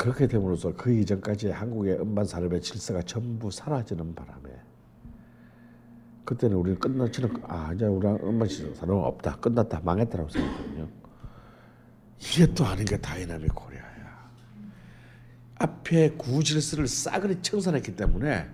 그렇게 0.00 0.26
됨으로써 0.26 0.74
그 0.74 0.90
이전까지 0.90 1.50
한국의 1.50 2.00
음반 2.00 2.24
산업의 2.24 2.62
질서가 2.62 3.02
전부 3.02 3.50
사라지는 3.50 4.14
바람에 4.14 4.48
그때는 6.24 6.56
우리는 6.56 6.78
끝났지는 6.78 7.42
아 7.42 7.70
이제 7.74 7.84
우리 7.84 8.08
음반 8.08 8.48
산업은 8.48 9.04
없다 9.04 9.36
끝났다 9.36 9.80
망했다라고 9.80 10.30
생각했거든요. 10.30 10.88
이게 12.18 12.46
또 12.54 12.64
아닌 12.64 12.86
게 12.86 12.96
다이나믹 12.96 13.54
코리아야. 13.54 14.30
앞에 15.56 16.12
구질서를 16.12 16.86
싸그리 16.86 17.42
청산했기 17.42 17.94
때문에 17.94 18.48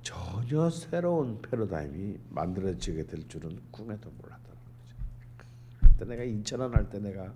전혀 0.00 0.70
새로운 0.70 1.42
패러다임이 1.42 2.18
만들어지게 2.30 3.04
될 3.04 3.28
줄은 3.28 3.60
꿈에도 3.70 4.10
몰랐다는 4.10 4.56
거죠. 4.78 4.96
그때 5.78 6.04
내가 6.06 6.22
인천원 6.22 6.74
할때 6.74 6.98
내가 7.00 7.34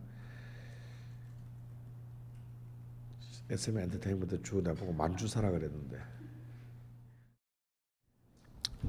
SM 3.51 3.78
엔터테인먼트 3.78 4.42
주 4.42 4.61
내보고 4.61 4.92
만주 4.92 5.28
사라 5.28 5.51
그랬는데 5.51 6.01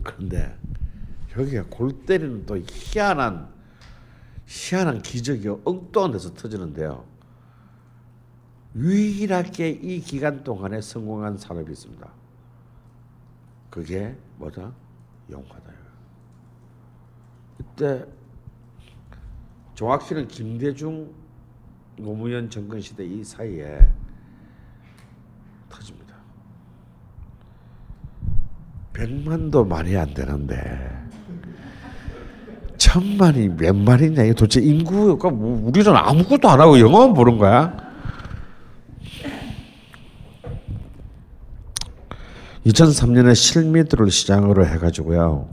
그런데 0.03 0.57
여기가 1.37 1.65
골 1.69 2.05
때리는 2.05 2.45
또 2.45 2.57
희한한 2.57 3.53
희한한 4.47 5.01
기적이 5.01 5.49
엉뚱한 5.65 6.11
데서 6.11 6.33
터지는데요. 6.33 7.05
유일하게 8.75 9.69
이 9.69 9.99
기간 9.99 10.43
동안에 10.43 10.81
성공한 10.81 11.37
산업이 11.37 11.71
있습니다. 11.71 12.09
그게 13.69 14.15
뭐다? 14.37 14.73
영화다. 15.29 15.73
이때 17.59 18.05
정확히는 19.75 20.27
김대중 20.27 21.13
노무현 21.97 22.49
정권 22.49 22.79
시대 22.79 23.03
이 23.03 23.23
사이에 23.23 23.91
터집니다. 25.69 26.15
백만도 28.97 29.65
말이 29.65 29.95
안 29.95 30.11
되는데 30.11 30.57
천만이 32.77 33.49
몇 33.49 33.75
말이냐 33.75 34.23
이게 34.23 34.33
도대체 34.33 34.59
인구가 34.59 35.29
뭐 35.29 35.67
우리는 35.67 35.95
아무것도 35.95 36.49
안 36.49 36.59
하고 36.59 36.79
영화만 36.79 37.13
보는 37.13 37.37
거야? 37.37 37.77
2003년에 42.65 43.35
실미도를 43.35 44.09
시장으로 44.09 44.65
해가지고요. 44.65 45.47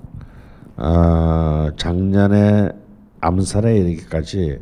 아, 0.77 1.71
작년에 1.77 2.71
암살에 3.21 3.77
이르기까지 3.77 4.59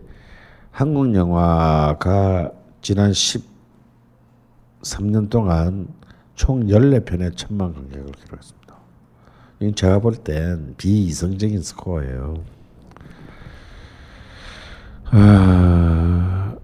한국 0.71 1.15
영화가 1.15 2.51
지난 2.83 3.13
13년 3.13 5.31
동안 5.31 5.89
총 6.35 6.67
14편의 6.67 7.37
천만 7.37 7.73
관객을 7.73 8.13
기록했습니다. 8.13 8.62
제가 9.71 10.01
볼 10.01 10.17
땐 10.17 10.75
비이성적인 10.77 11.63
스코어예요. 11.63 12.35
아, 15.11 16.57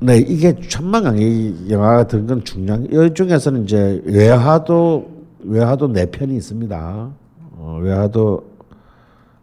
네, 0.00 0.18
이게 0.18 0.54
천만 0.68 1.04
강의 1.04 1.70
영화가 1.70 2.06
든건 2.08 2.44
중요한. 2.44 2.86
이 2.86 3.14
중에서는 3.14 3.64
이제 3.64 4.02
외화도 4.04 5.10
외화도 5.40 5.88
네 5.88 6.06
편이 6.06 6.36
있습니다. 6.36 7.12
어, 7.56 7.78
외화도 7.80 8.54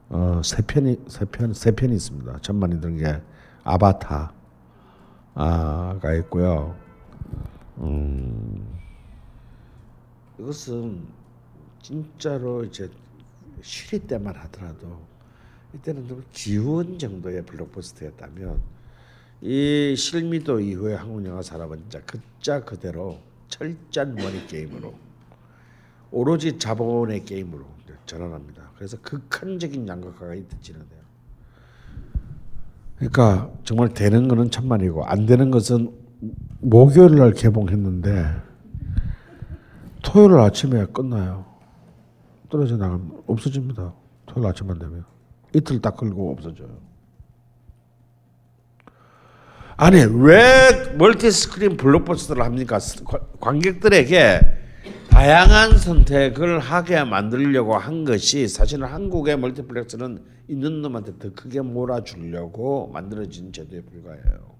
어, 0.09 0.41
세 0.43 0.61
편이 0.61 0.97
세 1.07 1.25
편 1.25 1.53
세 1.53 1.71
편이 1.71 1.93
있습니다. 1.95 2.39
천만이 2.41 2.81
든게 2.81 3.21
아바타 3.63 4.31
아가 5.33 6.13
있고요. 6.15 6.75
음, 7.79 8.67
이것은 10.39 11.01
진짜로 11.81 12.63
이제 12.63 12.89
쉬리 13.61 13.99
때만 13.99 14.35
하더라도 14.35 14.99
이때는 15.73 16.07
좀 16.07 16.23
지원 16.31 16.97
정도의 16.99 17.43
블록버스터였다면 17.45 18.61
이 19.41 19.95
실미도 19.97 20.59
이후에 20.59 20.95
한국 20.95 21.25
영화 21.25 21.41
산업은 21.41 21.79
진짜 21.79 22.01
그자 22.05 22.63
그대로 22.63 23.19
철저한 23.47 24.15
머니 24.15 24.45
게임으로 24.47 24.93
오로지 26.11 26.59
자본의 26.59 27.25
게임으로 27.25 27.65
전환합니다. 28.05 28.71
그래서 28.75 28.97
극한적인 29.01 29.87
양극화가 29.87 30.35
이어지는데요. 30.35 31.01
그러니까 32.97 33.51
정말 33.63 33.93
되는 33.93 34.27
거는 34.27 34.51
천만이고 34.51 35.05
안 35.05 35.25
되는 35.25 35.49
것은 35.49 35.91
목요일 36.59 37.15
날 37.15 37.31
개봉했는데 37.31 38.25
토요일 40.03 40.33
아침에 40.33 40.85
끝나요. 40.87 41.50
떨어져 42.51 42.77
나가면 42.77 43.23
없어집니다. 43.25 43.93
토요일 44.27 44.49
아침만 44.49 44.77
되면 44.77 45.03
이틀 45.55 45.81
딱 45.81 45.97
걸고 45.97 46.31
없어져요. 46.33 46.69
아니 49.77 49.97
왜 50.03 50.93
멀티 50.95 51.31
스크린 51.31 51.75
블록버스터를 51.77 52.43
합니까? 52.43 52.77
관객들에게 53.39 54.59
다양한 55.09 55.77
선택을 55.77 56.59
하게 56.59 57.03
만들려고 57.03 57.75
한 57.75 58.05
것이 58.05 58.47
사실은 58.47 58.87
한국의 58.87 59.39
멀티플렉스는 59.39 60.23
있는 60.47 60.81
놈한테 60.81 61.17
더 61.17 61.33
크게 61.33 61.61
몰아주려고 61.61 62.91
만들어진 62.93 63.51
제도에 63.51 63.81
불과해요. 63.81 64.55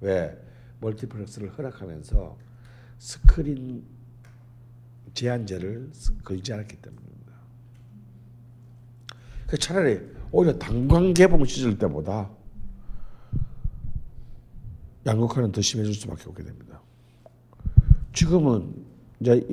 왜 0.00 0.38
멀티플렉스를 0.80 1.58
허락하면서 1.58 2.36
스크린 2.98 3.84
제한제를 5.12 5.90
걸지 6.22 6.52
않았기. 6.52 6.76
그 6.76 7.05
차라리 9.58 10.00
오히려 10.32 10.58
단관 10.58 11.14
개봉 11.14 11.44
시절 11.44 11.78
때보다 11.78 12.28
양극화는 15.06 15.52
더 15.52 15.60
심해질 15.60 15.94
수밖에 15.94 16.24
없게 16.26 16.42
됩니다. 16.42 16.80
지금은 18.12 18.74
이제 19.20 19.46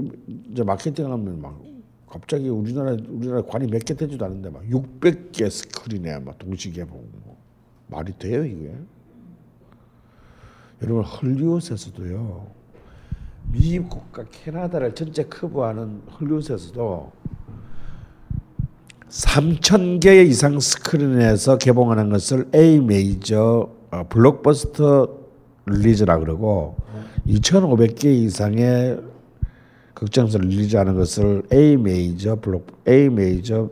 이제 0.52 0.64
마케팅 0.64 1.12
하면 1.12 1.42
막 1.42 1.62
갑자기 2.10 2.50
우리나라 2.50 2.92
우리나라 3.08 3.42
관이 3.44 3.68
몇 3.68 3.84
개 3.86 3.94
되지도 3.94 4.26
않는데 4.26 4.50
막 4.50 4.64
600개 4.64 5.50
스크린에 5.50 6.20
막 6.20 6.38
동시 6.40 6.72
개봉 6.72 7.08
뭐 7.24 7.38
말이 7.88 8.12
돼요 8.18 8.44
이게? 8.44 8.74
여러분 10.82 11.04
헐리우드에서도요 11.04 12.48
미국과 13.52 14.26
캐나다를 14.32 14.96
전체 14.96 15.24
커버하는 15.24 16.02
헐리우드에서도 16.20 17.12
3천 19.18 20.00
개 20.02 20.24
이상 20.24 20.60
스크린에서 20.60 21.60
개봉하는 21.60 22.10
것을 22.10 22.48
A 22.56 22.80
메이저 22.80 23.70
어, 23.92 24.04
블록버스터 24.10 25.08
릴리즈라 25.68 26.18
그러고 26.18 26.78
2,500개 27.28 28.06
이상의 28.06 28.96
그 29.94 30.06
극장에서 30.06 30.40
릴리즈하는 30.40 30.96
것을 30.96 31.44
A 31.54 31.78
메이저 31.78 32.38
블록 32.38 32.82
A 32.88 33.08
메이저 33.10 33.70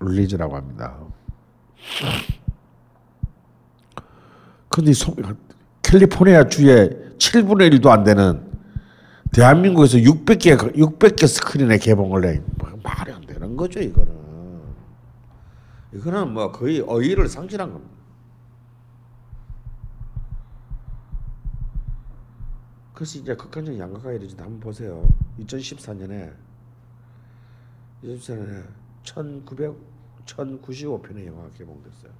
릴리즈라고 0.00 0.54
합니다. 0.54 0.98
근데 4.68 4.92
소- 4.92 5.16
캘리포니아 5.80 6.46
주에 6.48 6.90
7분의 7.16 7.72
1도 7.80 7.86
안 7.88 8.04
되는 8.04 8.42
대한민국에서 9.32 9.96
600개 9.96 10.74
600개 10.76 11.26
스크린에 11.26 11.78
개봉을 11.78 12.26
해. 12.26 12.40
뭐 12.58 12.68
말이 12.82 13.12
안 13.12 13.22
되는 13.26 13.56
거죠, 13.56 13.80
이거는. 13.80 14.21
이거는 15.92 16.32
뭐 16.32 16.50
거의 16.50 16.80
어의를 16.80 17.28
상실한 17.28 17.72
겁니다. 17.72 17.94
그래서 22.94 23.18
이제 23.18 23.34
극단적 23.34 23.78
양극화가 23.78 24.12
이르지도 24.12 24.42
한번 24.44 24.60
보세요. 24.60 25.06
2014년에 25.38 26.34
2014년에 28.02 28.68
1900 29.02 29.92
1095편의 30.26 31.26
영화가 31.26 31.50
개봉됐어요. 31.50 32.12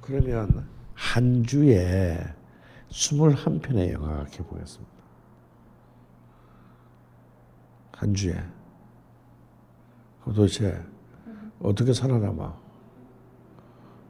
그러면 0.00 0.68
한 0.94 1.44
주에 1.44 2.18
21편의 2.90 3.92
영화가 3.92 4.24
개봉했습니다. 4.26 4.94
한 7.92 8.14
주에. 8.14 8.53
도대체 10.24 10.82
어떻게 11.60 11.92
살아남아? 11.92 12.54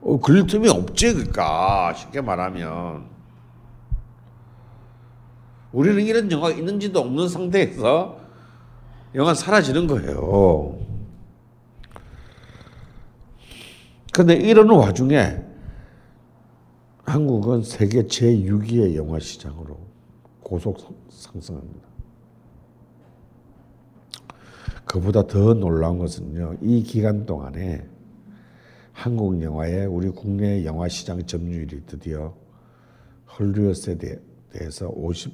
어, 0.03 0.21
그럴 0.21 0.47
틈이 0.47 0.69
없지, 0.69 1.15
그니까. 1.15 1.93
쉽게 1.95 2.21
말하면. 2.21 3.07
우리는 5.73 6.03
이런 6.03 6.31
영화가 6.31 6.55
있는지도 6.55 7.01
없는 7.01 7.29
상태에서 7.29 8.21
영화 9.15 9.35
사라지는 9.35 9.87
거예요. 9.87 10.79
근데 14.13 14.35
이런 14.35 14.71
와중에 14.71 15.43
한국은 17.05 17.63
세계 17.63 18.03
제6위의 18.03 18.95
영화 18.95 19.19
시장으로 19.19 19.79
고속 20.43 20.79
상승합니다. 21.09 21.84
그보다 24.95 25.27
더 25.27 25.55
놀라운 25.55 25.99
것은요, 25.99 26.59
이 26.61 26.81
기간 26.85 27.27
동안에 27.27 27.85
한국 28.93 29.43
영화의 29.43 29.87
우리 29.87 30.09
국내 30.09 30.65
영화 30.65 30.87
시장 30.87 31.27
점유율이 31.27 31.83
드디어 31.85 32.33
헐리우드에 33.27 33.99
대- 33.99 34.21
대해서 34.51 34.89
50 34.91 35.33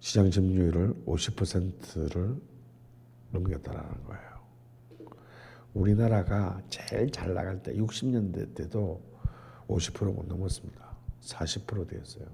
시장 0.00 0.30
점유율을 0.30 0.94
50%를 1.04 2.34
넘겼다라는 3.32 4.04
거예요. 4.04 4.22
우리나라가 5.74 6.58
제일 6.70 7.10
잘 7.10 7.34
나갈 7.34 7.62
때 7.62 7.74
60년대 7.74 8.54
때도 8.54 9.02
50%못 9.68 10.26
넘었습니다. 10.28 10.96
40% 11.20 11.88
되었어요. 11.90 12.24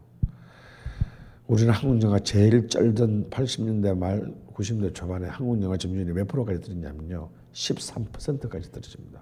우리는 1.46 1.72
한국 1.72 2.00
영화 2.02 2.18
제일 2.20 2.68
쩔던 2.68 3.30
80년대 3.30 3.96
말 3.96 4.32
90년대 4.54 4.94
초반에 4.94 5.26
한국 5.26 5.62
영화 5.62 5.76
점유율이 5.76 6.12
몇 6.12 6.28
프로까지 6.28 6.60
떨어졌냐면요. 6.60 7.28
13%까지 7.52 8.70
떨어집니다. 8.70 9.20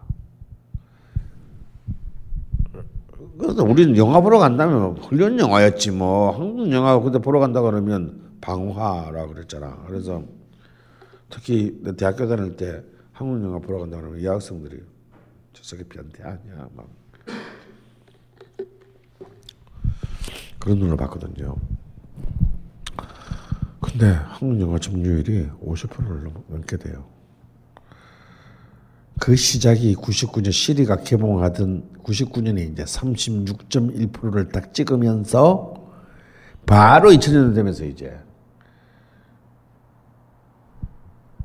그래서 3.38 3.64
우리는 3.64 3.96
영화 3.96 4.20
보러 4.20 4.38
간다면 4.38 4.96
훌륭 4.98 5.38
영화였지 5.38 5.90
뭐 5.92 6.30
한국 6.30 6.70
영화 6.72 6.98
그때 7.00 7.18
보러 7.18 7.40
간다 7.40 7.60
그러면 7.62 8.36
방화라 8.40 9.26
그랬잖아. 9.26 9.84
그래서 9.86 10.22
특히 11.28 11.78
내 11.82 11.94
대학교 11.96 12.26
다닐 12.26 12.56
때 12.56 12.82
한국 13.12 13.42
영화 13.44 13.58
보러 13.58 13.78
간다 13.80 13.98
그러면 13.98 14.22
여학생들이 14.22 14.82
저 15.52 15.62
새끼 15.62 15.84
변태 15.84 16.22
아니야 16.22 16.68
막 16.74 16.88
그런 20.58 20.78
눈을 20.78 20.96
봤거든요. 20.96 21.56
근데 23.90 24.06
한국 24.06 24.60
영화 24.60 24.78
점유율이 24.78 25.48
50%를 25.64 26.30
넘게 26.48 26.76
돼요. 26.76 27.04
그 29.18 29.34
시작이 29.34 29.96
99년 29.96 30.52
시리가 30.52 30.98
개봉하던 31.02 31.90
99년에 32.04 32.72
이제 32.72 32.84
36.1%를 32.84 34.48
딱 34.48 34.72
찍으면서 34.72 35.74
바로 36.66 37.10
2000년 37.10 37.54
되면서 37.54 37.84
이제 37.84 38.16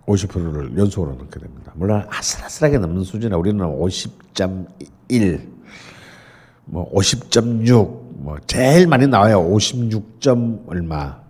50%를 0.06 0.78
연속으로 0.78 1.16
넘게 1.16 1.40
됩니다. 1.40 1.74
물론 1.76 2.06
아슬아슬하게 2.10 2.78
넘는 2.78 3.04
수준이라 3.04 3.38
우리는 3.38 3.66
50.1, 3.66 5.50
뭐 6.66 6.94
50.6, 6.94 8.22
뭐 8.22 8.38
제일 8.46 8.88
많이 8.88 9.08
나와요. 9.08 9.42
56점 9.42 10.70
얼마. 10.70 11.25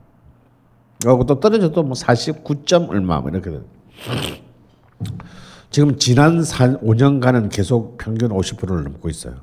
그리고 1.05 1.23
또 1.25 1.39
떨어져도 1.39 1.83
뭐 1.83 1.93
49점 1.93 2.89
얼마 2.89 3.21
뭐 3.21 3.29
이렇게 3.29 3.51
돼요. 3.51 3.61
지금 5.69 5.97
지난 5.97 6.43
4, 6.43 6.79
5년간은 6.79 7.51
계속 7.51 7.99
평균 7.99 8.29
50%를 8.29 8.83
넘고 8.83 9.09
있어요. 9.09 9.35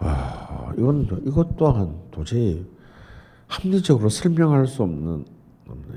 와, 0.00 0.72
이건 0.78 1.22
이것 1.26 1.56
또한 1.58 1.96
도저히 2.10 2.64
합리적으로 3.46 4.08
설명할 4.08 4.66
수 4.66 4.82
없는 4.82 5.26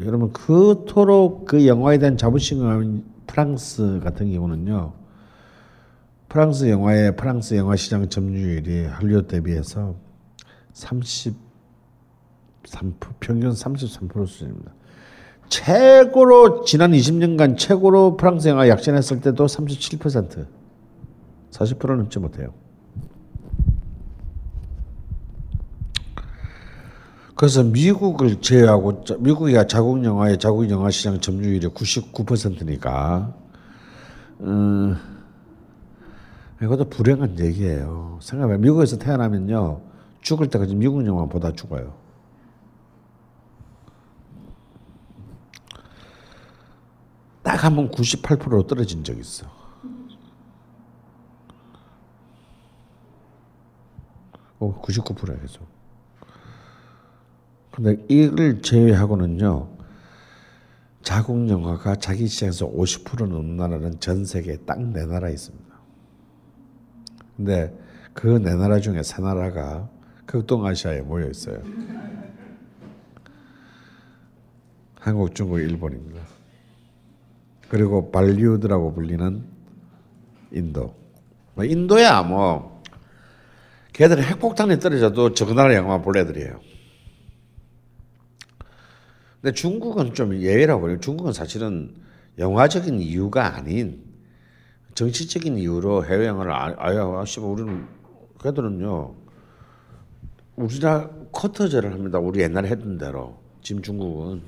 여러분 0.03 0.33
그토록 0.33 1.45
그 1.45 1.65
영화에 1.65 1.97
대한 1.97 2.17
자부심을 2.17 3.03
프랑스 3.25 4.01
같은 4.03 4.33
경우는요. 4.33 4.93
프랑스 6.27 6.69
영화의 6.69 7.15
프랑스 7.15 7.53
영화 7.55 7.77
시장 7.77 8.09
점유율이 8.09 8.85
할리우드 8.85 9.27
대비해서 9.27 9.95
33% 10.73 11.46
평균 13.19 13.51
33% 13.51 14.27
수준입니다. 14.27 14.71
최고로 15.49 16.65
지난 16.65 16.91
20년간 16.91 17.57
최고로 17.57 18.17
프랑스 18.17 18.47
영화 18.49 18.67
약진했을 18.67 19.21
때도 19.21 19.45
37% 19.45 20.45
40% 21.51 21.95
넘지 21.95 22.19
못해요. 22.19 22.53
그래서 27.35 27.63
미국을 27.63 28.41
제외하고 28.41 29.03
자- 29.03 29.15
미국이 29.19 29.53
자국 29.67 30.03
영화의 30.03 30.39
자국 30.39 30.69
영화 30.71 30.89
시장 30.89 31.19
점유율이 31.21 31.67
99%니까 31.67 33.33
음, 34.41 34.97
이것도 36.61 36.89
불행한 36.89 37.39
얘기예요. 37.39 38.17
생각해 38.21 38.57
미국에서 38.57 38.97
태어나면요 38.97 39.81
죽을 40.21 40.47
때까지 40.49 40.75
미국 40.75 41.05
영화보다 41.05 41.51
죽어요. 41.53 41.93
딱 47.47 47.63
한 47.63 47.75
번 47.77 47.89
98%로 47.89 48.67
떨어진 48.67 49.03
적 49.05 49.17
있어. 49.17 49.47
어, 54.59 54.81
99%야 54.81 55.39
계속. 55.39 55.65
근데 57.71 58.03
이를 58.09 58.61
제외하고는요. 58.61 59.69
자국 61.03 61.47
영화가 61.47 61.95
자기 61.97 62.27
시장에서 62.27 62.69
50% 62.69 63.27
넘는 63.27 63.55
나라는 63.55 63.99
전 64.01 64.25
세계에 64.25 64.57
딱 64.65 64.79
네 64.81 65.05
나라 65.05 65.29
있습니다. 65.29 65.67
근데 67.37 67.79
그 68.13 68.39
네 68.39 68.55
나라 68.55 68.79
중에 68.79 69.03
세 69.03 69.21
나라가 69.21 69.87
극동아시아에 70.25 71.01
모여 71.01 71.29
있어요. 71.29 71.61
한국, 74.99 75.33
중국, 75.33 75.59
일본입니다. 75.59 76.19
그리고 77.69 78.11
발리우드라고 78.11 78.93
불리는 78.93 79.43
인도. 80.51 80.95
뭐 81.55 81.65
인도야 81.65 82.23
뭐 82.23 82.81
걔들은 83.93 84.23
핵폭탄이 84.23 84.79
떨어져도 84.79 85.33
저 85.33 85.45
나라 85.53 85.73
영화 85.75 86.01
볼 86.01 86.17
애들이에요. 86.17 86.59
근데 89.41 89.53
중국은 89.53 90.13
좀 90.13 90.35
예외라고 90.35 90.89
해요. 90.89 90.99
중국은 90.99 91.33
사실은 91.33 91.95
영화적인 92.37 92.99
이유가 92.99 93.55
아닌 93.55 94.03
정치적인 94.93 95.57
이유로 95.57 96.05
해외 96.05 96.27
영화를 96.27 96.51
아- 96.51 96.75
아예 96.77 96.97
아씨 96.97 97.39
우리는 97.39 97.87
걔들은요 98.41 99.15
우리나라 100.55 101.09
커터제를 101.31 101.93
합니다. 101.93 102.19
우리 102.19 102.41
옛날에 102.41 102.69
했던 102.69 102.97
대로 102.97 103.39
지금 103.61 103.81
중국은 103.81 104.41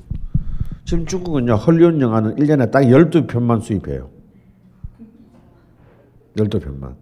지금 0.90 1.06
중국은요 1.06 1.54
헐리우드 1.54 2.02
영화는 2.02 2.38
1년에 2.38 2.72
딱 2.72 2.82
12편만 2.82 3.62
수입해요. 3.62 4.10
12편만. 6.36 6.96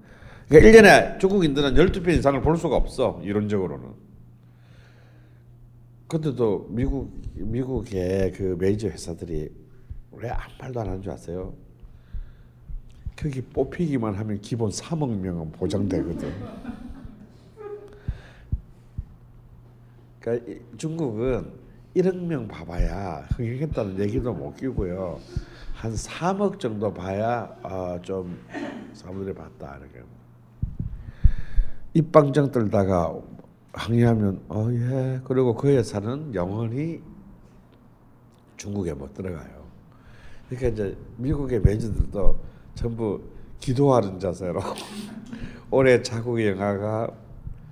그러니까 0.49 0.59
1년에 0.59 1.19
중국인들은 1.21 1.73
12편 1.73 2.09
이상을 2.17 2.41
볼 2.41 2.57
수가 2.57 2.75
없어. 2.75 3.21
이론적으로는. 3.23 3.87
근데도 6.09 6.67
미국 6.69 7.13
미국의 7.35 8.33
그 8.33 8.57
메이저 8.59 8.89
회사들이 8.89 9.53
왜 10.11 10.29
아무 10.31 10.53
말도 10.59 10.81
안 10.81 10.87
하는 10.87 11.01
줄 11.01 11.13
아세요? 11.13 11.53
거기 13.15 13.41
뽑히기만 13.41 14.15
하면 14.15 14.41
기본 14.41 14.69
3억 14.69 15.17
명은 15.17 15.53
보장되거든. 15.53 16.29
그러니까 20.19 20.51
이- 20.51 20.59
중국은 20.75 21.66
1억 21.97 22.15
명 22.15 22.47
봐봐야 22.47 23.27
흥행했다는 23.31 23.99
얘기도 23.99 24.33
못 24.33 24.55
끼고요. 24.55 25.19
한 25.73 25.93
3억 25.93 26.59
정도 26.59 26.93
봐야 26.93 27.55
아, 27.63 27.99
좀 28.01 28.39
사람들이 28.93 29.33
봤다 29.33 29.77
이렇게. 29.79 30.03
입방정 31.93 32.51
떨다가 32.51 33.15
항의하면 33.73 34.41
어 34.49 34.67
예. 34.71 35.21
그리고 35.23 35.55
그 35.55 35.69
회사는 35.69 36.35
영원히 36.35 37.01
중국에 38.57 38.93
못 38.93 39.13
들어가요. 39.13 39.65
그러니까 40.49 40.67
이제 40.69 40.97
미국의 41.17 41.61
매니저들도 41.61 42.39
전부 42.75 43.21
기도하는 43.59 44.19
자세로 44.19 44.59
올해 45.71 46.01
자국 46.01 46.43
영화가 46.43 47.11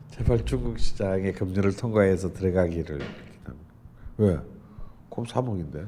제발 0.10 0.44
중국 0.46 0.80
시장에 0.80 1.32
금리를 1.32 1.76
통과해서 1.76 2.34
들어가기를. 2.34 3.25
왜? 4.18 4.40
그럼 5.10 5.26
3억인데 5.26 5.88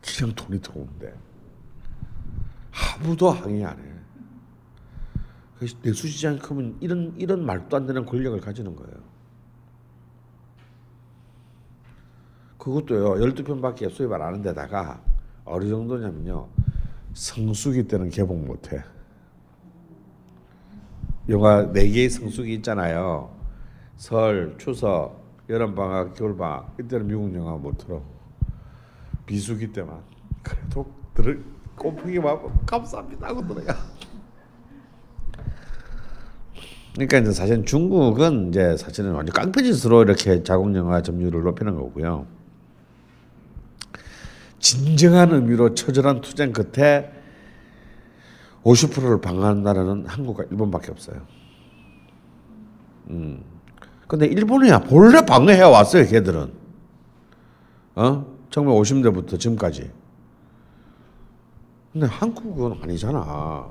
그냥 0.00 0.34
돈이 0.34 0.60
들어오는데 0.60 1.14
아무도 2.72 3.30
항의 3.30 3.64
안 3.64 3.78
해. 3.78 3.98
내수시장이 5.82 6.38
크면 6.38 6.76
이런 6.80 7.14
이런 7.16 7.44
말도 7.44 7.76
안 7.76 7.86
되는 7.86 8.04
권력을 8.04 8.40
가지는 8.40 8.76
거예요. 8.76 8.94
그것도요 12.58 13.14
12편 13.14 13.62
밖에 13.62 13.88
수입을 13.88 14.16
안 14.20 14.28
하는 14.28 14.42
데다가 14.42 15.00
어느 15.44 15.68
정도냐면요 15.68 16.48
성수기 17.14 17.88
때는 17.88 18.10
개봉 18.10 18.46
못 18.46 18.72
해 18.72 18.82
영화 21.28 21.66
4개의 21.72 22.10
성수기 22.10 22.54
있잖아요 22.54 23.34
설, 23.96 24.56
추석, 24.58 25.24
여름방학, 25.48 26.14
겨울방학 26.14 26.76
이때는 26.80 27.06
미국 27.06 27.34
영화 27.34 27.52
못 27.52 27.78
틀어 27.78 28.02
비수기 29.26 29.72
때만 29.72 30.00
그래도 30.42 30.90
들을 31.14 31.44
하면 31.76 32.66
감사합니다 32.66 33.28
하고 33.28 33.46
들어가 33.46 33.76
그러니까 36.94 37.18
이제 37.18 37.30
사실 37.30 37.64
중국은 37.64 38.48
이제 38.48 38.76
사실은 38.76 39.12
완전 39.12 39.32
깡패짓으로 39.32 40.02
이렇게 40.02 40.42
자국 40.42 40.74
영화 40.74 41.00
점유율을 41.00 41.42
높이는 41.44 41.76
거고요. 41.76 42.26
진정한 44.58 45.32
의미로 45.32 45.74
처절한 45.74 46.22
투쟁 46.22 46.52
끝에 46.52 47.12
50%를 48.64 49.20
방어한 49.20 49.62
나라는 49.62 50.06
한국과 50.06 50.44
일본밖에 50.50 50.90
없어요. 50.90 51.22
음. 53.10 53.57
근데 54.08 54.26
일본이야 54.26 54.80
본래 54.80 55.20
방어해 55.24 55.60
왔어요, 55.62 56.06
걔들은. 56.06 56.52
어? 57.94 58.38
1950년대부터 58.50 59.38
지금까지. 59.38 59.90
근데 61.92 62.06
한국은 62.06 62.82
아니잖아. 62.82 63.70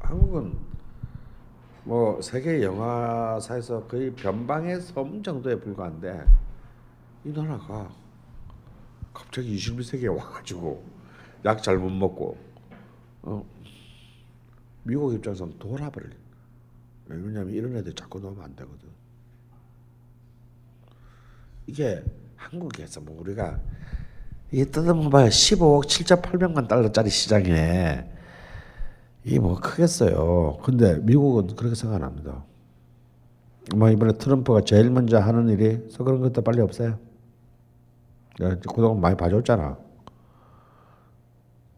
한국은 0.00 0.56
뭐 1.84 2.20
세계 2.20 2.62
영화사에서 2.62 3.84
거의 3.84 4.10
변방의 4.14 4.80
섬 4.80 5.22
정도에 5.22 5.60
불과한데 5.60 6.24
이 7.24 7.28
나라가 7.30 7.90
갑자기 9.12 9.56
21세기에 9.56 10.16
와가지고 10.16 10.82
약 11.44 11.62
잘못 11.62 11.90
먹고 11.90 12.36
어, 13.22 13.44
미국 14.82 15.14
입장에서는 15.14 15.58
돌아버릴 15.58 16.10
왜냐면 17.06 17.50
이런 17.50 17.76
애들 17.76 17.94
자꾸 17.94 18.18
넣으면 18.18 18.42
안 18.42 18.56
되거든 18.56 18.93
이게 21.66 22.02
한국에서 22.36 23.00
뭐 23.00 23.20
우리가 23.20 23.58
이게 24.50 24.64
뜯어봐야 24.66 25.28
15억 25.28 25.86
7,800만 25.86 26.68
달러짜리 26.68 27.10
시장이네 27.10 28.10
이게 29.24 29.38
뭐 29.40 29.58
크겠어요. 29.58 30.58
근데 30.62 30.98
미국은 30.98 31.56
그렇게 31.56 31.74
생각 31.74 31.96
안 31.96 32.02
합니다. 32.04 32.44
뭐 33.74 33.88
이번에 33.90 34.12
트럼프가 34.12 34.60
제일 34.62 34.90
먼저 34.90 35.18
하는 35.18 35.48
일이 35.48 35.88
그런 35.96 36.20
것도 36.20 36.42
빨리 36.42 36.60
없어요. 36.60 36.98
야, 38.42 38.54
그동안 38.56 39.00
많이 39.00 39.16
봐줬잖아. 39.16 39.78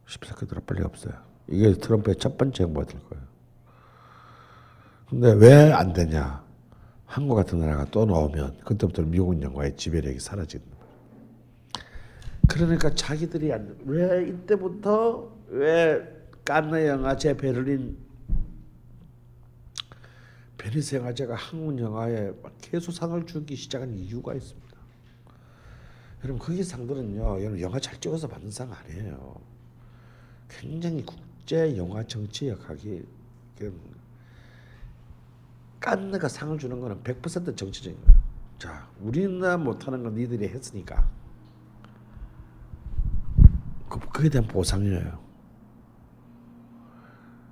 십새끼들아 0.06 0.62
빨리 0.66 0.82
없어요. 0.82 1.14
이게 1.48 1.72
트럼프의 1.74 2.16
첫 2.16 2.36
번째 2.36 2.64
행보가 2.64 2.86
될 2.86 3.00
거예요. 3.08 3.24
근데 5.08 5.32
왜 5.32 5.72
안 5.72 5.92
되냐? 5.92 6.44
한국 7.06 7.36
같은 7.36 7.60
나라가 7.60 7.84
또 7.86 8.04
나오면 8.04 8.58
그때부터 8.64 9.02
미국 9.02 9.40
영화의 9.40 9.76
지배력이 9.76 10.18
사라지는 10.18 10.64
거예요. 10.66 10.86
그러니까 12.48 12.94
자기들이 12.94 13.52
안, 13.52 13.78
왜 13.84 14.28
이때부터 14.28 15.32
왜 15.48 16.02
깐느 16.44 16.86
영화 16.86 17.16
제 17.16 17.36
베를린 17.36 17.96
베니스 20.58 20.96
영화제가 20.96 21.36
한국 21.36 21.78
영화에 21.78 22.32
계속 22.60 22.90
상을 22.90 23.24
주기 23.24 23.54
시작한 23.54 23.96
이유가 23.96 24.34
있습니다. 24.34 24.66
여러분 26.24 26.38
거기 26.40 26.62
상들은요, 26.64 27.40
여러분 27.40 27.60
영화 27.60 27.78
잘 27.78 28.00
찍어서 28.00 28.26
받는 28.26 28.50
상 28.50 28.72
아니에요. 28.72 29.40
굉장히 30.48 31.04
국제 31.04 31.76
영화 31.76 32.02
정치 32.04 32.48
역학이 32.48 33.04
깐느가 35.90 36.26
상을 36.28 36.58
주는 36.58 36.80
거는 36.80 37.00
100% 37.04 37.56
정치적인 37.56 38.00
거예요. 38.04 38.18
자, 38.58 38.88
우리나라 39.00 39.56
못하는 39.56 40.02
건 40.02 40.14
니들이 40.16 40.48
했으니까 40.48 41.08
그- 43.88 44.00
그에 44.12 44.28
대한 44.28 44.48
보상이에요. 44.48 45.20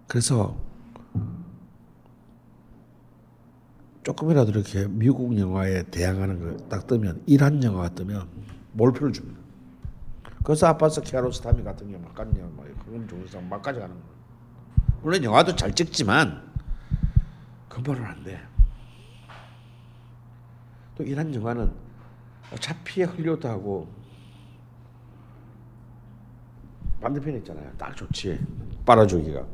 그래서 0.09 0.57
조금이라도 4.03 4.51
이렇게 4.51 4.89
미국 4.89 5.39
영화에 5.39 5.85
대항하는 5.85 6.41
걸 6.41 6.69
딱 6.69 6.89
뜨면 6.89 7.23
이란 7.27 7.63
영화가 7.63 7.91
뜨면 7.91 8.29
몰표를 8.73 9.13
줍니다. 9.13 9.39
그래서 10.43 10.67
아파서 10.67 11.01
키아로스타미 11.01 11.63
같은 11.63 11.89
경우 11.89 12.03
막 12.03 12.15
가는 12.17 12.37
영화 12.37 12.51
막 12.57 12.67
그런 12.85 13.07
종류상 13.07 13.49
막 13.49 13.63
가져가는 13.63 13.95
거예요. 13.95 14.15
물론 15.03 15.23
영화도 15.23 15.55
잘 15.55 15.73
찍지만 15.73 16.44
그거는 17.75 18.05
안 18.05 18.23
돼. 18.23 18.39
또 20.97 21.03
이란 21.03 21.35
영화는 21.35 21.73
어차피 22.53 23.03
헐리우드하고 23.03 23.89
반대편에 27.01 27.39
있잖아요. 27.39 27.69
딱 27.77 27.97
좋지. 27.97 28.39
빨아주기가. 28.87 29.45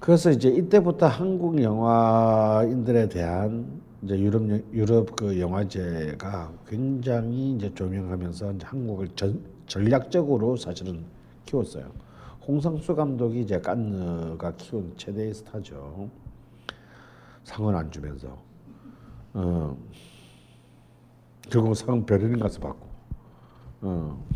그래서 0.00 0.30
이제 0.32 0.48
이때부터 0.48 1.06
한국 1.06 1.62
영화인들에 1.62 3.08
대한 3.08 3.80
이제 4.02 4.18
유럽 4.18 4.48
영- 4.50 4.62
유럽 4.72 5.14
그 5.14 5.38
영화제가 5.40 6.52
굉장히 6.66 7.52
이제 7.52 7.72
조명하면서 7.74 8.52
이제 8.54 8.66
한국을 8.66 9.08
전, 9.14 9.40
전략적으로 9.68 10.56
사실은 10.56 11.04
키웠어요. 11.46 11.90
홍상수 12.46 12.94
감독이 12.96 13.40
이제 13.40 13.60
깐느가 13.60 14.52
키운 14.56 14.92
최대의 14.96 15.34
스타죠. 15.34 16.10
상은 17.48 17.74
안 17.74 17.90
주면서 17.90 18.40
어. 19.32 19.76
결국 21.48 21.74
상은 21.74 22.04
베를린 22.04 22.38
가서 22.38 22.60
받고 22.60 22.86
어. 23.80 24.28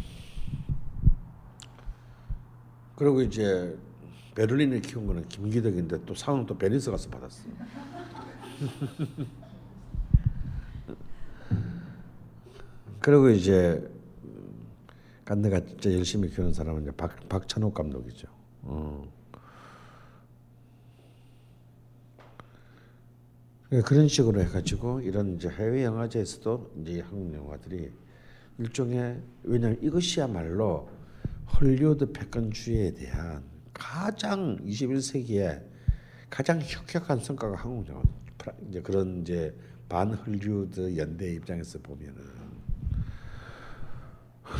그리고 2.97 3.21
이제 3.21 3.79
베를린에 4.35 4.81
키운 4.81 5.07
거는 5.07 5.29
김기덕인데 5.29 6.07
또 6.07 6.15
상은 6.15 6.47
또 6.47 6.57
베니스 6.57 6.91
가서 6.91 7.11
받았어. 7.11 7.51
그리고 13.01 13.29
이제 13.29 13.87
깐느가 15.27 15.61
진짜 15.61 15.93
열심히 15.93 16.31
키우는 16.31 16.55
사람은 16.55 16.81
이제 16.83 16.91
박 16.93 17.29
박찬욱 17.29 17.75
감독이죠. 17.75 18.29
어. 18.63 19.03
그런 23.81 24.07
식으로 24.07 24.43
해가지고 24.43 25.01
이런 25.01 25.36
이제 25.36 25.49
해외 25.49 25.85
영화제에서도 25.85 26.73
이제 26.82 27.01
한국 27.01 27.35
영화들이 27.35 27.90
일종의 28.59 29.23
왜냐하면 29.44 29.82
이것이야말로 29.82 30.90
헐리우드 31.55 32.12
패권주의에 32.12 32.93
대한 32.93 33.43
가장 33.73 34.59
21세기에 34.59 35.62
가장 36.28 36.61
혁혁한 36.61 37.20
성과가 37.20 37.57
한국 37.57 37.89
영화 37.89 38.03
이제 38.69 38.82
그런 38.82 39.23
이제 39.23 39.57
반 39.89 40.12
헐리우드 40.12 40.94
연대 40.99 41.32
입장에서 41.32 41.78
보면은 41.78 42.20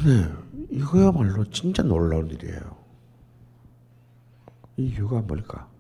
네 0.07 0.67
이거야말로 0.71 1.45
진짜 1.51 1.83
놀라운 1.83 2.31
일이에요. 2.31 2.83
이 4.79 4.87
이유가 4.87 5.21
뭘까? 5.21 5.72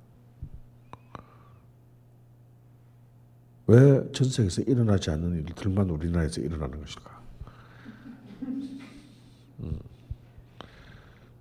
왜 3.72 4.12
전 4.12 4.28
세계에서 4.28 4.60
일어나지 4.62 5.10
않는 5.10 5.46
일들만 5.48 5.88
우리나라에서 5.88 6.42
일어나는 6.42 6.78
것일까? 6.80 7.22
음. 9.60 9.78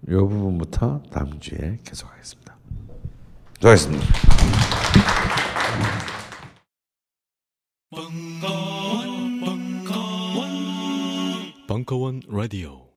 이 0.08 0.12
부분부터 0.12 1.04
다음 1.12 1.38
주에 1.42 1.78
계속하겠습니다. 1.84 2.58
수고하셨습니다. 3.56 4.06
벙커원, 7.90 9.42
벙커원, 9.42 10.48
벙커원 11.68 12.22
라디오. 12.30 12.91